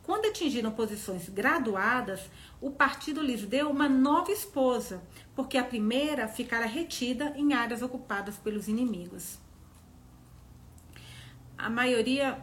Quando 0.02 0.28
atingiram 0.28 0.70
posições 0.70 1.28
graduadas, 1.28 2.20
o 2.58 2.70
partido 2.70 3.20
lhes 3.20 3.44
deu 3.44 3.68
uma 3.70 3.88
nova 3.88 4.32
esposa, 4.32 5.02
porque 5.34 5.58
a 5.58 5.64
primeira 5.64 6.26
ficara 6.26 6.64
retida 6.64 7.34
em 7.36 7.52
áreas 7.52 7.82
ocupadas 7.82 8.38
pelos 8.38 8.66
inimigos 8.66 9.44
a 11.56 11.70
maioria, 11.70 12.38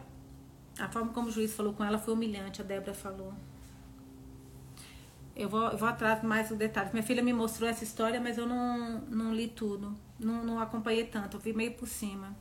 a 0.78 0.88
forma 0.88 1.12
como 1.12 1.28
o 1.28 1.30
juiz 1.30 1.54
falou 1.54 1.72
com 1.72 1.84
ela 1.84 1.98
foi 1.98 2.14
humilhante, 2.14 2.60
a 2.60 2.64
Débora 2.64 2.94
falou. 2.94 3.32
Eu 5.36 5.48
vou, 5.48 5.68
eu 5.68 5.76
vou 5.76 5.88
atrás 5.88 6.22
mais 6.22 6.48
dos 6.48 6.58
detalhes. 6.58 6.92
Minha 6.92 7.02
filha 7.02 7.22
me 7.22 7.32
mostrou 7.32 7.68
essa 7.68 7.82
história, 7.82 8.20
mas 8.20 8.38
eu 8.38 8.46
não, 8.46 9.00
não 9.08 9.34
li 9.34 9.48
tudo. 9.48 9.96
Não, 10.18 10.44
não 10.44 10.60
acompanhei 10.60 11.04
tanto, 11.04 11.36
eu 11.36 11.40
vi 11.40 11.52
meio 11.52 11.72
por 11.72 11.88
cima. 11.88 12.36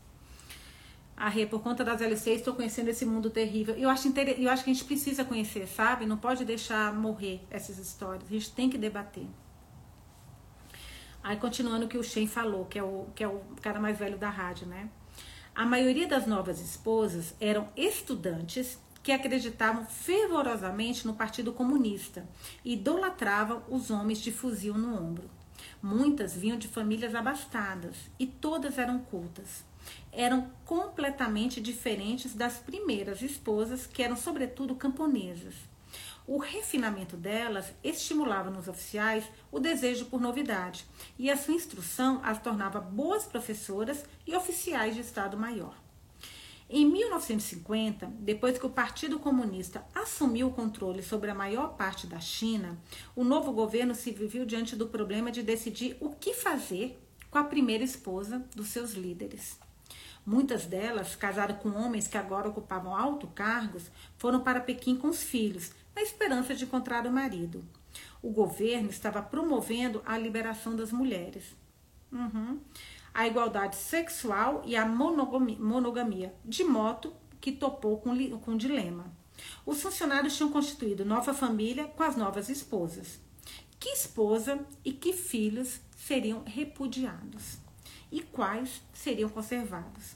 A 1.15 1.29
Rê, 1.29 1.45
por 1.45 1.61
conta 1.61 1.83
das 1.83 2.01
LCs, 2.01 2.39
estou 2.39 2.55
conhecendo 2.55 2.89
esse 2.89 3.05
mundo 3.05 3.29
terrível. 3.29 3.75
Eu 3.75 3.89
acho, 3.89 4.07
inter... 4.07 4.39
eu 4.39 4.49
acho 4.49 4.63
que 4.63 4.71
a 4.71 4.73
gente 4.73 4.85
precisa 4.85 5.23
conhecer, 5.23 5.67
sabe? 5.67 6.05
Não 6.05 6.17
pode 6.17 6.43
deixar 6.43 6.93
morrer 6.93 7.41
essas 7.51 7.77
histórias. 7.77 8.23
A 8.27 8.33
gente 8.33 8.51
tem 8.51 8.69
que 8.69 8.77
debater. 8.77 9.27
Aí, 11.23 11.37
continuando 11.37 11.85
o 11.85 11.87
que 11.87 11.97
o 11.97 12.03
Shen 12.03 12.27
falou, 12.27 12.65
que 12.65 12.77
é 12.77 12.83
o, 12.83 13.07
que 13.15 13.23
é 13.23 13.27
o 13.27 13.41
cara 13.61 13.79
mais 13.79 13.97
velho 13.97 14.17
da 14.17 14.29
rádio, 14.29 14.67
né? 14.67 14.89
A 15.55 15.67
maioria 15.67 16.07
das 16.07 16.25
novas 16.25 16.59
esposas 16.59 17.35
eram 17.39 17.69
estudantes 17.77 18.79
que 19.03 19.11
acreditavam 19.11 19.85
fervorosamente 19.85 21.05
no 21.05 21.13
Partido 21.13 21.53
Comunista 21.53 22.27
e 22.65 22.73
idolatravam 22.73 23.61
os 23.69 23.91
homens 23.91 24.19
de 24.19 24.31
fuzil 24.31 24.75
no 24.75 24.97
ombro. 24.97 25.29
Muitas 25.79 26.35
vinham 26.35 26.57
de 26.57 26.67
famílias 26.67 27.13
abastadas 27.13 27.95
e 28.17 28.25
todas 28.25 28.79
eram 28.79 28.97
cultas. 28.97 29.63
Eram 30.11 30.49
completamente 30.65 31.61
diferentes 31.61 32.33
das 32.33 32.57
primeiras 32.57 33.21
esposas, 33.21 33.85
que 33.85 34.01
eram 34.01 34.15
sobretudo 34.15 34.73
camponesas. 34.73 35.53
O 36.25 36.37
refinamento 36.37 37.17
delas 37.17 37.73
estimulava 37.83 38.49
nos 38.49 38.69
oficiais 38.69 39.25
o 39.51 39.59
desejo 39.59 40.05
por 40.05 40.21
novidade, 40.21 40.85
e 41.19 41.29
a 41.29 41.35
sua 41.35 41.53
instrução 41.53 42.21
as 42.23 42.41
tornava 42.41 42.79
boas 42.79 43.25
professoras 43.25 44.05
e 44.25 44.33
oficiais 44.33 44.95
de 44.95 45.01
Estado 45.01 45.37
Maior. 45.37 45.75
Em 46.69 46.85
1950, 46.85 48.07
depois 48.19 48.57
que 48.57 48.65
o 48.65 48.69
Partido 48.69 49.19
Comunista 49.19 49.85
assumiu 49.93 50.47
o 50.47 50.53
controle 50.53 51.03
sobre 51.03 51.29
a 51.29 51.35
maior 51.35 51.75
parte 51.75 52.07
da 52.07 52.21
China, 52.21 52.79
o 53.15 53.23
novo 53.23 53.51
governo 53.51 53.93
se 53.93 54.11
viu 54.11 54.45
diante 54.45 54.75
do 54.77 54.87
problema 54.87 55.29
de 55.29 55.43
decidir 55.43 55.97
o 55.99 56.11
que 56.11 56.33
fazer 56.33 56.99
com 57.29 57.37
a 57.37 57.43
primeira 57.43 57.83
esposa 57.83 58.43
dos 58.55 58.69
seus 58.69 58.93
líderes. 58.93 59.59
Muitas 60.25 60.65
delas, 60.65 61.17
casadas 61.17 61.57
com 61.61 61.69
homens 61.69 62.07
que 62.07 62.17
agora 62.17 62.47
ocupavam 62.47 62.95
altos 62.95 63.29
cargos, 63.35 63.91
foram 64.17 64.39
para 64.39 64.61
Pequim 64.61 64.95
com 64.95 65.09
os 65.09 65.21
filhos, 65.21 65.71
na 65.95 66.01
esperança 66.01 66.55
de 66.55 66.65
encontrar 66.65 67.05
o 67.05 67.11
marido. 67.11 67.63
O 68.21 68.29
governo 68.29 68.89
estava 68.89 69.21
promovendo 69.21 70.01
a 70.05 70.17
liberação 70.17 70.75
das 70.75 70.91
mulheres, 70.91 71.43
uhum. 72.11 72.59
a 73.13 73.27
igualdade 73.27 73.75
sexual 73.75 74.63
e 74.65 74.75
a 74.75 74.85
monogamia, 74.85 76.33
de 76.43 76.63
moto 76.63 77.13
que 77.39 77.51
topou 77.51 77.97
com, 77.97 78.39
com 78.39 78.57
dilema. 78.57 79.11
Os 79.65 79.81
funcionários 79.81 80.35
tinham 80.35 80.51
constituído 80.51 81.05
nova 81.05 81.33
família 81.33 81.85
com 81.85 82.03
as 82.03 82.15
novas 82.15 82.49
esposas. 82.49 83.19
Que 83.79 83.89
esposa 83.89 84.65
e 84.85 84.93
que 84.93 85.11
filhos 85.11 85.81
seriam 85.97 86.43
repudiados? 86.45 87.57
E 88.09 88.21
quais 88.21 88.81
seriam 88.93 89.29
conservados? 89.29 90.15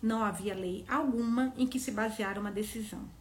Não 0.00 0.22
havia 0.22 0.54
lei 0.54 0.84
alguma 0.88 1.52
em 1.56 1.66
que 1.66 1.80
se 1.80 1.90
baseara 1.90 2.38
uma 2.38 2.52
decisão. 2.52 3.17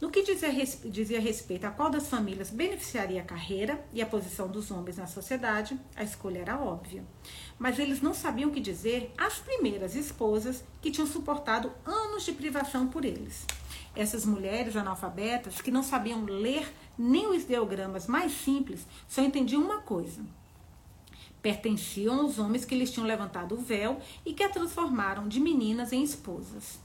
No 0.00 0.10
que 0.10 0.22
dizia, 0.22 0.50
dizia 0.86 1.20
respeito 1.20 1.66
a 1.66 1.70
qual 1.70 1.90
das 1.90 2.08
famílias 2.08 2.48
beneficiaria 2.48 3.20
a 3.20 3.24
carreira 3.24 3.84
e 3.92 4.00
a 4.00 4.06
posição 4.06 4.48
dos 4.48 4.70
homens 4.70 4.96
na 4.96 5.06
sociedade, 5.06 5.78
a 5.94 6.02
escolha 6.02 6.38
era 6.38 6.58
óbvia. 6.58 7.04
Mas 7.58 7.78
eles 7.78 8.00
não 8.00 8.14
sabiam 8.14 8.48
o 8.48 8.52
que 8.52 8.60
dizer 8.60 9.12
às 9.18 9.38
primeiras 9.38 9.94
esposas 9.94 10.64
que 10.80 10.90
tinham 10.90 11.06
suportado 11.06 11.70
anos 11.84 12.24
de 12.24 12.32
privação 12.32 12.88
por 12.88 13.04
eles. 13.04 13.44
Essas 13.94 14.24
mulheres 14.24 14.74
analfabetas 14.74 15.60
que 15.60 15.70
não 15.70 15.82
sabiam 15.82 16.24
ler 16.24 16.72
nem 16.96 17.28
os 17.28 17.42
ideogramas 17.42 18.06
mais 18.06 18.32
simples 18.32 18.86
só 19.06 19.20
entendiam 19.20 19.60
uma 19.60 19.82
coisa: 19.82 20.24
pertenciam 21.42 22.22
aos 22.22 22.38
homens 22.38 22.64
que 22.64 22.74
lhes 22.74 22.90
tinham 22.90 23.06
levantado 23.06 23.54
o 23.54 23.60
véu 23.60 24.00
e 24.24 24.32
que 24.32 24.44
a 24.44 24.48
transformaram 24.48 25.28
de 25.28 25.40
meninas 25.40 25.92
em 25.92 26.02
esposas 26.02 26.78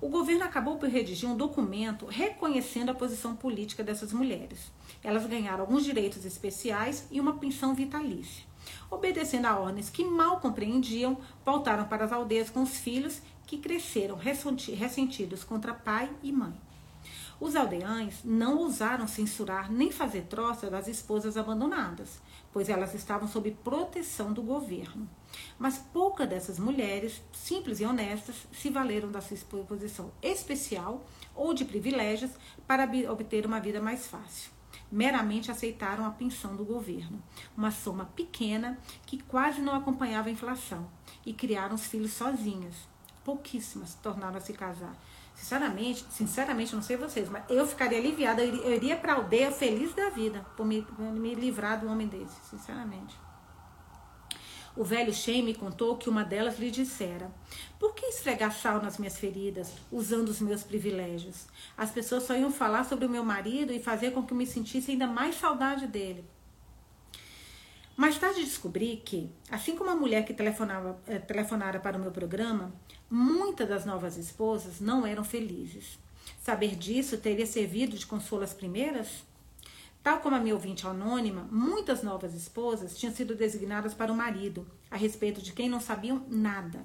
o 0.00 0.08
governo 0.08 0.44
acabou 0.44 0.76
por 0.76 0.88
redigir 0.88 1.28
um 1.28 1.36
documento 1.36 2.06
reconhecendo 2.06 2.90
a 2.90 2.94
posição 2.94 3.34
política 3.34 3.82
dessas 3.82 4.12
mulheres. 4.12 4.72
Elas 5.02 5.26
ganharam 5.26 5.60
alguns 5.60 5.84
direitos 5.84 6.24
especiais 6.24 7.06
e 7.10 7.20
uma 7.20 7.38
pensão 7.38 7.74
vitalícia. 7.74 8.44
Obedecendo 8.90 9.46
a 9.46 9.58
ordens 9.58 9.90
que 9.90 10.04
mal 10.04 10.40
compreendiam, 10.40 11.18
voltaram 11.44 11.84
para 11.84 12.04
as 12.04 12.12
aldeias 12.12 12.50
com 12.50 12.62
os 12.62 12.76
filhos 12.76 13.20
que 13.46 13.58
cresceram 13.58 14.16
ressentidos 14.16 15.44
contra 15.44 15.74
pai 15.74 16.10
e 16.22 16.32
mãe. 16.32 16.54
Os 17.40 17.56
aldeães 17.56 18.20
não 18.24 18.58
ousaram 18.58 19.06
censurar 19.06 19.70
nem 19.70 19.90
fazer 19.90 20.22
troça 20.22 20.70
das 20.70 20.88
esposas 20.88 21.36
abandonadas, 21.36 22.20
pois 22.54 22.68
elas 22.68 22.94
estavam 22.94 23.26
sob 23.26 23.50
proteção 23.64 24.32
do 24.32 24.40
governo. 24.40 25.10
Mas 25.58 25.76
poucas 25.76 26.28
dessas 26.28 26.56
mulheres, 26.56 27.20
simples 27.32 27.80
e 27.80 27.84
honestas, 27.84 28.46
se 28.52 28.70
valeram 28.70 29.10
da 29.10 29.20
sua 29.20 29.64
posição 29.64 30.12
especial 30.22 31.04
ou 31.34 31.52
de 31.52 31.64
privilégios 31.64 32.30
para 32.64 32.88
obter 33.10 33.44
uma 33.44 33.58
vida 33.58 33.82
mais 33.82 34.06
fácil. 34.06 34.52
Meramente 34.90 35.50
aceitaram 35.50 36.06
a 36.06 36.10
pensão 36.10 36.54
do 36.54 36.64
governo, 36.64 37.20
uma 37.56 37.72
soma 37.72 38.04
pequena 38.14 38.78
que 39.04 39.20
quase 39.20 39.60
não 39.60 39.74
acompanhava 39.74 40.28
a 40.28 40.32
inflação, 40.32 40.88
e 41.26 41.32
criaram 41.32 41.74
os 41.74 41.86
filhos 41.86 42.12
sozinhas. 42.12 42.74
Pouquíssimas 43.24 43.94
tornaram 43.96 44.36
a 44.36 44.40
se 44.40 44.52
casar. 44.52 44.96
Sinceramente, 45.34 46.06
sinceramente, 46.10 46.74
não 46.74 46.82
sei 46.82 46.96
vocês, 46.96 47.28
mas 47.28 47.44
eu 47.48 47.66
ficaria 47.66 47.98
aliviada, 47.98 48.42
eu 48.42 48.54
iria, 48.54 48.76
iria 48.76 48.96
para 48.96 49.12
a 49.12 49.16
aldeia 49.16 49.50
feliz 49.50 49.92
da 49.92 50.08
vida 50.08 50.46
por 50.56 50.64
me, 50.64 50.82
por 50.82 51.00
me 51.00 51.34
livrar 51.34 51.80
do 51.80 51.88
homem 51.88 52.06
desse, 52.06 52.36
sinceramente. 52.48 53.18
O 54.76 54.82
velho 54.82 55.12
Shem 55.12 55.42
me 55.42 55.54
contou 55.54 55.96
que 55.96 56.08
uma 56.08 56.24
delas 56.24 56.58
lhe 56.58 56.70
dissera: 56.70 57.30
Por 57.78 57.94
que 57.94 58.06
esfregar 58.06 58.52
sal 58.52 58.82
nas 58.82 58.98
minhas 58.98 59.16
feridas, 59.16 59.72
usando 59.90 60.28
os 60.28 60.40
meus 60.40 60.64
privilégios? 60.64 61.46
As 61.76 61.90
pessoas 61.90 62.24
só 62.24 62.34
iam 62.34 62.50
falar 62.50 62.84
sobre 62.84 63.06
o 63.06 63.10
meu 63.10 63.24
marido 63.24 63.72
e 63.72 63.82
fazer 63.82 64.10
com 64.10 64.24
que 64.24 64.34
me 64.34 64.46
sentisse 64.46 64.90
ainda 64.90 65.06
mais 65.06 65.36
saudade 65.36 65.86
dele. 65.86 66.28
Mais 67.96 68.18
tarde 68.18 68.44
descobri 68.44 69.00
que, 69.04 69.30
assim 69.48 69.76
como 69.76 69.90
a 69.90 69.94
mulher 69.94 70.24
que 70.24 70.34
telefonava, 70.34 71.00
eh, 71.06 71.18
telefonara 71.20 71.78
para 71.78 71.96
o 71.96 72.00
meu 72.00 72.10
programa, 72.10 72.72
muitas 73.08 73.68
das 73.68 73.84
novas 73.84 74.16
esposas 74.16 74.80
não 74.80 75.06
eram 75.06 75.22
felizes. 75.22 75.96
Saber 76.42 76.74
disso 76.74 77.18
teria 77.18 77.46
servido 77.46 77.96
de 77.96 78.06
consolo 78.06 78.42
às 78.42 78.52
primeiras? 78.52 79.22
Tal 80.02 80.20
como 80.20 80.34
a 80.34 80.40
minha 80.40 80.54
ouvinte 80.54 80.86
anônima, 80.86 81.48
muitas 81.50 82.02
novas 82.02 82.34
esposas 82.34 82.98
tinham 82.98 83.14
sido 83.14 83.36
designadas 83.36 83.94
para 83.94 84.12
o 84.12 84.16
marido, 84.16 84.66
a 84.90 84.96
respeito 84.96 85.40
de 85.40 85.52
quem 85.52 85.68
não 85.68 85.80
sabiam 85.80 86.26
nada. 86.28 86.84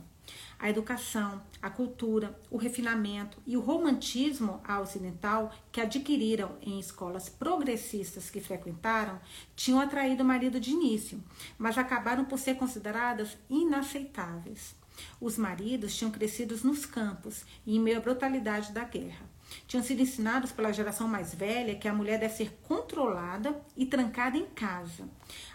A 0.58 0.70
educação, 0.70 1.42
a 1.62 1.70
cultura, 1.70 2.38
o 2.50 2.58
refinamento 2.58 3.38
e 3.46 3.56
o 3.56 3.62
romantismo 3.62 4.62
ocidental 4.82 5.54
que 5.72 5.80
adquiriram 5.80 6.58
em 6.62 6.80
escolas 6.80 7.30
progressistas 7.30 8.30
que 8.30 8.42
frequentaram 8.42 9.20
tinham 9.56 9.80
atraído 9.80 10.24
o 10.24 10.26
marido 10.26 10.60
de 10.60 10.72
início, 10.72 11.24
mas 11.58 11.78
acabaram 11.78 12.26
por 12.26 12.40
ser 12.40 12.56
consideradas 12.56 13.38
inaceitáveis. 13.50 14.76
Os 15.22 15.38
maridos 15.38 15.96
tinham 15.96 16.12
crescido 16.12 16.58
nos 16.64 16.86
campos 16.86 17.46
e 17.66 17.76
em 17.76 17.80
meio 17.80 17.98
à 17.98 18.02
brutalidade 18.02 18.74
da 18.74 18.84
guerra. 18.84 19.29
Tinham 19.68 19.84
sido 19.84 20.02
ensinados 20.02 20.52
pela 20.52 20.74
geração 20.74 21.08
mais 21.08 21.34
velha 21.34 21.76
que 21.76 21.88
a 21.88 21.94
mulher 21.94 22.20
deve 22.20 22.34
ser 22.34 22.60
controlada 22.68 23.60
e 23.76 23.86
trancada 23.86 24.38
em 24.38 24.46
casa. 24.46 25.08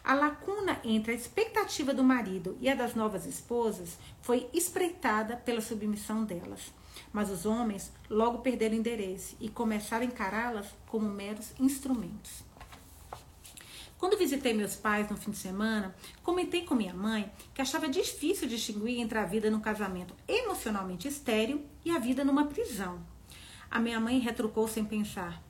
A 0.02 0.14
lacuna 0.14 0.80
entre 0.84 1.12
a 1.12 1.14
expectativa 1.14 1.92
do 1.92 2.04
marido 2.04 2.56
e 2.60 2.68
a 2.68 2.74
das 2.74 2.94
novas 2.94 3.26
esposas 3.26 3.98
foi 4.22 4.48
espreitada 4.52 5.36
pela 5.36 5.60
submissão 5.60 6.24
delas. 6.24 6.72
Mas 7.12 7.30
os 7.30 7.44
homens 7.44 7.92
logo 8.08 8.38
perderam 8.38 8.76
interesse 8.76 9.36
e 9.40 9.48
começaram 9.48 10.04
a 10.04 10.08
encará-las 10.08 10.66
como 10.86 11.08
meros 11.08 11.52
instrumentos. 11.58 12.44
Quando 13.98 14.18
visitei 14.18 14.52
meus 14.52 14.76
pais 14.76 15.08
no 15.08 15.16
fim 15.16 15.30
de 15.30 15.38
semana, 15.38 15.94
comentei 16.22 16.62
com 16.62 16.74
minha 16.74 16.92
mãe 16.92 17.32
que 17.54 17.62
achava 17.62 17.88
difícil 17.88 18.46
distinguir 18.46 19.00
entre 19.00 19.16
a 19.16 19.24
vida 19.24 19.50
no 19.50 19.60
casamento 19.60 20.14
emocionalmente 20.28 21.08
estéril 21.08 21.64
e 21.84 21.90
a 21.90 21.98
vida 21.98 22.22
numa 22.22 22.44
prisão. 22.44 23.13
A 23.74 23.80
minha 23.80 23.98
mãe 23.98 24.20
retrucou 24.20 24.68
sem 24.68 24.84
pensar: 24.84 25.42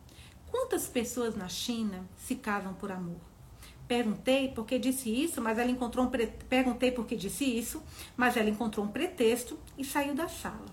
Quantas 0.51 0.87
pessoas 0.87 1.37
na 1.37 1.47
China 1.47 2.09
se 2.17 2.35
casam 2.35 2.73
por 2.73 2.91
amor? 2.91 3.21
Perguntei 3.87 4.49
porque 4.49 4.79
disse 4.79 5.11
isso, 5.11 5.43
mas 5.43 5.59
ela 5.59 5.71
encontrou 5.71 6.07
um 6.07 6.09
pre... 6.09 6.29
perguntei 6.49 6.91
porque 6.91 7.17
disse 7.17 7.45
isso, 7.45 7.83
mas 8.17 8.39
ela 8.39 8.49
encontrou 8.49 8.87
um 8.87 8.89
pretexto 8.89 9.59
e 9.77 9.85
saiu 9.85 10.15
da 10.15 10.27
sala. 10.27 10.65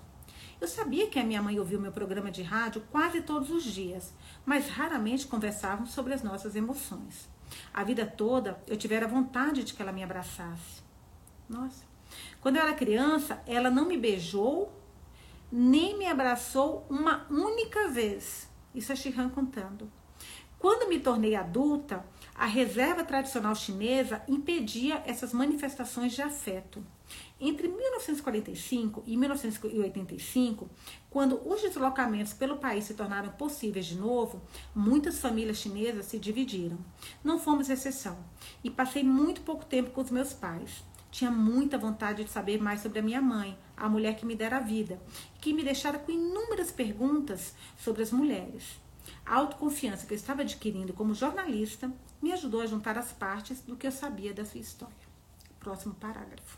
Eu 0.62 0.68
sabia 0.68 1.08
que 1.08 1.20
a 1.20 1.26
minha 1.26 1.42
mãe 1.42 1.60
ouvia 1.60 1.78
o 1.78 1.82
meu 1.82 1.92
programa 1.92 2.32
de 2.32 2.42
rádio 2.42 2.84
quase 2.90 3.22
todos 3.22 3.50
os 3.50 3.66
dias, 3.66 4.14
mas 4.46 4.70
raramente 4.70 5.28
conversávamos 5.28 5.92
sobre 5.92 6.14
as 6.14 6.24
nossas 6.24 6.56
emoções. 6.56 7.28
A 7.74 7.84
vida 7.84 8.06
toda 8.06 8.64
eu 8.66 8.78
tivera 8.78 9.10
vontade 9.10 9.66
de 9.66 9.74
que 9.74 9.82
ela 9.82 9.92
me 9.92 10.04
abraçasse. 10.04 10.82
Nossa. 11.50 11.84
Quando 12.40 12.56
eu 12.56 12.62
era 12.62 12.74
criança, 12.74 13.44
ela 13.46 13.70
não 13.70 13.90
me 13.90 13.98
beijou 13.98 14.81
nem 15.52 15.98
me 15.98 16.06
abraçou 16.06 16.86
uma 16.90 17.28
única 17.30 17.90
vez. 17.90 18.50
Isso 18.74 18.92
é 18.92 18.96
Shihan 18.96 19.30
contando. 19.30 19.92
Quando 20.58 20.88
me 20.88 21.00
tornei 21.00 21.36
adulta, 21.36 22.06
a 22.36 22.46
reserva 22.46 23.04
tradicional 23.04 23.56
chinesa 23.56 24.22
impedia 24.28 25.02
essas 25.08 25.34
manifestações 25.34 26.14
de 26.14 26.22
afeto. 26.22 26.86
Entre 27.40 27.68
1945 27.68 29.04
e 29.08 29.18
1985, 29.18 30.70
quando 31.10 31.42
os 31.44 31.62
deslocamentos 31.62 32.34
pelo 32.34 32.58
país 32.58 32.86
se 32.86 32.94
tornaram 32.94 33.32
possíveis 33.32 33.88
de 33.88 33.98
novo, 33.98 34.40
muitas 34.76 35.20
famílias 35.20 35.58
chinesas 35.58 36.06
se 36.06 36.20
dividiram. 36.20 36.78
Não 37.24 37.40
fomos 37.40 37.68
exceção. 37.68 38.18
E 38.64 38.70
passei 38.70 39.04
muito 39.04 39.42
pouco 39.42 39.66
tempo 39.66 39.90
com 39.90 40.02
os 40.02 40.12
meus 40.12 40.32
pais. 40.32 40.84
Tinha 41.12 41.30
muita 41.30 41.78
vontade 41.78 42.24
de 42.24 42.32
saber 42.32 42.60
mais 42.62 42.80
sobre 42.80 43.00
a 43.00 43.04
minha 43.04 43.22
mãe, 43.22 43.58
a 43.76 43.90
mulher 43.90 44.16
que 44.16 44.26
me 44.26 44.36
dera 44.36 44.58
a 44.58 44.62
vida, 44.62 45.00
que 45.42 45.54
me 45.54 45.64
deixara 45.64 46.00
com 46.00 46.12
inúmeras 46.12 46.72
perguntas 46.72 47.54
sobre 47.78 48.02
as 48.02 48.12
mulheres. 48.12 48.80
A 49.26 49.36
autoconfiança 49.36 50.06
que 50.06 50.14
eu 50.14 50.18
estava 50.18 50.42
adquirindo 50.42 50.94
como 50.94 51.14
jornalista 51.14 51.92
me 52.22 52.32
ajudou 52.32 52.62
a 52.62 52.66
juntar 52.66 52.98
as 52.98 53.12
partes 53.12 53.62
do 53.62 53.76
que 53.76 53.86
eu 53.86 53.92
sabia 53.92 54.34
da 54.34 54.46
sua 54.46 54.62
história. 54.62 55.12
Próximo 55.60 55.94
parágrafo. 55.96 56.58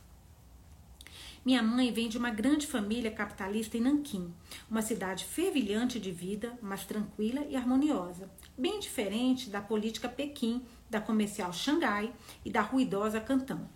Minha 1.45 1.61
mãe 1.61 1.91
vem 1.91 2.07
de 2.07 2.17
uma 2.17 2.29
grande 2.29 2.65
família 2.65 3.11
capitalista 3.11 3.77
em 3.77 3.81
Nanquim, 3.81 4.33
uma 4.71 4.81
cidade 4.81 5.25
fervilhante 5.25 5.99
de 5.99 6.09
vida, 6.09 6.57
mas 6.61 6.85
tranquila 6.85 7.45
e 7.49 7.55
harmoniosa, 7.57 8.31
bem 8.57 8.79
diferente 8.79 9.49
da 9.49 9.59
política 9.59 10.07
Pequim, 10.07 10.65
da 10.89 11.01
comercial 11.01 11.51
Xangai 11.51 12.13
e 12.45 12.49
da 12.49 12.61
ruidosa 12.61 13.19
Cantão. 13.19 13.67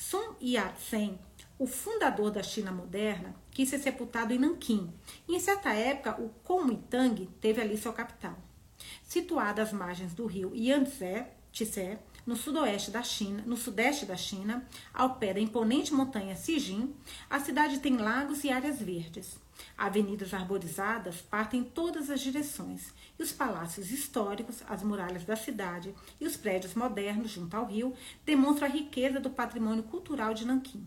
Sun 0.00 0.34
Yat-sen, 0.40 1.18
o 1.58 1.66
fundador 1.66 2.30
da 2.30 2.42
China 2.42 2.72
moderna, 2.72 3.36
quis 3.50 3.68
ser 3.68 3.78
sepultado 3.78 4.32
em 4.32 4.38
Nanquim, 4.38 4.90
em 5.28 5.38
certa 5.38 5.74
época 5.74 6.18
o 6.18 6.30
Kuomintang 6.42 7.28
teve 7.38 7.60
ali 7.60 7.76
sua 7.76 7.92
capital. 7.92 8.34
Situada 9.04 9.60
às 9.60 9.74
margens 9.74 10.14
do 10.14 10.24
rio 10.24 10.56
Yangtze, 10.56 11.26
Tse, 11.52 11.98
no 12.26 12.34
sudoeste 12.34 12.90
da 12.90 13.02
China, 13.02 13.44
no 13.46 13.58
sudeste 13.58 14.06
da 14.06 14.16
China, 14.16 14.66
ao 14.94 15.16
pé 15.16 15.34
da 15.34 15.40
imponente 15.40 15.92
montanha 15.92 16.34
Xijin, 16.34 16.94
a 17.28 17.38
cidade 17.38 17.80
tem 17.80 17.98
lagos 17.98 18.42
e 18.42 18.50
áreas 18.50 18.80
verdes. 18.80 19.38
Avenidas 19.76 20.34
arborizadas 20.34 21.16
partem 21.22 21.60
em 21.60 21.64
todas 21.64 22.10
as 22.10 22.20
direções, 22.20 22.92
e 23.18 23.22
os 23.22 23.32
palácios 23.32 23.90
históricos, 23.90 24.62
as 24.68 24.82
muralhas 24.82 25.24
da 25.24 25.36
cidade 25.36 25.94
e 26.20 26.26
os 26.26 26.36
prédios 26.36 26.74
modernos 26.74 27.30
junto 27.30 27.56
ao 27.56 27.66
rio 27.66 27.94
demonstram 28.24 28.68
a 28.68 28.70
riqueza 28.70 29.18
do 29.20 29.30
patrimônio 29.30 29.82
cultural 29.84 30.34
de 30.34 30.46
Nanquim. 30.46 30.86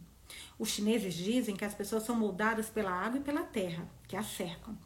Os 0.57 0.69
chineses 0.69 1.13
dizem 1.13 1.55
que 1.55 1.65
as 1.65 1.73
pessoas 1.73 2.03
são 2.03 2.15
moldadas 2.15 2.69
pela 2.69 2.91
água 2.91 3.19
e 3.19 3.23
pela 3.23 3.43
terra, 3.43 3.87
que 4.07 4.15
a 4.15 4.23
cercam. 4.23 4.77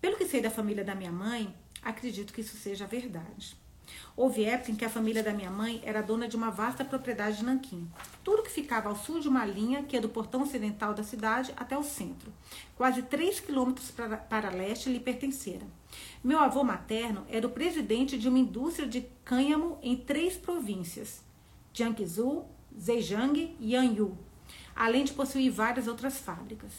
Pelo 0.00 0.16
que 0.16 0.26
sei 0.26 0.40
da 0.40 0.50
família 0.50 0.84
da 0.84 0.94
minha 0.94 1.12
mãe, 1.12 1.54
acredito 1.82 2.32
que 2.32 2.40
isso 2.40 2.56
seja 2.56 2.86
verdade. 2.86 3.56
Houve 4.16 4.44
época 4.44 4.72
em 4.72 4.74
que 4.74 4.84
a 4.84 4.90
família 4.90 5.22
da 5.22 5.32
minha 5.32 5.50
mãe 5.50 5.80
era 5.84 6.02
dona 6.02 6.26
de 6.26 6.36
uma 6.36 6.50
vasta 6.50 6.84
propriedade 6.84 7.38
de 7.38 7.44
Nanquim. 7.44 7.88
Tudo 8.24 8.42
que 8.42 8.50
ficava 8.50 8.88
ao 8.88 8.96
sul 8.96 9.20
de 9.20 9.28
uma 9.28 9.44
linha 9.44 9.82
que 9.82 9.96
é 9.96 10.00
do 10.00 10.08
portão 10.08 10.42
ocidental 10.42 10.92
da 10.92 11.02
cidade 11.02 11.52
até 11.56 11.78
o 11.78 11.82
centro. 11.82 12.32
Quase 12.76 13.02
3 13.02 13.40
quilômetros 13.40 13.90
para, 13.90 14.16
para 14.16 14.50
leste 14.50 14.90
lhe 14.90 15.00
pertencera. 15.00 15.66
Meu 16.22 16.40
avô 16.40 16.64
materno 16.64 17.24
era 17.28 17.46
o 17.46 17.50
presidente 17.50 18.18
de 18.18 18.28
uma 18.28 18.38
indústria 18.38 18.88
de 18.88 19.06
cânhamo 19.24 19.78
em 19.82 19.96
três 19.96 20.36
províncias: 20.36 21.22
Jiangsu, 21.72 22.44
Zhejiang 22.78 23.56
e 23.58 23.76
Anhui, 23.76 24.12
além 24.74 25.04
de 25.04 25.12
possuir 25.12 25.50
várias 25.50 25.86
outras 25.86 26.18
fábricas. 26.18 26.72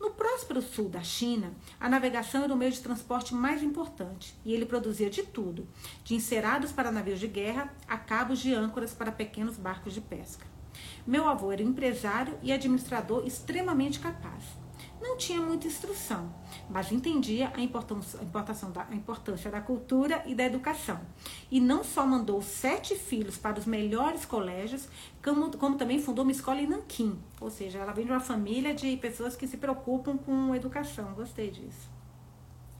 No 0.00 0.12
próspero 0.12 0.62
sul 0.62 0.88
da 0.88 1.02
China, 1.02 1.52
a 1.78 1.86
navegação 1.86 2.42
era 2.42 2.54
o 2.54 2.56
meio 2.56 2.72
de 2.72 2.80
transporte 2.80 3.34
mais 3.34 3.62
importante 3.62 4.34
e 4.46 4.54
ele 4.54 4.64
produzia 4.64 5.10
de 5.10 5.22
tudo, 5.22 5.68
de 6.02 6.14
encerados 6.14 6.72
para 6.72 6.90
navios 6.90 7.20
de 7.20 7.28
guerra 7.28 7.70
a 7.86 7.98
cabos 7.98 8.38
de 8.38 8.54
âncoras 8.54 8.94
para 8.94 9.12
pequenos 9.12 9.58
barcos 9.58 9.92
de 9.92 10.00
pesca. 10.00 10.46
Meu 11.06 11.28
avô 11.28 11.52
era 11.52 11.62
empresário 11.62 12.38
e 12.42 12.50
administrador 12.50 13.26
extremamente 13.26 14.00
capaz. 14.00 14.42
Não 15.00 15.16
tinha 15.16 15.40
muita 15.40 15.66
instrução, 15.66 16.30
mas 16.68 16.92
entendia 16.92 17.50
a 17.56 17.60
importância, 17.60 18.18
da, 18.18 18.86
a 18.90 18.94
importância 18.94 19.50
da 19.50 19.60
cultura 19.60 20.22
e 20.26 20.34
da 20.34 20.44
educação. 20.44 21.00
E 21.50 21.58
não 21.58 21.82
só 21.82 22.06
mandou 22.06 22.42
sete 22.42 22.94
filhos 22.94 23.38
para 23.38 23.58
os 23.58 23.64
melhores 23.64 24.26
colégios, 24.26 24.88
como, 25.24 25.56
como 25.56 25.78
também 25.78 25.98
fundou 25.98 26.22
uma 26.22 26.32
escola 26.32 26.60
em 26.60 26.66
Nanquim. 26.66 27.18
Ou 27.40 27.50
seja, 27.50 27.78
ela 27.78 27.92
vem 27.92 28.04
de 28.04 28.12
uma 28.12 28.20
família 28.20 28.74
de 28.74 28.94
pessoas 28.98 29.34
que 29.34 29.46
se 29.46 29.56
preocupam 29.56 30.18
com 30.18 30.54
educação. 30.54 31.14
Gostei 31.14 31.50
disso. 31.50 31.88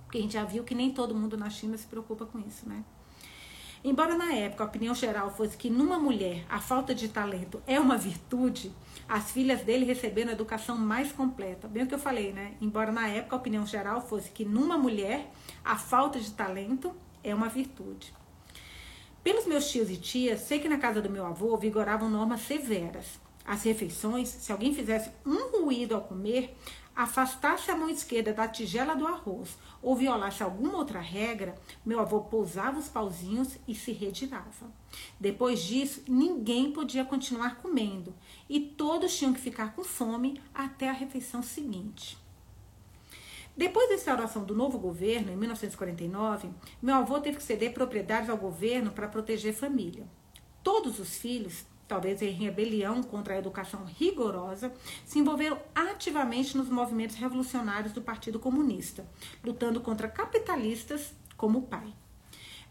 Porque 0.05 0.19
a 0.19 0.21
gente 0.21 0.35
já 0.35 0.45
viu 0.45 0.63
que 0.63 0.75
nem 0.75 0.93
todo 0.93 1.15
mundo 1.15 1.39
na 1.39 1.49
China 1.49 1.79
se 1.79 1.87
preocupa 1.87 2.27
com 2.27 2.39
isso, 2.41 2.69
né? 2.69 2.85
Embora 3.83 4.15
na 4.15 4.35
época 4.35 4.63
a 4.63 4.67
opinião 4.67 4.95
geral 4.95 5.35
fosse 5.35 5.57
que 5.57 5.71
numa 5.71 5.99
mulher 5.99 6.45
a 6.51 6.61
falta 6.61 6.95
de 6.95 7.09
talento 7.09 7.63
é 7.67 7.81
uma 7.81 7.97
virtude, 7.97 8.71
as 9.11 9.33
filhas 9.33 9.63
dele 9.63 9.85
receberam 9.85 10.31
a 10.31 10.35
educação 10.35 10.79
mais 10.79 11.11
completa. 11.11 11.67
Bem 11.67 11.83
o 11.83 11.87
que 11.89 11.95
eu 11.95 11.99
falei, 11.99 12.33
né? 12.33 12.55
Embora 12.61 12.93
na 12.93 13.09
época 13.09 13.35
a 13.35 13.41
opinião 13.41 13.67
geral 13.67 14.01
fosse 14.01 14.31
que 14.31 14.45
numa 14.45 14.79
mulher 14.79 15.29
a 15.65 15.77
falta 15.77 16.21
de 16.21 16.31
talento 16.31 16.95
é 17.25 17.35
uma 17.35 17.49
virtude. 17.49 18.15
Pelos 19.25 19.47
meus 19.47 19.69
tios 19.69 19.91
e 19.91 19.97
tias, 19.97 20.43
sei 20.43 20.61
que 20.61 20.69
na 20.69 20.79
casa 20.79 21.03
do 21.03 21.11
meu 21.11 21.27
avô 21.27 21.57
vigoravam 21.57 22.09
normas 22.09 22.43
severas. 22.43 23.19
As 23.45 23.65
refeições, 23.65 24.29
se 24.29 24.53
alguém 24.53 24.73
fizesse 24.73 25.11
um 25.27 25.51
ruído 25.51 25.97
ao 25.97 26.03
comer, 26.03 26.57
afastasse 26.95 27.69
a 27.69 27.77
mão 27.77 27.89
esquerda 27.89 28.33
da 28.33 28.47
tigela 28.47 28.95
do 28.95 29.09
arroz 29.09 29.59
ou 29.83 29.97
violasse 29.97 30.43
alguma 30.43 30.77
outra 30.77 31.01
regra, 31.01 31.57
meu 31.85 31.99
avô 31.99 32.21
pousava 32.21 32.79
os 32.79 32.89
pauzinhos 32.89 33.57
e 33.67 33.75
se 33.75 33.91
retirava. 33.91 34.71
Depois 35.19 35.65
disso, 35.65 36.05
ninguém 36.07 36.71
podia 36.71 37.05
continuar 37.05 37.57
comendo 37.57 38.15
e 38.51 38.59
todos 38.59 39.17
tinham 39.17 39.33
que 39.33 39.41
ficar 39.41 39.77
com 39.77 39.85
fome 39.85 40.43
até 40.53 40.91
a 40.91 40.93
refeição 40.93 41.41
seguinte. 41.41 42.19
Depois 43.57 43.89
da 43.89 43.95
instauração 43.95 44.43
do 44.43 44.57
novo 44.57 44.77
governo, 44.77 45.31
em 45.31 45.37
1949, 45.37 46.51
meu 46.83 46.97
avô 46.97 47.21
teve 47.21 47.37
que 47.37 47.43
ceder 47.45 47.73
propriedades 47.73 48.29
ao 48.29 48.37
governo 48.37 48.91
para 48.91 49.07
proteger 49.07 49.55
a 49.55 49.57
família. 49.57 50.05
Todos 50.65 50.99
os 50.99 51.17
filhos, 51.17 51.65
talvez 51.87 52.23
em 52.23 52.31
rebelião 52.31 53.05
contra 53.05 53.35
a 53.35 53.39
educação 53.39 53.85
rigorosa, 53.85 54.73
se 55.05 55.21
envolveram 55.21 55.59
ativamente 55.73 56.57
nos 56.57 56.69
movimentos 56.69 57.17
revolucionários 57.17 57.93
do 57.93 58.03
Partido 58.03 58.41
Comunista, 58.41 59.07
lutando 59.45 59.81
contra 59.81 60.09
capitalistas 60.09 61.15
como 61.37 61.61
o 61.61 61.63
pai. 61.63 61.95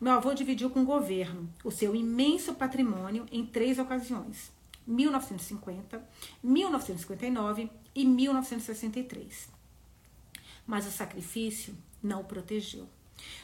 Meu 0.01 0.11
avô 0.11 0.33
dividiu 0.33 0.69
com 0.69 0.81
o 0.81 0.85
governo 0.85 1.49
o 1.63 1.71
seu 1.71 1.95
imenso 1.95 2.53
patrimônio 2.53 3.25
em 3.31 3.45
três 3.45 3.79
ocasiões: 3.79 4.51
1950, 4.89 6.03
1959 6.43 7.69
e 7.95 8.05
1963 8.05 9.59
mas 10.69 10.85
o 10.85 10.91
sacrifício 10.91 11.75
não 12.01 12.21
o 12.21 12.23
protegeu. 12.23 12.87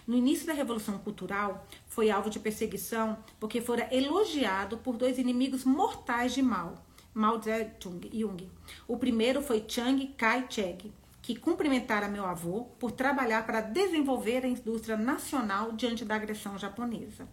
No 0.06 0.16
início 0.16 0.46
da 0.46 0.54
Revolução 0.54 1.00
Cultural, 1.00 1.68
foi 1.88 2.12
alvo 2.12 2.30
de 2.30 2.40
perseguição 2.40 3.18
porque 3.40 3.60
fora 3.60 3.90
elogiado 3.92 4.78
por 4.78 4.96
dois 4.96 5.18
inimigos 5.18 5.66
mortais 5.66 6.36
de 6.36 6.44
Mao, 6.44 6.86
Mao 7.16 7.42
Zedong. 7.42 8.48
O 8.88 8.96
primeiro 8.98 9.42
foi 9.42 9.66
Chiang 9.68 10.06
Kai-shek, 10.16 10.94
que 11.26 11.36
cumprimentara 11.36 12.08
meu 12.08 12.24
avô 12.24 12.66
por 12.80 12.92
trabalhar 12.92 13.48
para 13.48 13.60
desenvolver 13.60 14.46
a 14.46 14.48
indústria 14.48 14.96
nacional 14.96 15.72
diante 15.72 16.06
da 16.06 16.14
agressão 16.14 16.56
japonesa. 16.56 17.28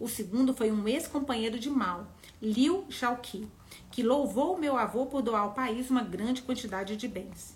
O 0.00 0.08
segundo 0.08 0.54
foi 0.54 0.72
um 0.72 0.88
ex-companheiro 0.88 1.58
de 1.58 1.68
Mao, 1.68 2.06
Liu 2.40 2.86
Shaoqi, 2.88 3.46
que 3.90 4.02
louvou 4.02 4.56
meu 4.58 4.78
avô 4.78 5.04
por 5.04 5.20
doar 5.20 5.42
ao 5.42 5.52
país 5.52 5.90
uma 5.90 6.02
grande 6.02 6.40
quantidade 6.40 6.96
de 6.96 7.06
bens. 7.06 7.54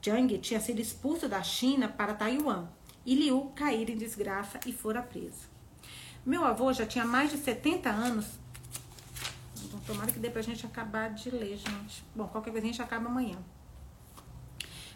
Jiang 0.00 0.38
tinha 0.38 0.58
sido 0.58 0.80
expulso 0.80 1.28
da 1.28 1.42
China 1.42 1.86
para 1.86 2.14
Taiwan 2.14 2.68
e 3.04 3.14
Liu 3.14 3.52
caíra 3.54 3.90
em 3.90 3.98
desgraça 3.98 4.58
e 4.64 4.72
fora 4.72 5.02
preso. 5.02 5.50
Meu 6.24 6.46
avô 6.46 6.72
já 6.72 6.86
tinha 6.86 7.04
mais 7.04 7.30
de 7.30 7.36
70 7.36 7.90
anos. 7.90 8.24
Então, 9.62 9.80
tomara 9.80 10.10
que 10.10 10.18
dê 10.18 10.30
pra 10.30 10.40
gente 10.40 10.64
acabar 10.64 11.10
de 11.10 11.28
ler, 11.30 11.58
gente. 11.58 12.02
Bom, 12.14 12.26
qualquer 12.26 12.52
coisa 12.52 12.66
a 12.66 12.70
gente 12.70 12.80
acaba 12.80 13.04
amanhã. 13.04 13.36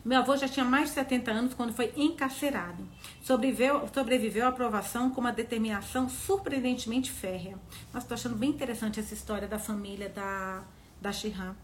Meu 0.03 0.19
avô 0.19 0.35
já 0.35 0.49
tinha 0.49 0.65
mais 0.65 0.89
de 0.89 0.95
70 0.95 1.31
anos 1.31 1.55
quando 1.55 1.75
foi 1.75 1.93
encarcerado. 1.95 2.89
Sobreviveu, 3.23 3.87
sobreviveu 3.93 4.47
à 4.47 4.49
aprovação 4.49 5.11
com 5.11 5.21
uma 5.21 5.33
determinação 5.33 6.09
surpreendentemente 6.09 7.11
férrea. 7.11 7.59
Nossa, 7.93 8.07
tô 8.07 8.15
achando 8.15 8.35
bem 8.35 8.49
interessante 8.49 8.99
essa 8.99 9.13
história 9.13 9.47
da 9.47 9.59
família 9.59 10.09
da, 10.09 10.65
da 11.03 11.13
Shihan. 11.13 11.55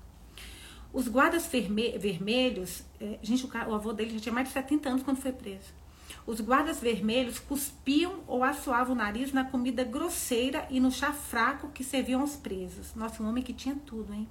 Os 0.93 1.09
guardas 1.09 1.47
vermelhos, 1.47 2.85
é, 3.01 3.19
gente, 3.23 3.47
o, 3.47 3.49
o 3.49 3.75
avô 3.75 3.95
dele 3.95 4.15
já 4.15 4.21
tinha 4.21 4.35
mais 4.35 4.49
de 4.49 4.55
70 4.55 4.89
anos 4.89 5.03
quando 5.03 5.17
foi 5.17 5.33
preso. 5.33 5.75
Os 6.27 6.41
guardas 6.41 6.79
vermelhos 6.79 7.39
cuspiam 7.39 8.21
ou 8.27 8.45
assoavam 8.45 8.95
o 8.95 8.99
nariz 8.99 9.33
na 9.33 9.45
comida 9.45 9.83
grosseira 9.83 10.67
e 10.71 10.79
no 10.79 10.91
chá 10.91 11.13
fraco 11.13 11.69
que 11.69 11.83
serviam 11.83 12.21
aos 12.21 12.37
presos. 12.37 12.95
Nossa, 12.95 13.23
um 13.23 13.29
homem 13.29 13.43
que 13.43 13.55
tinha 13.55 13.77
tudo, 13.87 14.13
hein? 14.13 14.29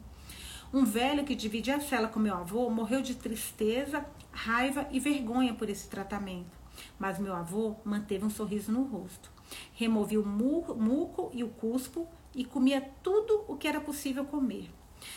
Um 0.76 0.84
velho 0.84 1.24
que 1.24 1.34
dividia 1.36 1.78
a 1.78 1.80
cela 1.80 2.10
com 2.10 2.20
meu 2.20 2.36
avô 2.36 2.70
morreu 2.70 3.02
de 3.02 3.16
tristeza, 3.16 4.06
raiva 4.30 4.86
e 4.92 5.00
vergonha 5.00 5.54
por 5.54 5.70
esse 5.70 5.88
tratamento. 5.88 6.60
Mas 7.00 7.18
meu 7.18 7.34
avô 7.34 7.78
manteve 7.86 8.26
um 8.26 8.30
sorriso 8.30 8.74
no 8.74 8.84
rosto. 8.84 9.32
Removia 9.72 10.20
o 10.20 10.26
muco 10.28 11.32
e 11.34 11.46
o 11.46 11.48
cuspo 11.48 12.10
e 12.36 12.44
comia 12.44 12.82
tudo 13.02 13.46
o 13.48 13.56
que 13.56 13.70
era 13.70 13.80
possível 13.80 14.26
comer. 14.26 14.70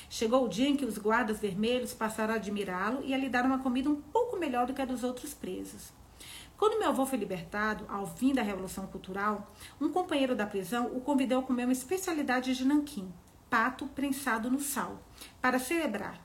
Chegou 0.08 0.44
o 0.44 0.48
dia 0.48 0.68
em 0.68 0.76
que 0.76 0.84
os 0.84 0.96
guardas 0.96 1.40
vermelhos 1.40 1.92
passaram 1.92 2.34
a 2.34 2.36
admirá-lo 2.36 3.02
e 3.02 3.12
a 3.12 3.18
lhe 3.18 3.28
dar 3.28 3.44
uma 3.44 3.58
comida 3.58 3.90
um 3.90 4.00
pouco 4.00 4.36
melhor 4.36 4.64
do 4.64 4.72
que 4.72 4.82
a 4.82 4.84
dos 4.84 5.02
outros 5.02 5.34
presos. 5.34 5.92
Quando 6.56 6.78
meu 6.78 6.90
avô 6.90 7.04
foi 7.04 7.18
libertado, 7.18 7.84
ao 7.88 8.06
fim 8.06 8.32
da 8.32 8.42
Revolução 8.42 8.86
Cultural, 8.86 9.52
um 9.80 9.90
companheiro 9.90 10.36
da 10.36 10.46
prisão 10.46 10.86
o 10.94 11.00
convidou 11.00 11.40
a 11.40 11.42
comer 11.42 11.64
uma 11.64 11.72
especialidade 11.72 12.54
de 12.54 12.64
Nanquim, 12.64 13.12
pato 13.48 13.86
prensado 13.86 14.50
no 14.50 14.60
sal, 14.60 15.02
para 15.40 15.58
celebrar. 15.58 16.20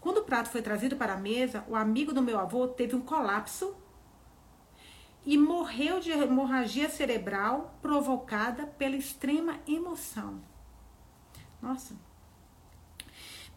Quando 0.00 0.18
o 0.18 0.24
prato 0.24 0.48
foi 0.48 0.62
trazido 0.62 0.96
para 0.96 1.14
a 1.14 1.18
mesa, 1.18 1.64
o 1.68 1.74
amigo 1.74 2.12
do 2.12 2.22
meu 2.22 2.38
avô 2.38 2.68
teve 2.68 2.94
um 2.94 3.00
colapso 3.00 3.76
e 5.24 5.36
morreu 5.36 6.00
de 6.00 6.10
hemorragia 6.10 6.88
cerebral 6.88 7.78
provocada 7.82 8.66
pela 8.66 8.96
extrema 8.96 9.58
emoção. 9.66 10.40
Nossa, 11.60 11.94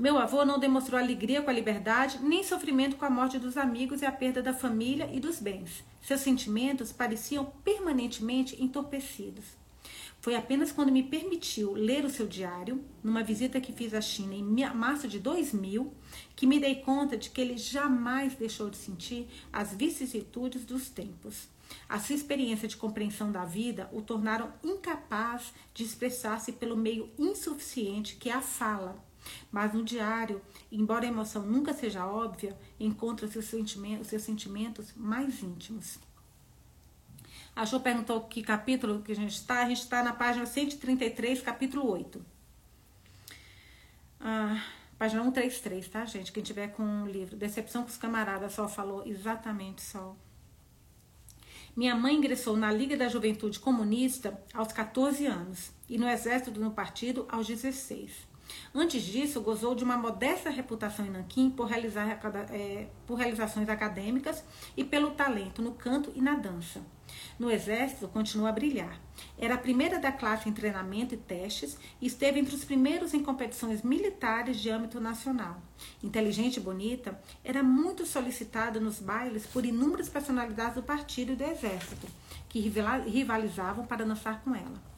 meu 0.01 0.17
avô 0.17 0.43
não 0.43 0.57
demonstrou 0.57 0.99
alegria 0.99 1.43
com 1.43 1.51
a 1.51 1.53
liberdade, 1.53 2.17
nem 2.24 2.43
sofrimento 2.43 2.95
com 2.95 3.05
a 3.05 3.09
morte 3.09 3.38
dos 3.38 3.55
amigos 3.55 4.01
e 4.01 4.05
a 4.05 4.11
perda 4.11 4.41
da 4.41 4.51
família 4.51 5.07
e 5.13 5.19
dos 5.19 5.39
bens. 5.39 5.84
Seus 6.01 6.22
sentimentos 6.22 6.91
pareciam 6.91 7.45
permanentemente 7.63 8.61
entorpecidos. 8.61 9.61
Foi 10.22 10.36
apenas 10.36 10.72
quando 10.72 10.91
me 10.91 11.01
permitiu 11.01 11.74
ler 11.74 12.05
o 12.05 12.09
seu 12.09 12.28
diário, 12.28 12.86
numa 13.03 13.24
visita 13.24 13.59
que 13.59 13.74
fiz 13.74 13.91
à 13.91 13.99
China 13.99 14.36
em 14.36 14.43
março 14.74 15.07
de 15.07 15.19
2000, 15.19 15.91
que 16.36 16.45
me 16.45 16.59
dei 16.59 16.76
conta 16.76 17.17
de 17.17 17.32
que 17.32 17.41
ele 17.41 17.57
jamais 17.57 18.36
deixou 18.36 18.69
de 18.69 18.78
sentir 18.78 19.28
as 19.51 19.74
vicissitudes 19.74 20.63
dos 20.63 20.89
tempos. 20.89 21.49
A 21.89 21.99
sua 21.99 22.13
experiência 22.15 22.67
de 22.67 22.78
compreensão 22.78 23.32
da 23.32 23.45
vida 23.45 23.89
o 23.91 24.01
tornaram 24.01 24.53
incapaz 24.63 25.53
de 25.74 25.84
expressar-se 25.84 26.51
pelo 26.51 26.78
meio 26.78 27.09
insuficiente 27.17 28.15
que 28.15 28.30
é 28.30 28.34
a 28.34 28.41
fala 28.41 29.03
mas 29.51 29.74
no 29.74 29.84
diário, 29.84 30.41
embora 30.72 31.05
a 31.05 31.07
emoção 31.07 31.43
nunca 31.45 31.74
seja 31.74 32.07
óbvia, 32.07 32.57
encontra 32.80 33.28
seus 33.28 33.45
sentimentos, 33.45 34.07
seus 34.07 34.24
sentimentos 34.24 34.93
mais 34.95 35.43
íntimos. 35.43 35.99
A 37.56 37.66
Jo 37.66 37.80
perguntou 37.80 38.22
que 38.22 38.41
capítulo 38.41 39.02
que 39.02 39.12
a 39.12 39.16
gente 39.16 39.34
está. 39.34 39.64
A 39.64 39.68
gente 39.68 39.82
está 39.82 40.04
na 40.04 40.14
página 40.14 40.45
133, 40.45 41.41
capítulo 41.41 41.89
8. 41.89 42.26
Ah, 44.20 44.64
página 44.97 45.24
133, 45.24 45.88
tá, 45.89 46.06
gente? 46.06 46.32
Quem 46.32 46.43
tiver 46.43 46.70
com 46.70 47.04
o 47.04 47.08
livro. 47.08 47.36
Decepção 47.36 47.84
com 47.84 47.89
os 47.89 47.97
camaradas, 47.97 48.54
Sol 48.54 48.70
falou 48.70 49.04
exatamente, 49.06 49.82
Sol. 49.82 50.18
Minha 51.76 51.95
mãe 51.95 52.16
ingressou 52.16 52.58
na 52.58 52.72
Liga 52.72 52.97
da 52.97 53.08
Juventude 53.08 53.60
Comunista 53.60 54.38
aos 54.54 54.74
14 54.74 55.26
anos 55.26 55.72
e 55.89 55.97
no 55.97 56.08
Exército 56.08 56.60
no 56.60 56.72
Partido 56.72 57.26
aos 57.30 57.47
16. 57.47 58.30
Antes 58.74 59.04
disso, 59.04 59.41
gozou 59.41 59.74
de 59.74 59.84
uma 59.84 59.97
modesta 59.97 60.49
reputação 60.49 61.06
em 61.06 61.10
Nanquim 61.10 61.49
por, 61.49 61.68
realizar, 61.68 62.20
é, 62.52 62.88
por 63.08 63.16
realizações 63.16 63.70
acadêmicas 63.70 64.43
e 64.76 64.84
pelo 64.84 65.12
talento 65.12 65.62
no 65.62 65.74
canto 65.74 66.12
e 66.14 66.22
na 66.22 66.36
dança. 66.36 66.82
No 67.39 67.49
Exército, 67.49 68.07
continua 68.07 68.49
a 68.49 68.51
brilhar. 68.51 68.99
Era 69.38 69.55
a 69.55 69.57
primeira 69.57 69.99
da 69.99 70.12
classe 70.12 70.47
em 70.47 70.53
treinamento 70.53 71.14
e 71.14 71.18
testes 71.18 71.78
e 71.99 72.07
esteve 72.07 72.39
entre 72.39 72.55
os 72.55 72.64
primeiros 72.64 73.14
em 73.14 73.24
competições 73.24 73.82
militares 73.82 74.59
de 74.59 74.70
âmbito 74.70 74.99
nacional. 74.99 75.62
Inteligente 76.03 76.57
e 76.57 76.62
bonita, 76.62 77.20
era 77.43 77.64
muito 77.64 78.05
solicitada 78.05 78.80
nos 78.80 78.99
bailes 78.99 79.45
por 79.45 79.66
inúmeras 79.66 80.09
personalidades 80.09 80.76
do 80.76 80.84
partido 80.84 81.34
e 81.34 81.36
do 81.36 81.43
Exército, 81.43 82.07
que 82.47 82.59
rivalizavam 82.59 83.86
para 83.86 84.05
dançar 84.05 84.41
com 84.41 84.55
ela. 84.55 84.91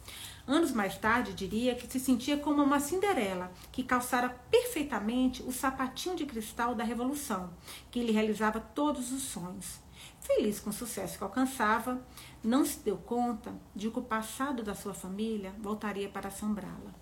Anos 0.46 0.74
mais 0.74 0.98
tarde, 0.98 1.34
diria 1.34 1.74
que 1.74 1.90
se 1.90 2.02
sentia 2.02 2.36
como 2.36 2.62
uma 2.62 2.80
Cinderela 2.82 3.50
que 3.72 3.82
calçara 3.82 4.28
perfeitamente 4.52 5.42
o 5.42 5.54
sapatinho 5.54 6.18
de 6.18 6.26
cristal 6.26 6.76
da 6.76 6.84
revolução, 6.84 7.54
que 7.90 8.04
lhe 8.04 8.12
realizava 8.12 8.60
todos 8.60 9.14
os 9.14 9.24
sonhos. 9.24 9.83
Feliz 10.24 10.58
com 10.62 10.70
o 10.70 10.74
sucesso 10.74 11.18
que 11.18 11.24
alcançava, 11.24 12.02
não 12.42 12.66
se 12.66 12.80
deu 12.80 12.96
conta 12.96 13.54
de 13.76 13.90
que 13.90 14.00
o 14.00 14.04
passado 14.04 14.64
da 14.64 14.74
sua 14.74 14.94
família 14.94 15.54
voltaria 15.60 16.08
para 16.08 16.30
assombrá-la. 16.30 16.94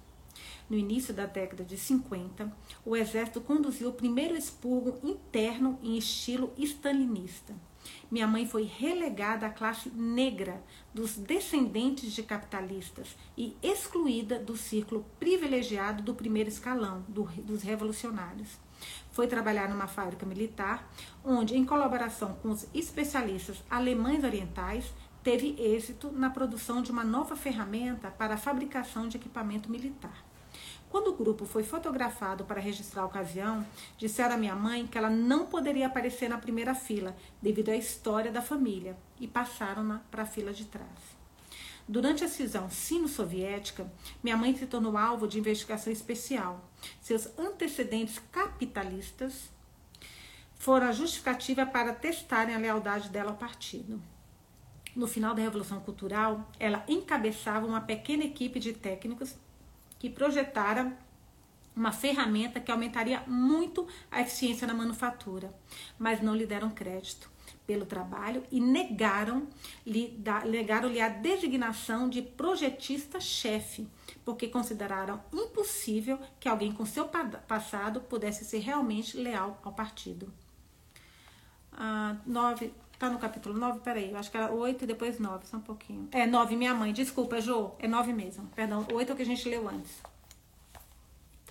No 0.67 0.75
início 0.75 1.13
da 1.13 1.27
década 1.27 1.63
de 1.63 1.77
50, 1.77 2.51
o 2.83 2.95
exército 2.95 3.39
conduziu 3.39 3.89
o 3.89 3.93
primeiro 3.93 4.35
expurgo 4.35 4.97
interno 5.07 5.77
em 5.83 5.97
estilo 5.97 6.51
stalinista. 6.57 7.53
Minha 8.09 8.27
mãe 8.27 8.47
foi 8.47 8.63
relegada 8.63 9.45
à 9.45 9.49
classe 9.51 9.89
negra 9.89 10.63
dos 10.91 11.15
descendentes 11.15 12.13
de 12.13 12.23
capitalistas 12.23 13.15
e 13.37 13.55
excluída 13.61 14.39
do 14.39 14.57
círculo 14.57 15.05
privilegiado 15.19 16.01
do 16.01 16.15
primeiro 16.15 16.49
escalão, 16.49 17.05
do, 17.07 17.23
dos 17.23 17.61
revolucionários. 17.61 18.49
Foi 19.21 19.27
trabalhar 19.27 19.69
numa 19.69 19.85
fábrica 19.85 20.25
militar, 20.25 20.91
onde, 21.23 21.55
em 21.55 21.63
colaboração 21.63 22.33
com 22.41 22.49
os 22.49 22.65
especialistas 22.73 23.63
alemães 23.69 24.23
orientais, 24.23 24.91
teve 25.21 25.55
êxito 25.59 26.11
na 26.11 26.31
produção 26.31 26.81
de 26.81 26.89
uma 26.89 27.03
nova 27.03 27.35
ferramenta 27.35 28.09
para 28.09 28.33
a 28.33 28.37
fabricação 28.37 29.07
de 29.07 29.17
equipamento 29.17 29.69
militar. 29.69 30.25
Quando 30.89 31.09
o 31.09 31.15
grupo 31.15 31.45
foi 31.45 31.61
fotografado 31.61 32.45
para 32.45 32.59
registrar 32.59 33.03
a 33.03 33.05
ocasião, 33.05 33.63
disseram 33.95 34.33
à 34.33 34.37
minha 34.39 34.55
mãe 34.55 34.87
que 34.87 34.97
ela 34.97 35.11
não 35.11 35.45
poderia 35.45 35.85
aparecer 35.85 36.27
na 36.27 36.39
primeira 36.39 36.73
fila 36.73 37.15
devido 37.39 37.69
à 37.69 37.75
história 37.75 38.31
da 38.31 38.41
família 38.41 38.97
e 39.19 39.27
passaram 39.27 40.01
para 40.09 40.23
a 40.23 40.25
fila 40.25 40.51
de 40.51 40.65
trás. 40.65 41.21
Durante 41.87 42.23
a 42.23 42.27
cisão 42.27 42.71
sino-soviética, 42.71 43.85
minha 44.23 44.35
mãe 44.35 44.55
se 44.55 44.65
tornou 44.65 44.97
alvo 44.97 45.27
de 45.27 45.37
investigação 45.37 45.93
especial. 45.93 46.70
Seus 47.01 47.27
antecedentes 47.37 48.19
capitalistas 48.31 49.49
foram 50.55 50.87
a 50.87 50.91
justificativa 50.91 51.65
para 51.65 51.93
testarem 51.93 52.53
a 52.53 52.59
lealdade 52.59 53.09
dela 53.09 53.31
ao 53.31 53.37
partido. 53.37 54.01
No 54.95 55.07
final 55.07 55.33
da 55.33 55.41
Revolução 55.41 55.79
Cultural, 55.79 56.51
ela 56.59 56.83
encabeçava 56.87 57.65
uma 57.65 57.81
pequena 57.81 58.25
equipe 58.25 58.59
de 58.59 58.73
técnicos 58.73 59.35
que 59.97 60.09
projetaram 60.09 60.95
uma 61.73 61.91
ferramenta 61.91 62.59
que 62.59 62.71
aumentaria 62.71 63.23
muito 63.25 63.87
a 64.11 64.21
eficiência 64.21 64.67
na 64.67 64.73
manufatura, 64.73 65.53
mas 65.97 66.21
não 66.21 66.35
lhe 66.35 66.45
deram 66.45 66.69
crédito 66.69 67.30
pelo 67.71 67.85
trabalho 67.85 68.43
e 68.51 68.59
negaram-lhe 68.59 70.21
negaram 70.45 70.89
a 70.89 71.07
designação 71.07 72.09
de 72.09 72.21
projetista-chefe, 72.21 73.87
porque 74.25 74.49
consideraram 74.49 75.21
impossível 75.31 76.19
que 76.37 76.49
alguém 76.49 76.73
com 76.73 76.85
seu 76.85 77.09
passado 77.47 78.01
pudesse 78.01 78.43
ser 78.43 78.59
realmente 78.59 79.15
leal 79.15 79.57
ao 79.63 79.71
partido. 79.71 80.33
Ah, 81.71 82.17
nove, 82.25 82.73
Tá 82.99 83.09
no 83.09 83.17
capítulo 83.17 83.57
9? 83.57 83.79
Peraí, 83.79 84.11
eu 84.11 84.17
acho 84.17 84.29
que 84.29 84.37
era 84.37 84.51
8 84.51 84.83
e 84.83 84.87
depois 84.87 85.17
9, 85.17 85.47
só 85.47 85.57
um 85.57 85.61
pouquinho. 85.61 86.09
É 86.11 86.27
9, 86.27 86.55
minha 86.55 86.75
mãe. 86.75 86.93
Desculpa, 86.93 87.41
Jo. 87.41 87.71
É 87.79 87.87
9 87.87 88.13
mesmo. 88.13 88.47
Perdão, 88.49 88.85
8 88.93 89.09
é 89.09 89.13
o 89.13 89.15
que 89.15 89.23
a 89.23 89.25
gente 89.25 89.49
leu 89.49 89.67
antes. 89.67 90.03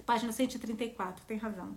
Página 0.07 0.31
134, 0.31 1.25
tem 1.27 1.39
razão. 1.39 1.77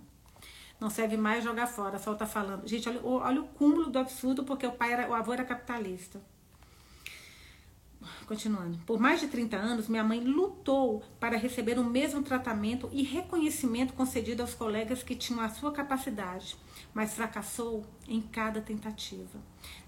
Não 0.84 0.90
serve 0.90 1.16
mais 1.16 1.42
jogar 1.42 1.66
fora, 1.66 1.98
só 1.98 2.12
tá 2.12 2.26
falando. 2.26 2.68
Gente, 2.68 2.86
olha, 2.90 3.00
olha 3.02 3.40
o 3.40 3.48
cúmulo 3.48 3.88
do 3.88 3.98
absurdo, 3.98 4.44
porque 4.44 4.66
o 4.66 4.72
pai 4.72 4.92
era, 4.92 5.08
o 5.08 5.14
avô 5.14 5.32
era 5.32 5.42
capitalista. 5.42 6.20
Continuando. 8.26 8.76
Por 8.84 9.00
mais 9.00 9.18
de 9.18 9.28
30 9.28 9.56
anos, 9.56 9.88
minha 9.88 10.04
mãe 10.04 10.20
lutou 10.20 11.02
para 11.18 11.38
receber 11.38 11.78
o 11.78 11.84
mesmo 11.84 12.22
tratamento 12.22 12.90
e 12.92 13.02
reconhecimento 13.02 13.94
concedido 13.94 14.42
aos 14.42 14.52
colegas 14.52 15.02
que 15.02 15.16
tinham 15.16 15.40
a 15.40 15.48
sua 15.48 15.72
capacidade, 15.72 16.54
mas 16.92 17.14
fracassou 17.14 17.86
em 18.06 18.20
cada 18.20 18.60
tentativa. 18.60 19.40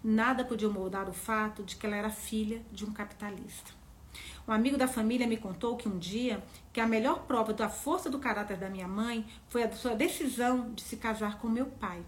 Nada 0.02 0.46
podia 0.46 0.70
moldar 0.70 1.10
o 1.10 1.12
fato 1.12 1.62
de 1.62 1.76
que 1.76 1.84
ela 1.84 1.96
era 1.96 2.08
filha 2.08 2.62
de 2.72 2.86
um 2.86 2.92
capitalista. 2.94 3.70
Um 4.46 4.52
amigo 4.52 4.76
da 4.76 4.86
família 4.86 5.26
me 5.26 5.36
contou 5.36 5.76
que 5.76 5.88
um 5.88 5.98
dia 5.98 6.42
que 6.72 6.80
a 6.80 6.86
melhor 6.86 7.24
prova 7.26 7.52
da 7.52 7.68
força 7.68 8.08
do 8.08 8.18
caráter 8.18 8.56
da 8.56 8.70
minha 8.70 8.88
mãe 8.88 9.26
foi 9.48 9.62
a 9.62 9.72
sua 9.72 9.94
decisão 9.94 10.72
de 10.72 10.82
se 10.82 10.96
casar 10.96 11.38
com 11.38 11.48
meu 11.48 11.66
pai. 11.66 12.02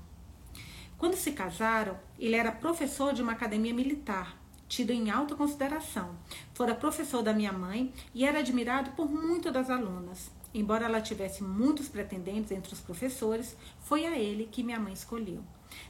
Quando 0.96 1.14
se 1.14 1.32
casaram, 1.32 1.98
ele 2.18 2.36
era 2.36 2.52
professor 2.52 3.12
de 3.12 3.22
uma 3.22 3.32
academia 3.32 3.72
militar 3.72 4.36
tido 4.68 4.90
em 4.90 5.11
alta 5.11 5.34
consideração. 5.34 6.14
Fora 6.52 6.74
professor 6.74 7.22
da 7.22 7.32
minha 7.32 7.52
mãe 7.52 7.92
e 8.14 8.24
era 8.24 8.40
admirado 8.40 8.90
por 8.90 9.11
muitas 9.11 9.52
das 9.52 9.70
alunas. 9.70 10.30
Embora 10.52 10.84
ela 10.84 11.00
tivesse 11.00 11.42
muitos 11.42 11.88
pretendentes 11.88 12.52
entre 12.52 12.72
os 12.72 12.80
professores, 12.80 13.56
foi 13.80 14.06
a 14.06 14.16
ele 14.16 14.48
que 14.50 14.62
minha 14.62 14.78
mãe 14.78 14.92
escolheu. 14.92 15.42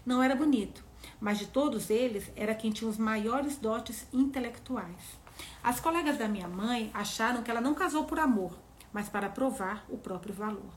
Não 0.04 0.22
era 0.22 0.34
bonito, 0.34 0.84
mas 1.20 1.38
de 1.38 1.46
todos 1.46 1.90
eles 1.90 2.30
era 2.34 2.54
quem 2.54 2.70
tinha 2.70 2.90
os 2.90 2.98
maiores 2.98 3.56
dotes 3.56 4.06
intelectuais. 4.12 5.17
As 5.62 5.80
colegas 5.80 6.16
da 6.16 6.28
minha 6.28 6.48
mãe 6.48 6.90
acharam 6.94 7.42
que 7.42 7.50
ela 7.50 7.60
não 7.60 7.74
casou 7.74 8.04
por 8.04 8.18
amor, 8.18 8.58
mas 8.92 9.08
para 9.08 9.28
provar 9.28 9.84
o 9.88 9.98
próprio 9.98 10.34
valor. 10.34 10.72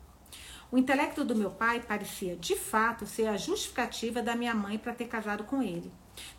O 0.72 0.78
intelecto 0.78 1.26
do 1.26 1.36
meu 1.36 1.52
pai 1.52 1.82
parecia, 1.82 2.36
de 2.38 2.56
fato, 2.56 3.06
ser 3.06 3.28
a 3.28 3.36
justificativa 3.36 4.22
da 4.22 4.36
minha 4.36 4.56
mãe 4.56 4.78
para 4.78 4.94
ter 4.94 5.08
casado 5.08 5.44
com 5.44 5.62
ele. 5.62 5.92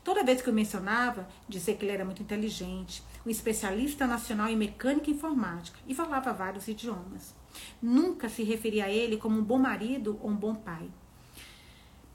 Toda 0.02 0.24
vez 0.24 0.40
que 0.40 0.48
eu 0.48 0.54
mencionava, 0.54 1.28
dizia 1.48 1.74
que 1.74 1.84
ele 1.84 1.92
era 1.92 2.04
muito 2.04 2.22
inteligente, 2.22 3.02
um 3.26 3.30
especialista 3.30 4.06
nacional 4.06 4.48
em 4.48 4.56
mecânica 4.56 5.10
e 5.10 5.12
informática 5.12 5.78
e 5.86 5.94
falava 5.94 6.32
vários 6.32 6.66
idiomas. 6.66 7.34
Nunca 7.80 8.28
se 8.28 8.42
referia 8.42 8.86
a 8.86 8.90
ele 8.90 9.16
como 9.16 9.38
um 9.38 9.44
bom 9.44 9.58
marido 9.58 10.18
ou 10.22 10.30
um 10.30 10.36
bom 10.36 10.54
pai. 10.54 10.88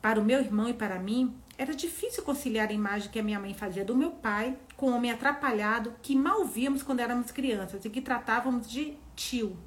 Para 0.01 0.19
o 0.19 0.25
meu 0.25 0.39
irmão 0.39 0.69
e 0.69 0.73
para 0.73 0.99
mim, 0.99 1.35
era 1.57 1.73
difícil 1.73 2.23
conciliar 2.23 2.69
a 2.69 2.73
imagem 2.73 3.09
que 3.09 3.19
a 3.19 3.23
minha 3.23 3.39
mãe 3.39 3.53
fazia 3.53 3.83
do 3.83 3.95
meu 3.95 4.11
pai 4.11 4.55
com 4.75 4.91
o 4.91 4.95
homem 4.95 5.11
atrapalhado 5.11 5.95
que 6.01 6.15
mal 6.15 6.45
víamos 6.45 6.83
quando 6.83 6.99
éramos 6.99 7.31
crianças 7.31 7.83
e 7.83 7.89
que 7.89 8.01
tratávamos 8.01 8.69
de 8.69 8.95
tio. 9.15 9.57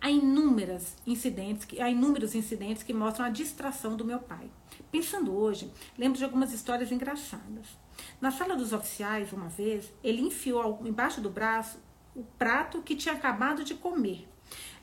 Há 0.00 0.10
inúmeros 0.10 0.96
incidentes, 1.06 1.66
há 1.80 1.88
inúmeros 1.88 2.34
incidentes 2.34 2.82
que 2.82 2.92
mostram 2.92 3.24
a 3.24 3.30
distração 3.30 3.96
do 3.96 4.04
meu 4.04 4.18
pai. 4.18 4.50
Pensando 4.90 5.34
hoje, 5.34 5.72
lembro 5.96 6.18
de 6.18 6.24
algumas 6.24 6.52
histórias 6.52 6.90
engraçadas. 6.90 7.66
Na 8.20 8.30
sala 8.30 8.56
dos 8.56 8.72
oficiais, 8.72 9.32
uma 9.32 9.48
vez, 9.48 9.92
ele 10.02 10.20
enfiou 10.20 10.80
embaixo 10.84 11.20
do 11.20 11.30
braço 11.30 11.78
o 12.14 12.24
prato 12.36 12.82
que 12.82 12.96
tinha 12.96 13.14
acabado 13.14 13.64
de 13.64 13.74
comer. 13.74 14.28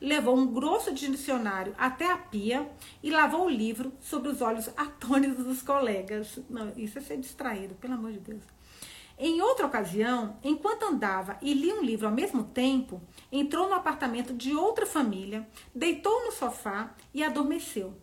Levou 0.02 0.38
um 0.38 0.47
grosso 0.47 0.93
dicionário 0.93 1.76
até 1.78 2.10
a 2.10 2.18
pia 2.18 2.70
e 3.04 3.12
lavou 3.12 3.45
o 3.45 3.50
livro 3.50 3.91
sobre 4.00 4.30
os 4.30 4.41
olhos 4.41 4.70
atônitos 4.78 5.43
dos 5.43 5.62
colegas. 5.62 6.39
Não, 6.50 6.72
isso 6.78 6.97
é 6.97 7.02
ser 7.02 7.18
distraído, 7.18 7.76
pelo 7.76 7.95
amor 7.95 8.14
de 8.14 8.20
Deus. 8.20 8.43
Em 9.18 9.41
outra 9.41 9.66
ocasião, 9.66 10.38
enquanto 10.41 10.84
andava 10.84 11.38
e 11.41 11.54
lia 11.54 11.76
um 11.76 11.84
livro 11.84 12.08
ao 12.08 12.14
mesmo 12.14 12.45
tempo, 12.45 13.02
entrou 13.30 13.68
no 13.68 13.76
apartamento 13.76 14.34
de 14.34 14.56
outra 14.56 14.86
família, 14.86 15.45
deitou 15.76 16.26
no 16.26 16.32
sofá 16.32 16.95
e 17.14 17.22
adormeceu. 17.22 17.93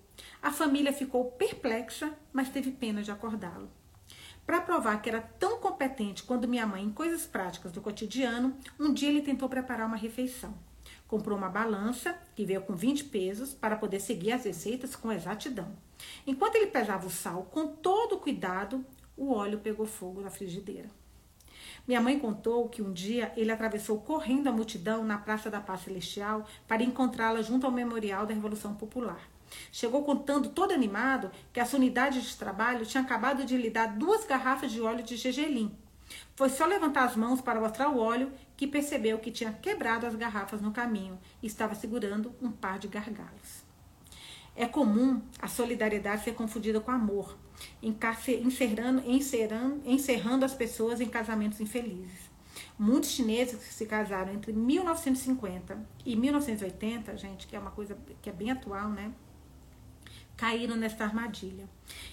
A 0.43 0.53
família 0.53 0.93
ficou 0.93 1.33
perplexa, 1.33 2.13
mas 2.31 2.51
teve 2.51 2.71
pena 2.71 3.03
de 3.03 3.11
acordá-lo. 3.11 3.71
Para 4.45 4.61
provar 4.61 5.01
que 5.01 5.09
era 5.09 5.23
tão 5.23 5.59
competente 5.59 6.23
quanto 6.23 6.47
minha 6.47 6.67
mãe 6.67 6.85
em 6.85 6.93
coisas 6.93 7.25
práticas 7.25 7.73
do 7.73 7.81
cotidiano, 7.81 8.55
um 8.79 8.93
dia 8.93 9.09
ele 9.09 9.23
tentou 9.23 9.49
preparar 9.49 9.87
uma 9.87 9.97
refeição. 9.97 10.55
Comprou 11.09 11.39
uma 11.39 11.49
balança, 11.49 12.19
que 12.35 12.45
veio 12.45 12.63
com 12.63 12.75
20 12.75 13.05
pesos, 13.05 13.55
para 13.55 13.77
poder 13.77 14.01
seguir 14.01 14.33
as 14.33 14.45
receitas 14.45 14.97
com 14.97 15.13
exatidão. 15.13 15.69
Enquanto 16.27 16.57
ele 16.57 16.67
pesava 16.67 17.07
o 17.07 17.11
sal 17.11 17.45
com 17.45 17.69
todo 17.69 18.19
cuidado, 18.19 18.85
o 19.17 19.33
óleo 19.33 19.59
pegou 19.59 19.87
fogo 19.87 20.21
na 20.21 20.31
frigideira. 20.31 20.89
Minha 21.87 22.01
mãe 22.01 22.19
contou 22.19 22.69
que 22.69 22.83
um 22.83 22.93
dia 22.93 23.33
ele 23.37 23.53
atravessou 23.53 24.01
correndo 24.01 24.49
a 24.49 24.53
multidão 24.53 25.05
na 25.05 25.19
Praça 25.19 25.49
da 25.49 25.61
Paz 25.61 25.83
Celestial 25.83 26.45
para 26.67 26.83
encontrá-la 26.83 27.41
junto 27.43 27.65
ao 27.65 27.73
Memorial 27.73 28.27
da 28.27 28.35
Revolução 28.35 28.75
Popular. 28.75 29.21
Chegou 29.71 30.03
contando 30.03 30.49
todo 30.49 30.73
animado 30.73 31.31
que 31.53 31.61
a 31.61 31.65
sua 31.65 31.79
unidade 31.79 32.21
de 32.21 32.37
trabalho 32.37 32.85
tinha 32.85 33.03
acabado 33.03 33.45
de 33.45 33.57
lhe 33.57 33.71
dar 33.71 33.97
duas 33.97 34.25
garrafas 34.27 34.73
de 34.73 34.81
óleo 34.81 35.05
de 35.05 35.17
gergelim. 35.17 35.73
Foi 36.35 36.49
só 36.49 36.67
levantar 36.67 37.05
as 37.05 37.17
mãos 37.17 37.41
para 37.41 37.61
mostrar 37.61 37.89
o 37.89 37.99
óleo 37.99 38.33
que 38.57 38.67
percebeu 38.67 39.19
que 39.19 39.31
tinha 39.31 39.53
quebrado 39.53 40.07
as 40.07 40.15
garrafas 40.15 40.61
no 40.61 40.73
caminho 40.73 41.19
e 41.43 41.47
estava 41.47 41.75
segurando 41.75 42.35
um 42.41 42.51
par 42.51 42.79
de 42.79 42.89
gargalos. 42.89 43.65
É 44.55 44.67
comum 44.67 45.21
a 45.41 45.49
solidariedade 45.49 46.25
ser 46.25 46.35
confundida 46.35 46.81
com 46.81 46.91
amor, 46.91 47.37
encerrando, 47.83 49.03
encerrando, 49.85 50.45
as 50.45 50.55
pessoas 50.55 51.01
em 51.01 51.09
casamentos 51.09 51.61
infelizes. 51.61 52.31
Muitos 52.79 53.11
chineses 53.11 53.63
que 53.63 53.75
se 53.75 53.85
casaram 53.85 54.33
entre 54.33 54.53
1950 54.53 55.79
e 56.07 56.17
1980, 56.17 57.17
gente, 57.19 57.47
que 57.47 57.55
é 57.55 57.59
uma 57.59 57.71
coisa 57.71 57.99
que 58.23 58.31
é 58.31 58.33
bem 58.33 58.51
atual, 58.51 58.89
né? 58.89 59.13
Caíram 60.37 60.77
nesta 60.77 61.05
armadilha, 61.05 61.69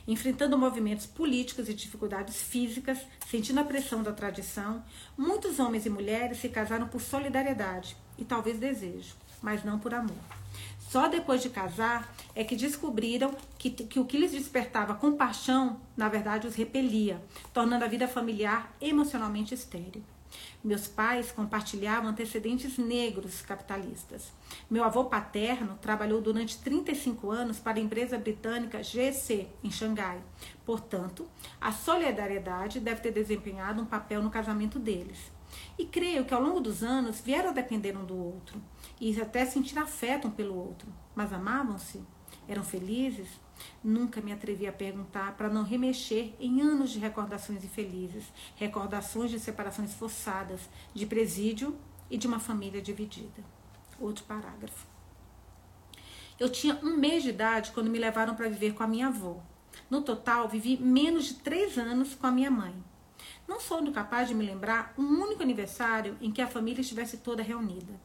enfrentando 0.08 0.58
movimentos 0.58 1.06
políticos 1.06 1.68
e 1.68 1.74
dificuldades 1.74 2.42
físicas, 2.42 3.00
sentindo 3.28 3.60
a 3.60 3.66
pressão 3.66 4.02
da 4.02 4.14
tradição. 4.14 4.84
Muitos 5.18 5.60
homens 5.60 5.86
e 5.86 5.90
mulheres 5.90 6.38
se 6.38 6.48
casaram 6.48 6.88
por 6.88 7.02
solidariedade 7.02 7.98
e 8.18 8.24
talvez 8.24 8.60
desejo, 8.60 9.16
mas 9.42 9.64
não 9.64 9.78
por 9.78 9.94
amor. 9.94 10.16
Só 10.80 11.08
depois 11.08 11.42
de 11.42 11.50
casar 11.50 12.14
é 12.36 12.44
que 12.44 12.56
descobriram 12.56 13.36
que, 13.58 13.72
que 13.72 14.00
o 14.00 14.06
que 14.06 14.18
lhes 14.18 14.32
despertava 14.32 14.94
compaixão, 14.94 15.82
na 15.98 16.08
verdade, 16.08 16.48
os 16.48 16.56
repelia, 16.56 17.20
tornando 17.52 17.84
a 17.84 17.88
vida 17.88 18.08
familiar 18.08 18.72
emocionalmente 18.80 19.54
estéril. 19.54 20.04
Meus 20.64 20.88
pais 20.88 21.30
compartilhavam 21.30 22.10
antecedentes 22.10 22.78
negros 22.78 23.42
capitalistas. 23.42 24.32
Meu 24.72 24.86
avô 24.86 25.04
paterno 25.04 25.78
trabalhou 25.82 26.22
durante 26.22 26.58
35 26.60 27.30
anos 27.32 27.60
para 27.60 27.80
a 27.80 27.82
empresa 27.82 28.18
britânica 28.18 28.82
GC, 28.82 29.50
em 29.62 29.70
Xangai. 29.70 30.24
Portanto, 30.66 31.28
a 31.60 31.74
solidariedade 31.74 32.80
deve 32.80 33.02
ter 33.02 33.12
desempenhado 33.12 33.82
um 33.82 33.86
papel 33.86 34.24
no 34.24 34.30
casamento 34.30 34.80
deles. 34.80 35.34
E 35.78 35.86
creio 35.86 36.24
que 36.24 36.34
ao 36.34 36.42
longo 36.42 36.62
dos 36.62 36.82
anos 36.82 37.20
vieram 37.20 37.50
a 37.50 37.54
depender 37.54 37.98
um 37.98 38.06
do 38.06 38.16
outro 38.16 38.62
e 39.02 39.20
até 39.20 39.46
sentir 39.46 39.78
afeto 39.78 40.30
um 40.30 40.32
pelo 40.32 40.56
outro. 40.56 40.88
Mas 41.14 41.34
amavam-se? 41.34 42.02
Eram 42.48 42.64
felizes? 42.64 43.28
Nunca 43.84 44.22
me 44.22 44.32
atrevi 44.32 44.68
a 44.68 44.72
perguntar 44.72 45.36
para 45.36 45.50
não 45.50 45.64
remexer 45.64 46.34
em 46.40 46.62
anos 46.62 46.92
de 46.92 47.00
recordações 47.00 47.64
infelizes, 47.64 48.26
recordações 48.56 49.32
de 49.32 49.40
separações 49.40 49.94
forçadas, 49.94 50.62
de 50.94 51.06
presídio 51.06 51.78
e 52.10 52.18
de 52.18 52.28
uma 52.28 52.40
família 52.40 52.82
dividida. 52.82 53.44
Outro 54.00 54.24
parágrafo. 54.26 54.88
Eu 56.40 56.50
tinha 56.50 56.80
um 56.84 56.98
mês 56.98 57.24
de 57.24 57.30
idade 57.30 57.72
quando 57.72 57.90
me 57.90 58.00
levaram 58.00 58.36
para 58.36 58.50
viver 58.50 58.74
com 58.74 58.84
a 58.84 58.88
minha 58.88 59.08
avó. 59.08 59.42
No 59.90 60.02
total, 60.02 60.48
vivi 60.48 60.78
menos 60.78 61.26
de 61.26 61.34
três 61.36 61.78
anos 61.78 62.16
com 62.16 62.28
a 62.28 62.32
minha 62.32 62.52
mãe. 62.52 62.76
Não 63.48 63.60
sou 63.60 63.92
capaz 63.92 64.28
de 64.28 64.36
me 64.36 64.46
lembrar 64.46 64.94
um 64.98 65.04
único 65.04 65.44
aniversário 65.44 66.18
em 66.22 66.32
que 66.32 66.42
a 66.42 66.48
família 66.48 66.82
estivesse 66.82 67.18
toda 67.18 67.44
reunida. 67.44 68.00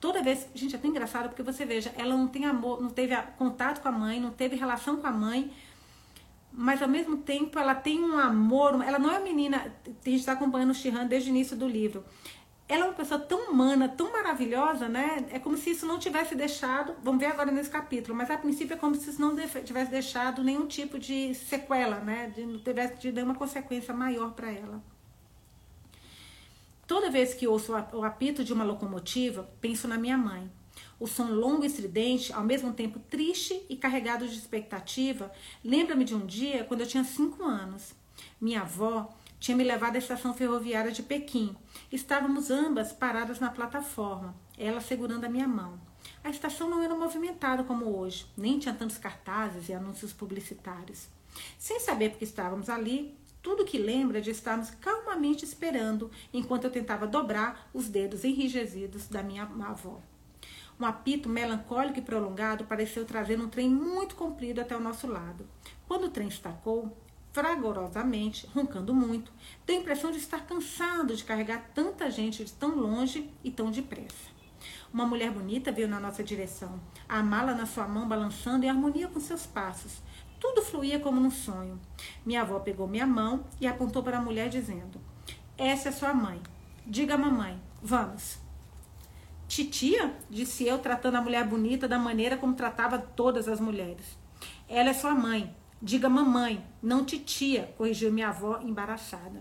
Toda 0.00 0.22
vez, 0.22 0.46
gente, 0.54 0.74
é 0.74 0.78
tão 0.78 0.90
engraçado 0.90 1.28
porque 1.28 1.42
você 1.42 1.64
veja, 1.64 1.92
ela 1.96 2.16
não 2.16 2.28
tem 2.28 2.44
amor, 2.44 2.80
não 2.80 2.90
teve 2.90 3.16
contato 3.38 3.80
com 3.80 3.88
a 3.88 3.92
mãe, 3.92 4.20
não 4.20 4.30
teve 4.30 4.56
relação 4.56 4.96
com 4.96 5.06
a 5.06 5.12
mãe, 5.12 5.50
mas 6.52 6.80
ao 6.80 6.88
mesmo 6.88 7.16
tempo 7.16 7.58
ela 7.58 7.74
tem 7.74 8.02
um 8.02 8.18
amor, 8.18 8.82
ela 8.84 8.98
não 8.98 9.10
é 9.10 9.18
uma 9.18 9.24
menina, 9.24 9.72
a 9.86 10.08
gente 10.08 10.20
está 10.20 10.32
acompanhando 10.32 10.70
o 10.70 10.74
Shihan 10.74 11.06
desde 11.06 11.30
o 11.30 11.32
início 11.32 11.56
do 11.56 11.66
livro. 11.66 12.04
Ela 12.66 12.84
é 12.84 12.88
uma 12.88 12.94
pessoa 12.94 13.20
tão 13.20 13.50
humana, 13.50 13.88
tão 13.88 14.10
maravilhosa, 14.10 14.88
né? 14.88 15.26
É 15.30 15.38
como 15.38 15.56
se 15.56 15.70
isso 15.70 15.84
não 15.84 15.98
tivesse 15.98 16.34
deixado, 16.34 16.94
vamos 17.02 17.20
ver 17.20 17.26
agora 17.26 17.50
nesse 17.50 17.68
capítulo, 17.68 18.16
mas 18.16 18.30
a 18.30 18.38
princípio 18.38 18.74
é 18.74 18.76
como 18.76 18.94
se 18.94 19.10
isso 19.10 19.20
não 19.20 19.36
tivesse 19.36 19.90
deixado 19.90 20.42
nenhum 20.42 20.66
tipo 20.66 20.98
de 20.98 21.34
sequela, 21.34 21.98
né? 21.98 22.32
De, 22.34 22.46
não 22.46 22.58
tivesse 22.58 22.96
de 23.00 23.12
nenhuma 23.12 23.34
consequência 23.34 23.92
maior 23.92 24.32
para 24.32 24.50
ela. 24.50 24.82
Toda 26.86 27.10
vez 27.10 27.34
que 27.34 27.46
ouço 27.46 27.72
o 27.92 28.04
apito 28.04 28.44
de 28.44 28.52
uma 28.52 28.64
locomotiva, 28.64 29.48
penso 29.60 29.88
na 29.88 29.96
minha 29.96 30.18
mãe. 30.18 30.50
O 30.98 31.06
som 31.06 31.30
longo 31.30 31.64
e 31.64 31.66
estridente, 31.66 32.32
ao 32.32 32.44
mesmo 32.44 32.72
tempo 32.72 32.98
triste 32.98 33.64
e 33.68 33.76
carregado 33.76 34.26
de 34.26 34.36
expectativa, 34.36 35.32
lembra-me 35.62 36.04
de 36.04 36.14
um 36.14 36.26
dia 36.26 36.64
quando 36.64 36.82
eu 36.82 36.86
tinha 36.86 37.04
cinco 37.04 37.44
anos. 37.44 37.94
Minha 38.40 38.62
avó 38.62 39.12
tinha 39.40 39.56
me 39.56 39.64
levado 39.64 39.96
à 39.96 39.98
estação 39.98 40.32
ferroviária 40.32 40.92
de 40.92 41.02
Pequim. 41.02 41.56
Estávamos 41.90 42.50
ambas 42.50 42.92
paradas 42.92 43.40
na 43.40 43.50
plataforma, 43.50 44.34
ela 44.56 44.80
segurando 44.80 45.24
a 45.24 45.28
minha 45.28 45.48
mão. 45.48 45.78
A 46.22 46.30
estação 46.30 46.68
não 46.70 46.82
era 46.82 46.94
movimentada 46.94 47.64
como 47.64 47.96
hoje, 47.98 48.26
nem 48.36 48.58
tinha 48.58 48.74
tantos 48.74 48.98
cartazes 48.98 49.68
e 49.68 49.74
anúncios 49.74 50.12
publicitários. 50.12 51.08
Sem 51.58 51.80
saber 51.80 52.10
porque 52.10 52.24
estávamos 52.24 52.70
ali, 52.70 53.16
tudo 53.44 53.66
que 53.66 53.76
lembra 53.76 54.22
de 54.22 54.30
estarmos 54.30 54.70
calmamente 54.70 55.44
esperando 55.44 56.10
enquanto 56.32 56.64
eu 56.64 56.70
tentava 56.70 57.06
dobrar 57.06 57.68
os 57.74 57.90
dedos 57.90 58.24
enrijecidos 58.24 59.06
da 59.06 59.22
minha 59.22 59.42
avó. 59.42 60.00
Um 60.80 60.86
apito 60.86 61.28
melancólico 61.28 61.98
e 61.98 62.02
prolongado 62.02 62.64
pareceu 62.64 63.04
trazer 63.04 63.38
um 63.38 63.48
trem 63.48 63.68
muito 63.68 64.16
comprido 64.16 64.62
até 64.62 64.74
o 64.74 64.80
nosso 64.80 65.06
lado. 65.06 65.46
Quando 65.86 66.04
o 66.04 66.10
trem 66.10 66.26
estacou, 66.26 66.96
fragorosamente, 67.32 68.46
roncando 68.46 68.94
muito, 68.94 69.30
deu 69.66 69.76
a 69.76 69.80
impressão 69.80 70.10
de 70.10 70.18
estar 70.18 70.46
cansado 70.46 71.14
de 71.14 71.22
carregar 71.22 71.70
tanta 71.74 72.10
gente 72.10 72.42
de 72.44 72.52
tão 72.52 72.74
longe 72.74 73.30
e 73.44 73.50
tão 73.50 73.70
depressa. 73.70 74.32
Uma 74.90 75.04
mulher 75.04 75.30
bonita 75.30 75.70
veio 75.70 75.86
na 75.86 76.00
nossa 76.00 76.24
direção, 76.24 76.80
a 77.06 77.22
mala 77.22 77.54
na 77.54 77.66
sua 77.66 77.86
mão 77.86 78.08
balançando 78.08 78.64
em 78.64 78.70
harmonia 78.70 79.06
com 79.06 79.20
seus 79.20 79.44
passos. 79.44 80.00
Tudo 80.44 80.60
fluía 80.60 81.00
como 81.00 81.18
num 81.18 81.30
sonho. 81.30 81.80
Minha 82.22 82.42
avó 82.42 82.60
pegou 82.60 82.86
minha 82.86 83.06
mão 83.06 83.46
e 83.58 83.66
apontou 83.66 84.02
para 84.02 84.18
a 84.18 84.20
mulher, 84.20 84.50
dizendo: 84.50 85.00
Essa 85.56 85.88
é 85.88 85.90
sua 85.90 86.12
mãe. 86.12 86.38
Diga, 86.86 87.16
mamãe, 87.16 87.58
vamos. 87.82 88.36
Titia, 89.48 90.14
disse 90.28 90.66
eu, 90.66 90.78
tratando 90.78 91.14
a 91.14 91.22
mulher 91.22 91.48
bonita 91.48 91.88
da 91.88 91.98
maneira 91.98 92.36
como 92.36 92.52
tratava 92.52 92.98
todas 92.98 93.48
as 93.48 93.58
mulheres. 93.58 94.18
Ela 94.68 94.90
é 94.90 94.92
sua 94.92 95.14
mãe. 95.14 95.56
Diga 95.80 96.10
mamãe, 96.10 96.62
não 96.82 97.06
titia, 97.06 97.72
corrigiu 97.78 98.12
minha 98.12 98.28
avó 98.28 98.60
embaraçada. 98.60 99.40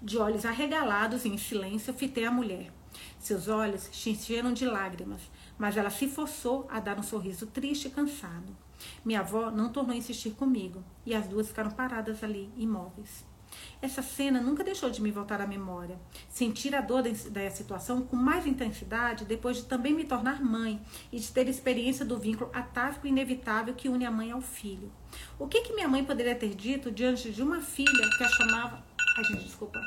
De 0.00 0.16
olhos 0.16 0.46
arregalados 0.46 1.26
e 1.26 1.28
em 1.28 1.36
silêncio, 1.36 1.92
fitei 1.92 2.24
a 2.24 2.30
mulher. 2.30 2.72
Seus 3.18 3.46
olhos 3.46 3.90
se 3.92 4.08
encheram 4.08 4.54
de 4.54 4.64
lágrimas, 4.64 5.20
mas 5.58 5.76
ela 5.76 5.90
se 5.90 6.08
forçou 6.08 6.66
a 6.70 6.80
dar 6.80 6.98
um 6.98 7.02
sorriso 7.02 7.46
triste 7.46 7.88
e 7.88 7.90
cansado. 7.90 8.64
Minha 9.04 9.20
avó 9.20 9.50
não 9.50 9.70
tornou 9.70 9.92
a 9.92 9.96
insistir 9.96 10.30
comigo 10.30 10.82
e 11.04 11.14
as 11.14 11.26
duas 11.26 11.48
ficaram 11.48 11.70
paradas 11.70 12.22
ali, 12.22 12.50
imóveis. 12.56 13.24
Essa 13.80 14.02
cena 14.02 14.40
nunca 14.40 14.64
deixou 14.64 14.90
de 14.90 15.00
me 15.00 15.10
voltar 15.10 15.40
à 15.40 15.46
memória. 15.46 15.98
Sentir 16.28 16.74
a 16.74 16.80
dor 16.80 17.02
da 17.02 17.50
situação 17.50 18.02
com 18.02 18.16
mais 18.16 18.46
intensidade 18.46 19.24
depois 19.24 19.58
de 19.58 19.64
também 19.64 19.94
me 19.94 20.04
tornar 20.04 20.42
mãe 20.42 20.80
e 21.12 21.18
de 21.18 21.30
ter 21.30 21.48
experiência 21.48 22.04
do 22.04 22.18
vínculo 22.18 22.50
atávico 22.52 23.06
e 23.06 23.10
inevitável 23.10 23.74
que 23.74 23.88
une 23.88 24.04
a 24.04 24.10
mãe 24.10 24.30
ao 24.30 24.40
filho. 24.40 24.90
O 25.38 25.46
que, 25.46 25.62
que 25.62 25.74
minha 25.74 25.88
mãe 25.88 26.04
poderia 26.04 26.34
ter 26.34 26.54
dito 26.54 26.90
diante 26.90 27.30
de 27.30 27.42
uma 27.42 27.60
filha 27.60 28.10
que 28.16 28.24
a 28.24 28.28
chamava. 28.28 28.82
Ai, 29.18 29.24
gente, 29.24 29.44
desculpa. 29.44 29.78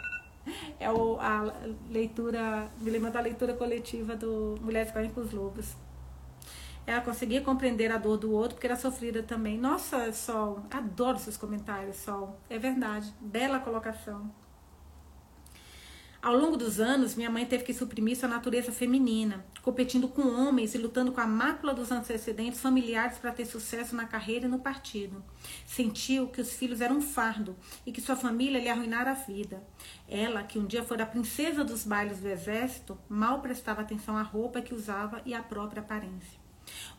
É 0.80 0.90
o, 0.90 1.20
a 1.20 1.54
leitura, 1.90 2.72
me 2.80 2.90
lembra 2.90 3.12
da 3.12 3.22
leitura 3.22 3.54
coletiva 3.54 4.16
do 4.16 4.56
Mulheres 4.62 4.92
Correm 4.92 5.12
com 5.12 5.22
os 5.22 5.32
Lobos. 5.32 5.76
Ela 6.90 7.02
conseguia 7.02 7.40
compreender 7.40 7.92
a 7.92 8.00
dor 8.00 8.18
do 8.18 8.32
outro 8.32 8.56
porque 8.56 8.66
era 8.66 8.76
sofrida 8.76 9.22
também. 9.22 9.60
Nossa, 9.60 10.12
Sol, 10.12 10.66
adoro 10.72 11.20
seus 11.20 11.38
comentários, 11.38 11.98
Sol. 11.98 12.42
É 12.50 12.58
verdade. 12.58 13.14
Bela 13.22 13.60
colocação. 13.60 14.34
Ao 16.20 16.36
longo 16.36 16.58
dos 16.58 16.80
anos, 16.80 17.14
minha 17.14 17.30
mãe 17.30 17.46
teve 17.46 17.64
que 17.64 17.76
suprimir 17.76 18.18
sua 18.18 18.28
natureza 18.28 18.72
feminina, 18.72 19.46
competindo 19.62 20.08
com 20.08 20.24
homens 20.24 20.74
e 20.74 20.80
lutando 20.80 21.12
com 21.12 21.22
a 21.22 21.28
mácula 21.28 21.76
dos 21.76 21.92
antecedentes 21.92 22.60
familiares 22.60 23.20
para 23.20 23.34
ter 23.34 23.46
sucesso 23.46 23.96
na 23.96 24.06
carreira 24.06 24.48
e 24.48 24.50
no 24.50 24.58
partido. 24.58 25.24
Sentiu 25.68 26.28
que 26.30 26.42
os 26.42 26.54
filhos 26.54 26.82
eram 26.82 26.98
um 26.98 27.02
fardo 27.02 27.56
e 27.86 27.92
que 27.92 28.02
sua 28.02 28.16
família 28.16 28.60
lhe 28.60 28.68
arruinara 28.68 29.12
a 29.12 29.14
vida. 29.14 29.64
Ela, 30.08 30.42
que 30.42 30.58
um 30.58 30.66
dia 30.66 30.84
fora 30.84 31.04
a 31.04 31.06
princesa 31.06 31.64
dos 31.64 31.84
bailes 31.84 32.20
do 32.20 32.28
exército, 32.28 32.98
mal 33.08 33.42
prestava 33.42 33.82
atenção 33.82 34.18
à 34.18 34.24
roupa 34.24 34.60
que 34.60 34.74
usava 34.74 35.22
e 35.24 35.36
à 35.36 35.44
própria 35.44 35.84
aparência. 35.84 36.39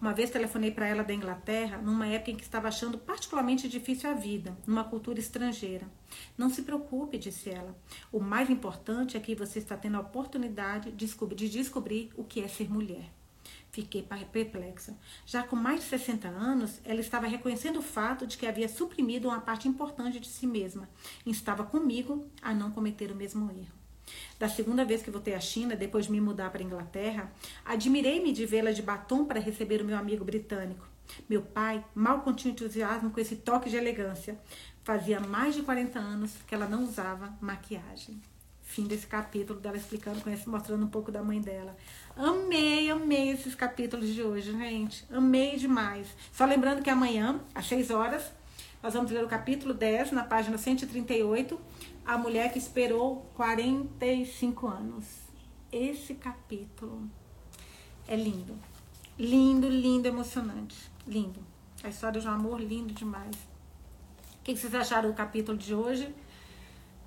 Uma 0.01 0.13
vez 0.13 0.31
telefonei 0.31 0.71
para 0.71 0.87
ela 0.87 1.03
da 1.03 1.15
Inglaterra, 1.15 1.79
numa 1.79 2.07
época 2.07 2.31
em 2.31 2.37
que 2.37 2.43
estava 2.43 2.69
achando 2.69 2.99
particularmente 2.99 3.69
difícil 3.69 4.11
a 4.11 4.15
vida, 4.15 4.57
numa 4.67 4.85
cultura 4.85 5.19
estrangeira. 5.19 5.87
Não 6.37 6.49
se 6.49 6.63
preocupe, 6.63 7.19
disse 7.19 7.51
ela. 7.51 7.77
O 8.11 8.21
mais 8.21 8.49
importante 8.49 9.17
é 9.17 9.21
que 9.21 9.35
você 9.35 9.59
está 9.59 9.77
tendo 9.77 9.97
a 9.97 10.01
oportunidade 10.01 10.93
de 10.93 11.07
descobrir 11.49 12.11
o 12.17 12.25
que 12.25 12.41
é 12.41 12.49
ser 12.49 12.71
mulher. 12.71 13.11
Fiquei 13.71 14.05
perplexa. 14.33 14.99
Já 15.25 15.45
com 15.45 15.55
mais 15.55 15.81
de 15.81 15.87
60 15.87 16.27
anos, 16.27 16.81
ela 16.85 17.01
estava 17.01 17.29
reconhecendo 17.29 17.79
o 17.79 17.83
fato 17.83 18.27
de 18.27 18.37
que 18.37 18.47
havia 18.47 18.69
suprimido 18.69 19.29
uma 19.29 19.41
parte 19.41 19.69
importante 19.69 20.19
de 20.19 20.27
si 20.27 20.47
mesma 20.47 20.89
e 21.25 21.31
estava 21.31 21.65
comigo 21.65 22.27
a 22.43 22.53
não 22.53 22.73
cometer 22.73 23.13
o 23.13 23.15
mesmo 23.15 23.49
erro. 23.51 23.80
Da 24.39 24.49
segunda 24.49 24.85
vez 24.85 25.03
que 25.03 25.11
voltei 25.11 25.35
à 25.35 25.41
China, 25.41 25.77
depois 25.77 26.07
de 26.07 26.13
me 26.13 26.21
mudar 26.21 26.51
para 26.51 26.63
a 26.63 26.65
Inglaterra, 26.65 27.33
admirei-me 27.65 28.33
de 28.33 28.47
vê-la 28.47 28.73
de 28.73 28.83
batom 28.83 29.25
para 29.25 29.41
receber 29.41 29.83
o 29.83 29.85
meu 29.85 29.97
amigo 29.97 30.25
britânico. 30.25 30.89
Meu 31.29 31.43
pai 31.43 31.85
mal 31.95 32.21
continha 32.21 32.53
entusiasmo 32.53 33.11
com 33.11 33.21
esse 33.21 33.37
toque 33.37 33.69
de 33.69 33.77
elegância. 33.77 34.39
Fazia 34.85 35.21
mais 35.21 35.55
de 35.55 35.63
40 35.63 35.99
anos 35.99 36.33
que 36.47 36.55
ela 36.55 36.67
não 36.67 36.85
usava 36.85 37.37
maquiagem. 37.41 38.21
Fim 38.63 38.87
desse 38.87 39.07
capítulo 39.07 39.59
dela 39.59 39.77
explicando, 39.77 40.23
mostrando 40.47 40.85
um 40.85 40.89
pouco 40.89 41.11
da 41.11 41.23
mãe 41.23 41.41
dela. 41.41 41.77
Amei, 42.17 42.89
amei 42.89 43.31
esses 43.31 43.55
capítulos 43.55 44.09
de 44.09 44.23
hoje, 44.23 44.53
gente. 44.53 45.05
Amei 45.11 45.57
demais. 45.57 46.07
Só 46.33 46.45
lembrando 46.45 46.81
que 46.81 46.89
amanhã, 46.89 47.41
às 47.53 47.67
6 47.67 47.91
horas, 47.91 48.31
nós 48.83 48.95
vamos 48.95 49.11
ler 49.11 49.23
o 49.23 49.29
capítulo 49.29 49.75
10, 49.75 50.13
na 50.13 50.25
página 50.25 50.57
138 50.57 51.61
a 52.05 52.19
mulher 52.19 52.53
que 52.53 52.59
esperou 52.59 53.31
45 53.35 54.67
anos. 54.67 55.05
Esse 55.71 56.15
capítulo 56.15 57.09
é 58.09 58.17
lindo. 58.17 58.59
Lindo, 59.19 59.69
lindo, 59.69 60.09
emocionante. 60.09 60.77
Lindo. 61.07 61.41
A 61.85 61.89
história 61.89 62.21
de 62.21 62.27
um 62.27 62.31
amor 62.31 62.61
lindo 62.61 62.93
demais. 62.93 63.37
O 63.37 64.43
que 64.43 64.57
vocês 64.57 64.75
acharam 64.75 65.11
do 65.11 65.15
capítulo 65.15 65.57
de 65.57 65.75
hoje? 65.75 66.13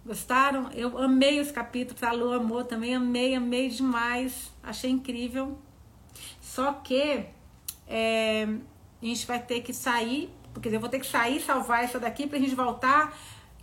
Gostaram? 0.05 0.69
Eu 0.71 0.97
amei 0.97 1.39
os 1.39 1.51
capítulos. 1.51 2.01
A 2.03 2.11
Lu 2.11 2.31
amou 2.31 2.63
também. 2.63 2.95
Amei, 2.95 3.35
amei 3.35 3.69
demais. 3.69 4.53
Achei 4.61 4.91
incrível. 4.91 5.57
Só 6.39 6.71
que 6.73 7.25
é, 7.87 8.43
a 9.01 9.05
gente 9.05 9.25
vai 9.25 9.41
ter 9.41 9.61
que 9.61 9.73
sair, 9.73 10.29
porque 10.53 10.69
eu 10.69 10.79
vou 10.79 10.89
ter 10.89 10.99
que 10.99 11.07
sair, 11.07 11.41
salvar 11.41 11.83
essa 11.83 11.99
daqui 11.99 12.27
pra 12.27 12.39
gente 12.39 12.55
voltar 12.55 13.13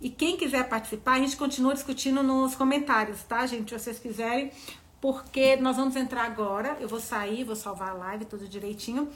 e 0.01 0.09
quem 0.09 0.35
quiser 0.35 0.67
participar, 0.67 1.13
a 1.13 1.19
gente 1.19 1.37
continua 1.37 1.75
discutindo 1.75 2.23
nos 2.23 2.55
comentários, 2.55 3.21
tá, 3.21 3.45
gente? 3.45 3.69
Se 3.69 3.79
vocês 3.79 3.99
quiserem, 3.99 4.51
porque 4.99 5.55
nós 5.57 5.77
vamos 5.77 5.95
entrar 5.95 6.25
agora. 6.25 6.75
Eu 6.79 6.89
vou 6.89 6.99
sair, 6.99 7.43
vou 7.43 7.55
salvar 7.55 7.89
a 7.89 7.93
live 7.93 8.25
tudo 8.25 8.47
direitinho. 8.47 9.09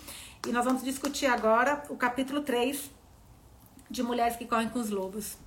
E 0.47 0.51
nós 0.51 0.63
vamos 0.63 0.83
discutir 0.83 1.25
agora 1.25 1.83
o 1.89 1.97
capítulo 1.97 2.41
3 2.41 2.91
de 3.89 4.03
Mulheres 4.03 4.35
que 4.35 4.45
Correm 4.45 4.69
com 4.69 4.79
os 4.79 4.91
Lobos. 4.91 5.37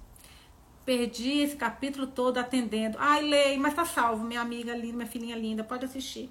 Perdi 0.84 1.38
esse 1.38 1.54
capítulo 1.54 2.08
todo 2.08 2.38
atendendo. 2.38 2.96
Ai, 2.98 3.22
Lei, 3.22 3.58
mas 3.58 3.74
tá 3.74 3.84
salvo, 3.84 4.24
minha 4.24 4.40
amiga 4.40 4.74
linda, 4.74 4.96
minha 4.96 5.08
filhinha 5.08 5.36
linda, 5.36 5.62
pode 5.62 5.84
assistir. 5.84 6.28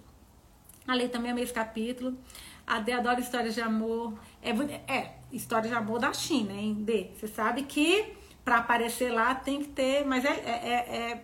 A 0.86 0.94
Lei 0.94 1.08
também 1.08 1.32
amei 1.32 1.46
esse 1.46 1.54
capítulo. 1.54 2.18
A 2.66 2.80
Dê 2.80 2.92
adora 2.92 3.22
histórias 3.22 3.56
de 3.56 3.62
amor. 3.62 4.14
É, 4.50 4.94
é 4.94 5.18
história 5.32 5.70
de 5.70 5.76
amor 5.76 6.00
da 6.00 6.14
China, 6.14 6.54
hein, 6.54 6.76
Dê? 6.80 7.12
Você 7.16 7.28
sabe 7.28 7.64
que 7.64 8.14
para 8.44 8.58
aparecer 8.58 9.12
lá 9.12 9.36
tem 9.36 9.62
que 9.62 9.70
ter, 9.70 10.06
mas 10.06 10.24
é, 10.24 10.30
é, 10.30 11.12
é, 11.12 11.24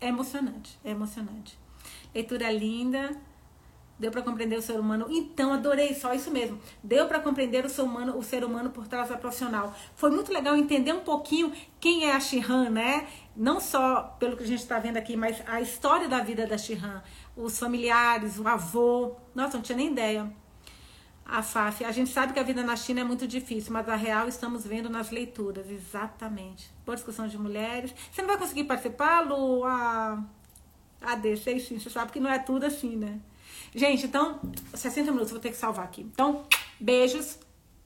é 0.00 0.08
emocionante, 0.08 0.78
é 0.84 0.90
emocionante. 0.90 1.58
Leitura 2.12 2.50
linda, 2.50 3.16
Deu 4.00 4.10
para 4.10 4.22
compreender 4.22 4.56
o 4.56 4.62
ser 4.62 4.80
humano. 4.80 5.06
Então, 5.10 5.52
adorei, 5.52 5.94
só 5.94 6.14
isso 6.14 6.30
mesmo. 6.30 6.58
Deu 6.82 7.06
para 7.06 7.20
compreender 7.20 7.66
o 7.66 7.68
ser 7.68 7.82
humano, 7.82 8.16
o 8.16 8.22
ser 8.22 8.42
humano 8.42 8.70
por 8.70 8.88
trás 8.88 9.10
da 9.10 9.18
profissional. 9.18 9.76
Foi 9.94 10.10
muito 10.10 10.32
legal 10.32 10.56
entender 10.56 10.94
um 10.94 11.00
pouquinho 11.00 11.52
quem 11.78 12.06
é 12.06 12.14
a 12.14 12.18
Shihan, 12.18 12.70
né? 12.70 13.06
Não 13.36 13.60
só 13.60 14.16
pelo 14.18 14.38
que 14.38 14.42
a 14.42 14.46
gente 14.46 14.60
está 14.60 14.78
vendo 14.78 14.96
aqui, 14.96 15.18
mas 15.18 15.42
a 15.46 15.60
história 15.60 16.08
da 16.08 16.20
vida 16.20 16.46
da 16.46 16.56
Shihan, 16.56 17.02
os 17.36 17.58
familiares, 17.58 18.38
o 18.38 18.48
avô. 18.48 19.16
Nossa, 19.34 19.58
não 19.58 19.62
tinha 19.62 19.76
nem 19.76 19.88
ideia. 19.88 20.32
A 21.30 21.44
FAF, 21.44 21.84
a 21.84 21.92
gente 21.92 22.10
sabe 22.10 22.32
que 22.32 22.40
a 22.40 22.42
vida 22.42 22.60
na 22.64 22.74
China 22.74 23.02
é 23.02 23.04
muito 23.04 23.24
difícil, 23.24 23.72
mas 23.72 23.88
a 23.88 23.94
real 23.94 24.26
estamos 24.26 24.66
vendo 24.66 24.90
nas 24.90 25.12
leituras, 25.12 25.70
exatamente. 25.70 26.68
Por 26.84 26.96
discussão 26.96 27.28
de 27.28 27.38
mulheres. 27.38 27.94
Você 28.10 28.20
não 28.20 28.28
vai 28.28 28.36
conseguir 28.36 28.64
participar, 28.64 29.20
Lu? 29.20 29.64
A, 29.64 30.24
a 31.00 31.14
D, 31.14 31.36
sei 31.36 31.60
sim, 31.60 31.78
você 31.78 31.88
sabe 31.88 32.10
que 32.10 32.18
não 32.18 32.28
é 32.28 32.40
tudo 32.40 32.66
assim, 32.66 32.96
né? 32.96 33.20
Gente, 33.72 34.06
então, 34.06 34.40
60 34.74 35.12
minutos, 35.12 35.30
vou 35.30 35.38
ter 35.38 35.50
que 35.50 35.56
salvar 35.56 35.84
aqui. 35.84 36.02
Então, 36.02 36.44
beijos. 36.80 37.38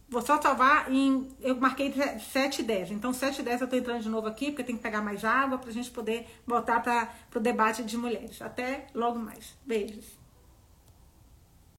Vou 0.08 0.22
só 0.22 0.40
salvar 0.40 0.90
em. 0.90 1.28
Eu 1.40 1.56
marquei 1.56 1.92
7 2.32 2.60
e 2.60 2.64
10. 2.64 2.92
Então, 2.92 3.12
7 3.12 3.40
e 3.40 3.42
10 3.42 3.60
eu 3.60 3.68
tô 3.68 3.76
entrando 3.76 4.02
de 4.02 4.08
novo 4.08 4.26
aqui, 4.26 4.46
porque 4.46 4.64
tem 4.64 4.76
que 4.76 4.82
pegar 4.82 5.02
mais 5.02 5.22
água 5.22 5.58
pra 5.58 5.70
gente 5.70 5.90
poder 5.90 6.26
voltar 6.46 6.82
para 6.82 7.10
o 7.34 7.40
debate 7.40 7.82
de 7.82 7.96
mulheres. 7.98 8.40
Até 8.40 8.86
logo 8.94 9.18
mais. 9.18 9.54
Beijos. 9.66 10.23